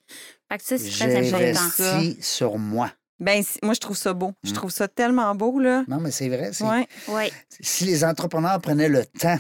Fait 0.52 0.58
que 0.58 0.64
ça, 0.66 0.78
c'est 0.78 0.90
très 0.90 1.16
important. 1.16 1.72
J'investis 1.78 2.26
sur 2.28 2.58
moi. 2.58 2.92
Ben, 3.20 3.44
moi, 3.64 3.74
je 3.74 3.80
trouve 3.80 3.96
ça 3.98 4.14
beau. 4.14 4.34
Je 4.44 4.52
trouve 4.52 4.72
ça 4.72 4.88
tellement 4.88 5.34
beau, 5.36 5.60
là. 5.60 5.84
Non, 5.88 6.00
mais 6.00 6.12
c'est 6.12 6.28
vrai. 6.28 6.50
c'est- 6.54 6.64
Ouais. 6.64 6.88
Oui. 7.08 7.32
Si 7.62 7.86
les 7.86 8.04
entrepreneurs 8.04 8.60
prenaient 8.60 8.90
le 8.90 9.06
temps 9.06 9.38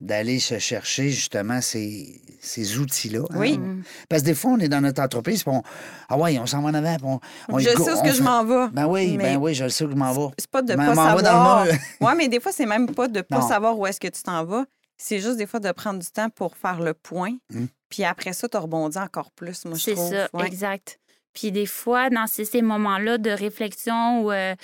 d'aller 0.00 0.38
se 0.38 0.58
chercher 0.58 1.10
justement 1.10 1.60
ces, 1.60 2.22
ces 2.40 2.78
outils-là. 2.78 3.20
hein. 3.30 3.34
Oui. 3.36 3.60
Parce 4.08 4.22
que 4.22 4.26
des 4.28 4.34
fois, 4.34 4.52
on 4.52 4.58
est 4.60 4.68
dans 4.68 4.80
notre 4.80 5.02
entreprise, 5.02 5.42
puis 5.42 5.52
on, 5.54 5.62
ah 6.08 6.16
ouais, 6.16 6.38
on 6.38 6.46
s'en 6.46 6.62
va 6.62 6.68
en 6.70 6.74
avant. 6.74 6.96
puis 6.96 7.04
on, 7.06 7.20
on 7.54 7.58
je 7.58 7.74
go- 7.74 7.84
sais 7.84 7.90
où 7.90 7.94
est-ce 7.94 8.00
on 8.00 8.04
que 8.04 8.12
je 8.12 8.22
m'en 8.22 8.44
vais. 8.44 8.68
Ben 8.72 8.86
oui, 8.86 9.16
Mais- 9.16 9.24
ben 9.34 9.36
oui, 9.38 9.54
je 9.54 9.64
le 9.64 9.70
sais 9.70 9.84
où 9.84 9.90
je 9.90 9.96
m'en 9.96 10.12
vais. 10.12 10.32
C'est 10.38 10.50
pas 10.50 10.62
de 10.62 10.68
Ben, 10.74 10.86
pas 10.86 10.94
m'en 10.94 11.04
va 11.16 11.22
dans 11.22 11.24
savoir. 11.30 11.66
ouais, 11.66 12.14
mais 12.16 12.28
des 12.28 12.38
fois, 12.40 12.52
c'est 12.52 12.64
même 12.66 12.88
pas 12.94 13.08
de 13.08 13.20
pas 13.22 13.40
Non. 13.40 13.48
savoir 13.48 13.76
où 13.78 13.86
est-ce 13.86 13.98
que 14.00 14.08
tu 14.08 14.22
t'en 14.22 14.44
vas. 14.44 14.64
C'est 14.98 15.20
juste 15.20 15.36
des 15.36 15.46
fois 15.46 15.60
de 15.60 15.70
prendre 15.72 16.00
du 16.00 16.10
temps 16.10 16.28
pour 16.28 16.56
faire 16.56 16.80
le 16.80 16.92
point. 16.92 17.36
Mm. 17.50 17.66
Puis 17.88 18.04
après 18.04 18.32
ça, 18.34 18.48
tu 18.48 18.56
rebondis 18.58 18.98
encore 18.98 19.30
plus, 19.30 19.64
moi, 19.64 19.76
je 19.78 19.82
C'est 19.84 19.94
trouve. 19.94 20.10
ça, 20.10 20.28
Ouais. 20.34 20.46
exact. 20.46 20.98
Puis 21.32 21.52
des 21.52 21.66
fois, 21.66 22.10
dans 22.10 22.26
ces, 22.26 22.44
ces 22.44 22.62
moments-là 22.62 23.16
de 23.18 23.30
réflexion 23.30 24.22
où 24.24 24.32
euh, 24.32 24.54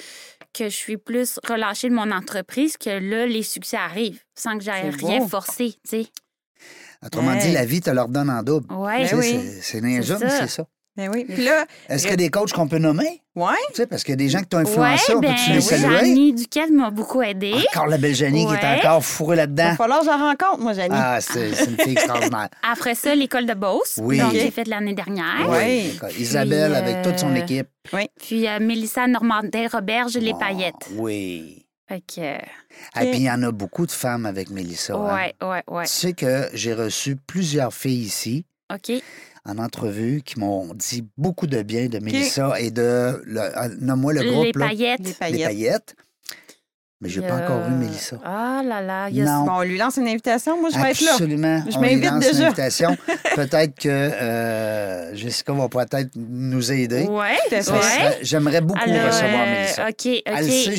que 0.52 0.64
je 0.64 0.74
suis 0.76 0.96
plus 0.96 1.38
relâchée 1.46 1.88
de 1.88 1.94
mon 1.94 2.10
entreprise, 2.10 2.76
que 2.76 2.90
là, 2.90 3.26
les 3.26 3.42
succès 3.44 3.76
arrivent 3.76 4.22
sans 4.34 4.58
que 4.58 4.64
j'aille 4.64 4.90
C'est 4.98 5.06
rien 5.06 5.18
beau. 5.20 5.28
forcer, 5.28 5.72
tu 5.84 6.02
sais. 6.02 6.06
Autrement 7.04 7.36
dit, 7.36 7.52
la 7.52 7.64
vie 7.66 7.80
te 7.80 7.90
leur 7.90 8.08
donne 8.08 8.30
en 8.30 8.42
double. 8.42 8.72
Ouais. 8.72 9.02
Tu 9.02 9.08
sais, 9.08 9.14
oui. 9.14 9.30
c'est- 9.60 9.60
C'est 9.62 9.80
C'est 10.02 10.48
ça. 10.48 10.66
Ben 10.96 11.10
oui. 11.12 11.24
Puis 11.28 11.44
là, 11.44 11.66
Est-ce 11.88 12.02
qu'il 12.02 12.10
y 12.10 12.14
a 12.14 12.16
des 12.16 12.30
coachs 12.30 12.52
qu'on 12.52 12.68
peut 12.68 12.78
nommer? 12.78 13.20
ouais, 13.34 13.50
Tu 13.70 13.74
sais, 13.76 13.86
parce 13.88 14.04
qu'il 14.04 14.12
y 14.12 14.14
a 14.14 14.16
des 14.16 14.28
gens 14.28 14.38
qui 14.38 14.46
t'ont 14.46 14.58
Ouais, 14.58 14.62
influencé, 14.62 15.14
on 15.16 15.18
ben, 15.18 15.34
peut-tu 15.34 15.50
les 15.52 15.60
saluer? 15.60 15.98
Janie 15.98 16.32
Duquette 16.32 16.70
m'a 16.70 16.90
beaucoup 16.90 17.20
aidé. 17.20 17.52
Encore 17.72 17.88
la 17.88 17.98
belle 17.98 18.14
Janie 18.14 18.46
qui 18.46 18.52
est 18.54 18.62
Ouais. 18.62 18.78
encore 18.78 19.04
fourrée 19.04 19.34
il 19.34 19.38
va 19.38 19.42
là-dedans. 19.42 19.74
falloir 19.76 19.98
que 20.00 20.04
j'en 20.06 20.18
rencontre, 20.18 20.58
moi, 20.60 20.72
Janie. 20.72 20.94
Ah, 20.96 21.20
c'est 21.20 21.52
c'est 21.52 21.64
une 21.70 21.76
fille 21.80 21.92
extraordinaire. 21.94 22.48
Après 22.62 22.94
ça, 22.94 23.12
l'école 23.14 23.46
de 23.46 23.54
Beauce. 23.54 23.98
Oui. 24.00 24.18
Donc, 24.18 24.32
j'ai 24.34 24.52
fait 24.52 24.68
l'année 24.68 24.94
dernière. 24.94 25.48
Ouais. 25.48 25.90
Oui. 26.00 26.10
Isabelle 26.20 26.70
Puis, 26.70 26.80
avec 26.80 27.02
toute 27.02 27.18
son 27.18 27.32
euh, 27.32 27.40
équipe. 27.42 27.66
Puis 28.20 28.46
euh, 28.46 28.60
Mélissa 28.60 29.08
Normandin-Roberge, 29.08 30.14
les 30.18 30.32
Oh, 30.32 30.38
paillettes. 30.38 30.90
Oui. 30.94 31.66
Fait 31.88 32.00
que, 32.00 32.20
euh, 32.20 33.02
Et 33.02 33.10
puis, 33.10 33.18
il 33.18 33.22
y 33.24 33.30
en 33.30 33.42
a 33.42 33.50
beaucoup 33.50 33.84
de 33.86 33.90
femmes 33.92 34.26
avec 34.26 34.48
Mélissa. 34.50 34.94
hein. 34.94 35.14
ouais, 35.14 35.34
ouais, 35.46 35.62
ouais. 35.68 35.84
Tu 35.86 35.90
sais 35.92 36.12
que 36.12 36.48
j'ai 36.54 36.72
reçu 36.72 37.16
plusieurs 37.16 37.74
filles 37.74 38.04
ici 38.04 38.46
OK. 38.72 38.92
En 39.46 39.58
entrevue 39.58 40.22
qui 40.24 40.38
m'ont 40.40 40.72
dit 40.74 41.06
beaucoup 41.18 41.46
de 41.46 41.62
bien 41.62 41.86
de 41.86 41.98
Mélissa 41.98 42.54
et 42.58 42.70
de, 42.70 43.22
ah, 43.54 43.68
nomme-moi 43.78 44.14
le 44.14 44.22
groupe, 44.30 44.44
les 44.44 44.52
là. 44.52 44.66
paillettes. 44.68 45.00
Les 45.00 45.06
Les 45.08 45.12
paillettes. 45.14 45.46
paillettes. 45.48 45.94
Mais 47.00 47.10
j'ai 47.10 47.20
pas 47.20 47.34
encore 47.36 47.66
eu 47.68 47.72
Mélissa. 47.72 48.16
Ah 48.24 48.62
là 48.64 48.80
là, 48.80 49.10
il 49.10 49.16
y 49.16 49.20
a 49.20 49.24
Non. 49.26 49.44
Bon, 49.44 49.52
on 49.56 49.62
lui 49.62 49.76
lance 49.76 49.98
une 49.98 50.08
invitation. 50.08 50.58
Moi, 50.58 50.70
je 50.72 50.78
vais 50.78 50.92
être 50.92 51.00
là. 51.02 51.10
Absolument. 51.12 51.62
Je 51.68 51.76
On 51.76 51.80
lui 51.82 51.96
m'invite 51.96 52.04
lance 52.10 52.24
une 52.24 52.30
déjà. 52.32 52.46
invitation. 52.46 52.96
peut-être 53.36 53.74
que 53.78 53.88
euh, 53.90 54.73
Jessica 55.14 55.52
va 55.52 55.68
peut-être 55.68 56.10
nous 56.16 56.72
aider. 56.72 57.06
Ça 57.48 57.48
fait. 57.50 57.62
serait- 57.62 58.18
J'aimerais 58.22 58.60
beaucoup 58.60 58.80
Alors, 58.82 59.06
recevoir 59.06 59.42
euh, 59.46 59.60
Mélissa. 59.60 59.88
OK, 59.88 60.06
OK. 60.06 60.22
Elle 60.26 60.50
sait, 60.50 60.76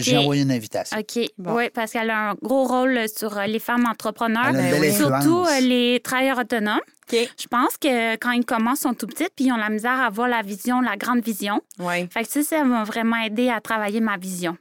j'ai 0.00 0.16
envoyé 0.18 0.42
une 0.42 0.50
invitation. 0.52 0.98
OK. 0.98 1.24
Bon. 1.38 1.54
Oui, 1.56 1.70
parce 1.72 1.92
qu'elle 1.92 2.10
a 2.10 2.30
un 2.30 2.34
gros 2.42 2.64
rôle 2.64 3.00
sur 3.14 3.36
euh, 3.38 3.46
les 3.46 3.58
femmes 3.58 3.86
entrepreneurs, 3.86 4.46
Elle 4.50 4.56
a 4.56 4.70
une 4.74 4.80
belle 4.80 4.92
surtout 4.94 5.44
euh, 5.46 5.60
les 5.60 6.00
travailleurs 6.02 6.38
autonomes. 6.38 6.80
OK. 7.12 7.18
Je 7.40 7.46
pense 7.46 7.76
que 7.76 8.14
quand 8.16 8.32
ils 8.32 8.44
commencent, 8.44 8.80
ils 8.80 8.82
sont 8.88 8.94
tout 8.94 9.06
petites, 9.06 9.30
puis 9.36 9.46
ils 9.46 9.52
ont 9.52 9.56
la 9.56 9.68
misère 9.70 10.00
à 10.00 10.10
voir 10.10 10.28
la 10.28 10.42
vision, 10.42 10.80
la 10.80 10.96
grande 10.96 11.20
vision. 11.22 11.60
Oui. 11.78 12.08
Fait 12.10 12.24
que 12.24 12.28
ça, 12.30 12.42
ça 12.42 12.64
m'a 12.64 12.82
vraiment 12.84 13.16
aidé 13.22 13.48
à 13.48 13.60
travailler 13.60 14.00
ma 14.00 14.16
vision. 14.16 14.56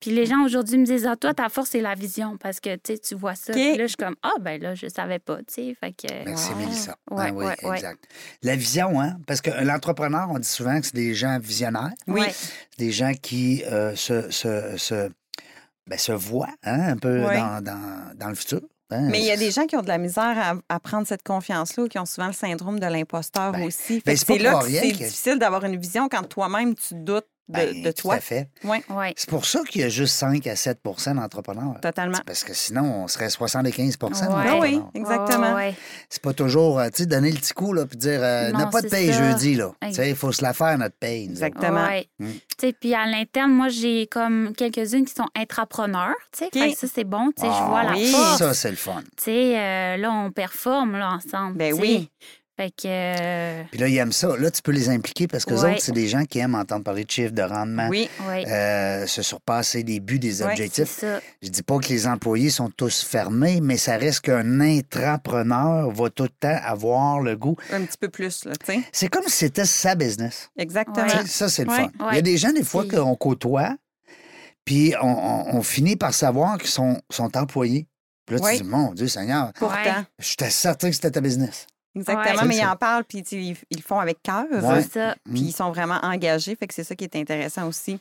Puis 0.00 0.10
les 0.12 0.24
gens 0.26 0.42
aujourd'hui 0.44 0.78
me 0.78 0.86
disent, 0.86 1.06
ah, 1.06 1.14
toi, 1.16 1.34
ta 1.34 1.48
force, 1.50 1.70
c'est 1.70 1.80
la 1.82 1.94
vision, 1.94 2.36
parce 2.38 2.58
que 2.58 2.74
tu 2.76 2.94
sais, 2.94 2.98
tu 2.98 3.14
vois 3.14 3.34
ça. 3.34 3.52
OK. 3.52 3.58
Puis 3.58 3.76
là, 3.76 3.82
je 3.84 3.88
suis 3.88 3.96
comme, 3.96 4.16
ah, 4.22 4.32
ben 4.40 4.60
là, 4.60 4.74
je 4.74 4.86
savais 4.88 5.18
pas, 5.18 5.36
tu 5.38 5.44
sais. 5.48 5.76
Fait 5.78 5.92
que. 5.92 6.24
Merci, 6.24 6.54
Mélissa. 6.54 6.96
Ouais, 7.10 7.26
Ah 7.28 7.32
oui, 7.34 7.44
ouais, 7.44 7.56
ouais. 7.68 7.76
exact. 7.76 8.04
La 8.42 8.56
vision, 8.56 9.00
hein? 9.00 9.18
Parce 9.26 9.40
que 9.42 9.50
l'entrepreneur, 9.50 10.28
on 10.30 10.38
dit 10.38 10.48
souvent 10.48 10.80
que 10.80 10.86
c'est 10.86 10.94
des 10.94 11.14
gens 11.14 11.38
visionnaires, 11.38 11.92
Oui. 12.06 12.22
Des 12.78 12.92
gens 12.92 13.12
qui 13.12 13.62
euh, 13.64 13.94
se, 13.94 14.30
se, 14.30 14.76
se, 14.78 15.10
ben, 15.86 15.98
se 15.98 16.12
voient 16.12 16.48
hein, 16.64 16.92
un 16.92 16.96
peu 16.96 17.26
Oui. 17.26 17.34
dans, 17.36 17.62
dans, 17.62 18.16
dans 18.16 18.28
le 18.30 18.34
futur. 18.34 18.60
hein. 18.90 19.08
Mais 19.10 19.18
il 19.20 19.26
y 19.26 19.30
a 19.32 19.36
des 19.36 19.50
gens 19.50 19.66
qui 19.66 19.76
ont 19.76 19.82
de 19.82 19.88
la 19.88 19.98
misère 19.98 20.34
à, 20.38 20.54
à 20.74 20.80
prendre 20.80 21.06
cette 21.06 21.22
confiance-là 21.22 21.84
ou 21.84 21.88
qui 21.88 21.98
ont 21.98 22.06
souvent 22.06 22.28
le 22.28 22.32
syndrome 22.32 22.80
de 22.80 22.86
l'imposteur 22.86 23.52
Ben, 23.52 23.64
aussi. 23.64 24.00
Fait 24.00 24.02
ben, 24.06 24.14
que 24.14 24.18
c'est 24.26 24.38
là 24.38 24.60
que 24.60 24.66
c'est 24.70 24.92
que- 24.92 24.96
difficile 24.96 25.38
d'avoir 25.38 25.64
une 25.64 25.76
vision 25.78 26.08
quand 26.08 26.22
toi-même 26.22 26.74
tu 26.74 26.94
doutes 26.94 27.26
de, 27.50 27.56
Ben, 27.56 27.82
de 27.82 27.90
tout 27.90 28.02
toi. 28.02 28.14
à 28.16 28.20
fait. 28.20 28.48
Oui, 28.64 28.78
Ouais. 28.88 29.12
C'est 29.16 29.28
pour 29.28 29.44
ça 29.44 29.60
qu'il 29.68 29.80
y 29.80 29.84
a 29.84 29.88
juste 29.88 30.14
5 30.14 30.46
à 30.46 30.54
7% 30.54 31.14
d'entrepreneurs. 31.16 31.80
totalement. 31.82 32.18
Parce 32.26 32.44
que 32.44 32.54
sinon, 32.54 33.02
on 33.04 33.08
serait 33.08 33.30
75 33.30 33.96
Ouais. 34.02 34.08
Ah 34.48 34.58
oui, 34.60 34.80
exactement. 34.94 35.54
Ouais. 35.54 35.74
C'est 36.08 36.22
pas 36.22 36.32
toujours, 36.32 36.78
euh, 36.78 36.88
tu 36.88 37.02
sais, 37.02 37.06
donner 37.06 37.30
le 37.30 37.36
petit 37.38 37.52
coup, 37.52 37.72
là, 37.72 37.86
puis 37.86 37.96
dire, 37.98 38.20
euh, 38.22 38.50
n'a 38.52 38.66
pas 38.66 38.82
de 38.82 38.88
paye 38.88 39.12
ça. 39.12 39.30
jeudi, 39.30 39.54
là. 39.54 39.72
Tu 39.82 39.94
sais, 39.94 40.10
il 40.10 40.16
faut 40.16 40.32
se 40.32 40.42
la 40.42 40.52
faire, 40.52 40.76
notre 40.78 40.96
paye. 40.96 41.24
Exactement. 41.24 41.86
Mm. 42.18 42.26
Tu 42.30 42.38
sais, 42.60 42.72
puis 42.72 42.94
à 42.94 43.06
l'interne, 43.06 43.52
moi, 43.52 43.68
j'ai 43.68 44.06
comme 44.06 44.52
quelques-unes 44.56 45.04
qui 45.04 45.14
sont 45.14 45.28
intrapreneurs, 45.36 46.14
tu 46.32 46.38
sais. 46.40 46.46
OK. 46.46 46.52
Fait 46.52 46.72
que 46.72 46.78
ça, 46.78 46.86
c'est 46.94 47.04
bon, 47.04 47.30
tu 47.36 47.42
sais, 47.42 47.48
je 47.48 47.52
Ah, 47.52 47.66
vois 47.68 47.82
la 47.84 47.92
oui. 47.92 48.10
force. 48.10 48.38
Ça, 48.38 48.54
c'est 48.54 48.70
le 48.70 48.76
fun. 48.76 49.02
Tu 49.16 49.24
sais, 49.24 49.58
euh, 49.58 49.96
là, 49.96 50.10
on 50.12 50.30
performe, 50.30 50.92
là, 50.96 51.12
ensemble. 51.12 51.56
Ben 51.56 51.74
oui. 51.74 52.08
Fait 52.60 52.70
que... 52.70 52.82
euh, 52.86 53.62
Puis 53.70 53.80
là, 53.80 53.88
ils 53.88 53.96
aiment 53.96 54.12
ça. 54.12 54.36
Là, 54.36 54.50
tu 54.50 54.60
peux 54.60 54.72
les 54.72 54.90
impliquer 54.90 55.26
parce 55.26 55.46
que 55.46 55.54
Ouais. 55.54 55.72
autres, 55.72 55.80
c'est 55.82 55.92
des 55.92 56.08
gens 56.08 56.26
qui 56.26 56.40
aiment 56.40 56.54
entendre 56.54 56.84
parler 56.84 57.04
de 57.06 57.10
chiffres, 57.10 57.32
de 57.32 57.40
rendement, 57.40 57.88
Oui, 57.88 58.06
ouais, 58.28 58.46
euh, 58.46 59.06
se 59.06 59.22
surpasser 59.22 59.82
des 59.82 59.98
buts, 59.98 60.18
des 60.18 60.28
Ouais, 60.42 60.48
c'est 60.48 60.52
objectifs. 60.52 60.98
ça. 60.98 61.20
Je 61.40 61.48
dis 61.48 61.62
pas 61.62 61.78
que 61.78 61.88
les 61.88 62.06
employés 62.06 62.50
sont 62.50 62.68
tous 62.68 63.02
fermés, 63.02 63.60
mais 63.62 63.78
ça 63.78 63.96
reste 63.96 64.20
qu'un 64.20 64.60
intrapreneur 64.60 65.90
va 65.90 66.10
tout 66.10 66.24
le 66.24 66.28
temps 66.28 66.58
avoir 66.62 67.20
le 67.20 67.34
goût. 67.34 67.56
un 67.72 67.80
petit 67.82 67.96
peu 67.98 68.10
plus, 68.10 68.44
là, 68.44 68.52
tu 68.56 68.66
sais. 68.74 68.80
C'est 68.92 69.08
comme 69.08 69.24
si 69.24 69.30
c'était 69.38 69.64
sa 69.64 69.94
business. 69.94 70.50
Exactement. 70.58 71.08
Ça, 71.26 71.48
c'est 71.48 71.64
le 71.64 71.70
Ouais, 71.70 71.76
fun. 71.76 71.88
Il 71.98 72.00
y 72.00 72.04
a 72.04 72.10
ouais. 72.16 72.22
des 72.22 72.36
gens, 72.36 72.52
des 72.52 72.62
fois, 72.62 72.84
qu'on 72.86 73.14
côtoie, 73.16 73.74
puis 74.66 74.92
on, 75.00 75.06
on- 75.08 75.56
on 75.56 75.62
finit 75.62 75.96
par 75.96 76.12
savoir 76.12 76.58
qu'ils 76.58 76.68
sont, 76.68 77.00
sont 77.10 77.34
employés. 77.38 77.86
Puis 78.26 78.36
là, 78.36 78.42
Ouais. 78.42 78.56
tu 78.58 78.64
dis, 78.64 78.68
mon 78.68 78.92
Dieu 78.92 79.08
Seigneur, 79.08 79.50
Pourtant, 79.58 79.76
Ouais. 79.76 80.04
j'étais 80.18 80.50
certain 80.50 80.90
que 80.90 80.94
c'était 80.94 81.10
ta 81.10 81.22
business. 81.22 81.66
Exactement. 81.94 82.42
Ouais. 82.42 82.46
Mais 82.48 82.56
ils 82.56 82.64
en 82.66 82.76
parlent, 82.76 83.04
puis 83.04 83.18
ils, 83.32 83.56
ils 83.70 83.76
le 83.76 83.82
font 83.82 83.98
avec 84.00 84.22
cœur. 84.22 84.44
Ouais. 84.50 84.82
C'est 84.82 84.92
ça. 84.92 85.14
Puis 85.24 85.40
ils 85.42 85.52
sont 85.52 85.70
vraiment 85.70 85.98
engagés, 86.02 86.56
fait 86.56 86.66
que 86.66 86.74
c'est 86.74 86.84
ça 86.84 86.94
qui 86.94 87.04
est 87.04 87.16
intéressant 87.16 87.66
aussi. 87.68 87.98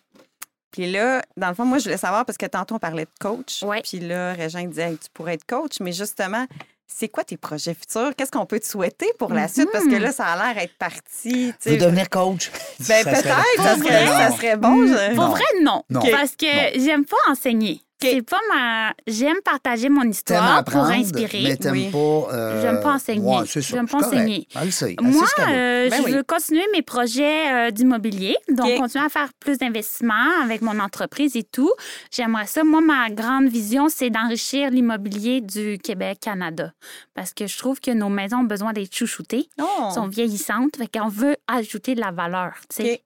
Puis 0.71 0.91
là, 0.91 1.21
dans 1.35 1.49
le 1.49 1.55
fond, 1.55 1.65
moi, 1.65 1.79
je 1.79 1.85
voulais 1.85 1.97
savoir, 1.97 2.25
parce 2.25 2.37
que 2.37 2.45
tantôt, 2.45 2.75
on 2.75 2.79
parlait 2.79 3.05
de 3.05 3.09
coach. 3.19 3.63
Ouais. 3.63 3.81
Puis 3.81 3.99
là, 3.99 4.33
Régin 4.33 4.65
disait, 4.65 4.91
Hey, 4.91 4.97
tu 4.97 5.07
pourrais 5.13 5.33
être 5.33 5.45
coach, 5.47 5.79
mais 5.79 5.91
justement, 5.91 6.45
c'est 6.85 7.07
quoi 7.09 7.23
tes 7.23 7.37
projets 7.37 7.73
futurs? 7.73 8.11
Qu'est-ce 8.15 8.31
qu'on 8.31 8.45
peut 8.45 8.59
te 8.59 8.67
souhaiter 8.67 9.07
pour 9.17 9.33
la 9.33 9.47
suite? 9.47 9.69
Parce 9.71 9.85
que 9.85 9.95
là, 9.95 10.11
ça 10.11 10.25
a 10.27 10.53
l'air 10.53 10.63
être 10.63 10.75
parti. 10.77 11.53
tu 11.61 11.69
veux 11.69 11.77
devenir 11.77 12.07
coach? 12.09 12.51
Ben, 12.87 13.03
peut-être, 13.03 13.21
ça 13.57 13.75
serait, 13.77 14.05
ça 14.07 14.31
serait 14.31 14.57
bon. 14.57 14.85
je- 14.87 15.15
Pour 15.15 15.27
vrai, 15.29 15.43
non. 15.63 15.83
Non. 15.89 16.01
Parce 16.11 16.35
que 16.35 16.45
j'aime 16.79 17.05
pas 17.05 17.17
enseigner. 17.29 17.81
C'est 18.01 18.21
pas 18.21 18.39
ma. 18.53 18.93
J'aime 19.07 19.37
partager 19.43 19.89
mon 19.89 20.03
histoire 20.03 20.63
pour 20.63 20.83
inspirer. 20.83 21.41
mais 21.43 21.57
t'aimes 21.57 21.73
Oui. 21.73 21.89
pas... 21.91 21.97
euh, 22.33 22.61
J'aime 22.61 22.79
pas 22.81 22.93
enseigner. 22.93 23.21
Ouais, 23.27 23.43
c'est 23.45 23.61
ça. 23.61 23.75
J'aime 23.75 23.87
pas 23.87 23.97
enseigner. 23.97 24.47
Elle 24.55 24.65
le 24.65 24.71
sait. 24.71 24.95
Elle 24.99 25.05
Moi, 25.07 25.25
sait 25.27 25.41
euh, 25.41 25.89
Ben 25.89 25.97
je 26.01 26.03
oui. 26.05 26.11
veux 26.13 26.23
continuer 26.23 26.63
mes 26.73 26.81
projets 26.81 27.51
euh, 27.67 27.71
d'immobilier, 27.71 28.35
donc 28.49 28.77
continuer 28.77 29.05
à 29.05 29.09
faire 29.09 29.29
plus 29.39 29.57
d'investissements 29.57 30.41
avec 30.43 30.61
mon 30.61 30.79
entreprise 30.79 31.35
et 31.35 31.43
tout. 31.43 31.71
J'aimerais 32.11 32.47
ça. 32.47 32.63
Moi, 32.63 32.81
ma 32.81 33.09
grande 33.09 33.47
vision, 33.49 33.89
c'est 33.89 34.09
d'enrichir 34.09 34.69
l'immobilier 34.69 35.41
du 35.41 35.77
Québec-Canada 35.83 36.71
parce 37.15 37.33
que 37.33 37.47
je 37.47 37.57
trouve 37.57 37.79
que 37.81 37.91
nos 37.91 38.09
maisons 38.09 38.37
ont 38.37 38.43
besoin 38.43 38.71
d'être 38.73 38.95
chouchoutées. 38.95 39.49
Oh. 39.59 39.65
Elles 39.87 39.93
sont 39.93 40.07
vieillissantes, 40.07 40.77
fait 40.77 40.87
qu'on 40.87 41.09
veut 41.09 41.35
ajouter 41.47 41.95
de 41.95 41.99
la 41.99 42.11
valeur, 42.11 42.53
tu 42.69 42.83
sais. 42.83 43.03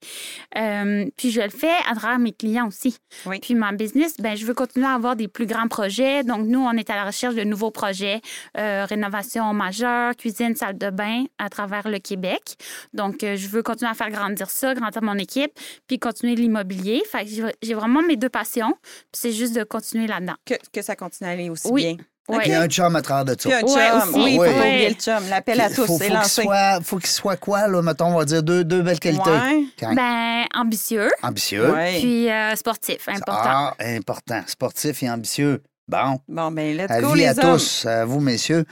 Euh, 0.58 1.06
puis 1.18 1.32
je 1.32 1.42
le 1.42 1.50
fais 1.50 1.74
à 1.90 1.96
travers 1.96 2.20
mes 2.20 2.32
clients 2.32 2.68
aussi. 2.68 2.98
Oui. 3.26 3.40
Puis 3.40 3.56
ma 3.56 3.72
business, 3.72 4.16
ben 4.20 4.36
je 4.36 4.46
veux 4.46 4.54
continuer 4.54 4.83
à 4.88 4.94
avoir 4.94 5.16
des 5.16 5.28
plus 5.28 5.46
grands 5.46 5.68
projets. 5.68 6.24
Donc 6.24 6.46
nous, 6.48 6.60
on 6.60 6.72
est 6.74 6.90
à 6.90 6.96
la 6.96 7.06
recherche 7.06 7.36
de 7.36 7.44
nouveaux 7.44 7.72
projets, 7.72 8.22
euh, 8.58 8.86
rénovation 8.88 9.54
majeure, 9.54 10.16
cuisine, 10.16 10.56
salle 10.56 10.78
de 10.78 10.90
bain 10.90 11.26
à 11.38 11.50
travers 11.50 11.88
le 11.88 12.00
Québec. 12.00 12.56
Donc 12.94 13.24
euh, 13.24 13.36
je 13.36 13.48
veux 13.48 13.64
continuer 13.64 13.92
à 13.92 13.94
faire 13.94 14.10
grandir 14.12 14.50
ça, 14.50 14.74
grandir 14.74 15.02
mon 15.04 15.18
équipe, 15.18 15.52
puis 15.88 16.00
continuer 16.00 16.36
l'immobilier. 16.36 17.02
Fait 17.10 17.26
j'ai- 17.26 17.56
j'ai 17.62 17.74
vraiment 17.74 18.02
mes 18.02 18.16
deux 18.16 18.30
passions. 18.30 18.74
Puis 18.84 19.22
c'est 19.22 19.32
juste 19.32 19.56
de 19.56 19.64
continuer 19.64 20.08
là-dedans. 20.08 20.36
Que, 20.46 20.56
que 20.72 20.82
ça 20.82 20.96
continue 20.96 21.30
à 21.30 21.34
aller 21.34 21.50
aussi 21.50 21.68
Oui. 21.72 21.96
bien. 21.96 22.06
Ouais. 22.30 22.40
Puis 22.44 22.54
un 22.54 22.68
chum 22.68 22.96
à 22.96 23.02
travers 23.02 23.26
de 23.26 23.32
ça. 23.40 23.50
Puis 23.50 23.54
un 23.54 23.60
chum. 23.62 23.70
Ouais, 23.76 23.92
aussi. 23.92 24.14
Oui, 24.16 24.32
il 24.32 24.36
faut 24.38 24.42
Oui. 24.44 24.50
pas 24.54 24.60
oublier 24.60 24.90
le 24.90 24.96
chum. 24.96 25.30
L'appel 25.30 25.60
à 25.62 25.70
Il 25.70 25.76
tous, 25.76 25.86
faut, 25.86 25.98
c'est 25.98 26.04
faut 26.06 26.06
qu'il 26.06 26.14
lancé. 26.14 26.42
soit, 26.44 26.80
faut 26.82 26.98
qu'il 26.98 27.10
soit 27.10 27.36
quoi, 27.38 27.68
là, 27.68 27.82
mettons, 27.82 28.06
on 28.08 28.18
va 28.18 28.26
dire 28.26 28.42
deux, 28.44 28.64
deux 28.64 28.82
belles 28.82 29.00
qualités. 29.00 29.30
Ouais. 29.30 29.66
Quand- 29.80 29.94
Ben 29.94 30.46
ambitieux, 30.56 31.10
Ambitieux. 31.22 31.70
Ouais. 31.72 32.00
puis 32.00 32.32
euh, 32.32 32.56
sportif, 32.56 33.08
important. 33.10 33.42
Ah, 33.46 33.74
important. 33.80 34.42
Sportif 34.48 35.04
et 35.04 35.10
ambitieux. 35.10 35.62
Bon. 35.86 36.18
Bon, 36.30 36.50
ben, 36.50 36.78
let's 36.78 36.88
go, 36.88 37.10
Avis 37.12 37.20
les 37.20 37.28
à 37.28 37.32
hommes. 37.32 37.58
tous, 37.58 37.86
à 37.86 38.06
vous, 38.06 38.22
messieurs. 38.22 38.64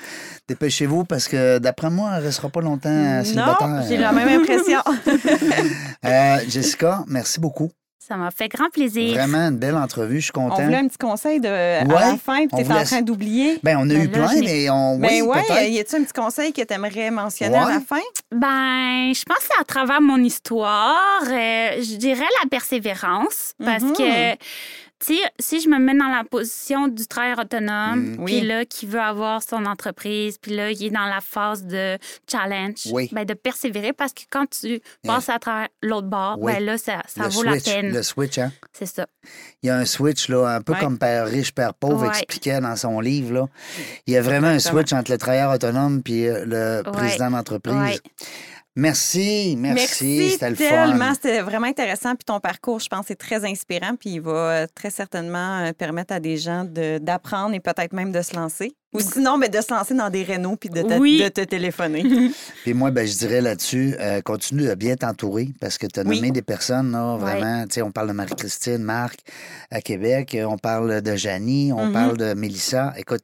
Dépêchez-vous 0.48 1.04
parce 1.04 1.28
que, 1.28 1.58
d'après 1.60 1.90
moi, 1.90 2.12
elle 2.16 2.22
ne 2.22 2.28
restera 2.28 2.48
pas 2.48 2.62
longtemps 2.62 2.88
euh, 2.90 3.18
Non, 3.18 3.24
célibataire. 3.26 3.84
j'ai 3.90 3.98
la 3.98 4.14
même 4.14 4.30
impression. 4.42 4.80
Euh, 6.06 6.38
Jessica, 6.48 7.04
merci 7.08 7.40
beaucoup. 7.40 7.70
Ça 8.08 8.18
m'a 8.18 8.32
fait 8.32 8.48
grand 8.48 8.70
plaisir. 8.72 9.14
Vraiment 9.14 9.50
une 9.50 9.58
belle 9.58 9.76
entrevue. 9.76 10.20
Je 10.20 10.26
suis 10.26 10.32
On 10.36 10.50
content. 10.50 10.64
voulait 10.64 10.78
un 10.78 10.88
petit 10.88 10.98
conseil 10.98 11.40
de, 11.40 11.48
à 11.48 11.84
la 11.84 12.18
fin, 12.18 12.48
puis 12.48 12.50
on 12.54 12.58
tu 12.58 12.64
es 12.64 12.74
en 12.74 12.84
train 12.84 13.02
d'oublier. 13.04 13.60
Ben, 13.62 13.78
on 13.78 13.84
a 13.92 13.94
Ben 13.94 14.04
eu 14.04 14.08
là, 14.08 14.28
plein, 14.28 14.42
mais 14.42 14.70
on. 14.72 14.98
Ben 14.98 15.08
oui, 15.12 15.22
ouais, 15.22 15.44
peut-être. 15.48 15.70
y 15.72 15.80
a-tu 15.80 15.96
un 15.98 16.04
petit 16.04 16.14
conseil 16.14 16.52
que 16.52 16.64
tu 16.64 16.74
aimerais 16.74 17.12
mentionner 17.12 17.56
à 17.56 17.70
la 17.70 17.80
fin? 17.80 18.00
Ben, 18.32 19.14
je 19.14 19.24
pense 19.24 19.38
que 19.38 19.44
c'est 19.52 19.62
à 19.62 19.66
travers 19.66 20.02
mon 20.02 20.18
histoire, 20.18 21.22
euh, 21.26 21.28
je 21.80 21.96
dirais 21.98 22.26
la 22.44 22.50
persévérance, 22.50 23.54
parce 23.64 23.84
Mhm. 23.84 23.94
que, 23.94 24.32
tu 25.04 25.16
sais, 25.16 25.22
si 25.40 25.60
je 25.62 25.68
me 25.68 25.80
mets 25.80 25.96
dans 25.98 26.08
la 26.10 26.24
position 26.24 26.88
du 26.88 27.08
travailleur 27.08 27.40
autonome, 27.40 28.00
Mm. 28.12 28.26
puis 28.26 28.40
Oui. 28.40 28.42
là, 28.42 28.66
qui 28.66 28.86
veut 28.86 29.00
avoir 29.02 29.42
son 29.42 29.66
entreprise, 29.66 30.38
puis 30.38 30.56
là, 30.56 30.70
il 30.72 30.84
est 30.86 30.90
dans 30.92 31.06
la 31.08 31.22
phase 31.22 31.64
de 31.66 31.98
challenge, 32.32 32.88
Oui. 32.92 33.10
ben, 33.12 33.26
de 33.26 33.34
persévérer, 33.34 33.94
parce 33.94 34.14
que 34.14 34.22
quand 34.30 34.46
tu 34.50 34.80
passes 35.06 35.30
à 35.30 35.40
travers 35.40 35.70
l'autre 35.82 36.08
bord, 36.08 36.38
Oui. 36.40 36.54
ben 36.54 36.64
là, 36.66 36.78
ça, 36.78 37.02
ça 37.08 37.24
le 37.24 37.30
vaut 37.30 37.42
switch, 37.42 37.66
la 37.66 37.74
peine. 37.74 37.94
Le 37.94 38.04
switch, 38.04 38.38
hein? 38.38 38.52
C'est 38.74 38.86
ça. 38.86 39.08
Il 39.64 39.68
y 39.68 39.70
a 39.70 39.78
un 39.78 39.86
switch, 39.86 40.30
là, 40.30 40.46
un 40.56 40.62
peu 40.62 40.74
Ouais. 40.74 40.80
comme 40.80 40.98
Père 41.00 41.26
riche, 41.28 41.52
Père 41.52 41.74
pauvre 41.74 42.04
Ouais. 42.04 42.10
expliquait 42.10 42.60
dans 42.62 42.76
son 42.76 43.00
livre. 43.00 43.34
Là. 43.34 43.48
Il 44.06 44.14
y 44.14 44.18
a 44.18 44.22
vraiment 44.22 44.52
Exactement. 44.52 44.80
un 44.80 44.84
switch 44.84 44.94
entre 44.94 45.12
le 45.12 45.18
travailleur 45.18 45.52
autonome 45.52 46.02
et 46.08 46.28
le 46.46 46.84
Ouais. 46.86 46.92
président 46.92 47.32
d'entreprise. 47.32 48.02
Ouais. 48.78 48.82
Merci, 48.84 49.56
merci, 49.58 50.30
c'était 50.32 50.50
le 50.52 50.56
tellement. 50.56 51.06
fun. 51.08 51.14
C'était 51.16 51.42
vraiment 51.42 51.68
intéressant. 51.68 52.16
Puis 52.16 52.24
ton 52.26 52.40
parcours, 52.40 52.80
je 52.80 52.88
pense, 52.88 53.12
est 53.12 53.16
très 53.16 53.44
inspirant. 53.46 53.96
Puis 54.00 54.12
il 54.12 54.22
va 54.22 54.32
euh, 54.64 54.68
très 54.74 54.90
certainement 54.90 55.60
euh, 55.60 55.74
permettre 55.74 56.14
à 56.14 56.20
des 56.20 56.38
gens 56.38 56.64
de- 56.64 56.98
d'apprendre 57.00 57.54
et 57.54 57.60
peut-être 57.60 57.94
même 57.94 58.12
de 58.12 58.22
se 58.22 58.36
lancer. 58.36 58.72
Ou 58.94 59.00
sinon, 59.00 59.38
mais 59.38 59.48
de 59.48 59.62
se 59.62 59.74
lancer 59.74 59.94
dans 59.94 60.10
des 60.10 60.24
rénaux 60.24 60.58
puis 60.58 60.70
de 60.70 60.82
Oui. 61.00 61.22
de 61.24 61.30
te 61.30 61.42
téléphoner. 61.42 62.04
Puis 62.64 62.74
moi, 62.74 62.92
ben, 62.92 63.08
je 63.08 63.18
dirais 63.18 63.40
là-dessus, 63.40 63.96
euh, 64.00 64.22
continue 64.22 64.68
de 64.68 64.76
bien 64.76 64.96
t'entourer 64.96 65.50
parce 65.62 65.78
que 65.78 65.88
tu 65.88 66.00
as 66.00 66.04
Oui. 66.04 66.18
nommé 66.18 66.32
des 66.32 66.42
personnes, 66.42 66.92
là, 66.92 67.16
vraiment. 67.18 67.64
Tu 67.64 67.76
sais, 67.76 67.82
on 67.82 67.92
parle 67.92 68.10
de 68.10 68.14
Marie-Christine, 68.14 68.80
Marc 68.80 69.20
à 69.72 69.80
Québec, 69.82 70.38
on 70.46 70.58
parle 70.58 71.02
de 71.02 71.16
Janie, 71.16 71.72
on 71.74 71.86
Mhm. 71.88 71.94
parle 71.94 72.18
de 72.18 72.34
Mélissa. 72.34 72.94
Écoute, 72.98 73.24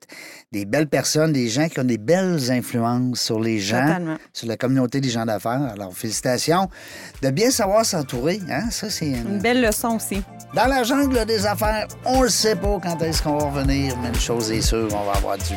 des 0.54 0.64
belles 0.66 0.88
personnes, 0.88 1.34
des 1.34 1.50
gens 1.50 1.68
qui 1.68 1.80
ont 1.82 1.84
des 1.84 1.98
belles 1.98 2.50
influences 2.50 3.20
sur 3.20 3.40
les 3.42 3.60
gens, 3.60 3.86
Totalement. 3.86 4.18
sur 4.32 4.48
la 4.48 4.56
communauté 4.56 5.02
des 5.02 5.10
gens 5.10 5.26
d'affaires. 5.26 5.62
Alors, 5.74 5.94
félicitations. 5.94 6.70
De 7.22 7.30
bien 7.30 7.52
savoir 7.52 7.86
s'entourer, 7.86 8.40
hein? 8.50 8.70
Ça, 8.72 8.90
c'est 8.90 9.08
une- 9.08 9.28
Une 9.34 9.40
belle 9.42 9.62
leçon 9.62 9.98
aussi. 9.98 10.24
Dans 10.56 10.66
la 10.68 10.84
jungle 10.84 11.26
des 11.26 11.46
affaires, 11.46 11.88
on 12.06 12.22
le 12.22 12.30
sait 12.30 12.56
pas 12.56 12.80
quand 12.82 13.02
est-ce 13.02 13.22
qu'on 13.22 13.38
va 13.38 13.46
revenir, 13.50 13.98
mais 14.02 14.08
une 14.08 14.16
chose 14.16 14.50
est 14.52 14.62
sûre, 14.62 14.88
on 14.94 15.04
va 15.04 15.18
avoir 15.18 15.38
du 15.38 15.57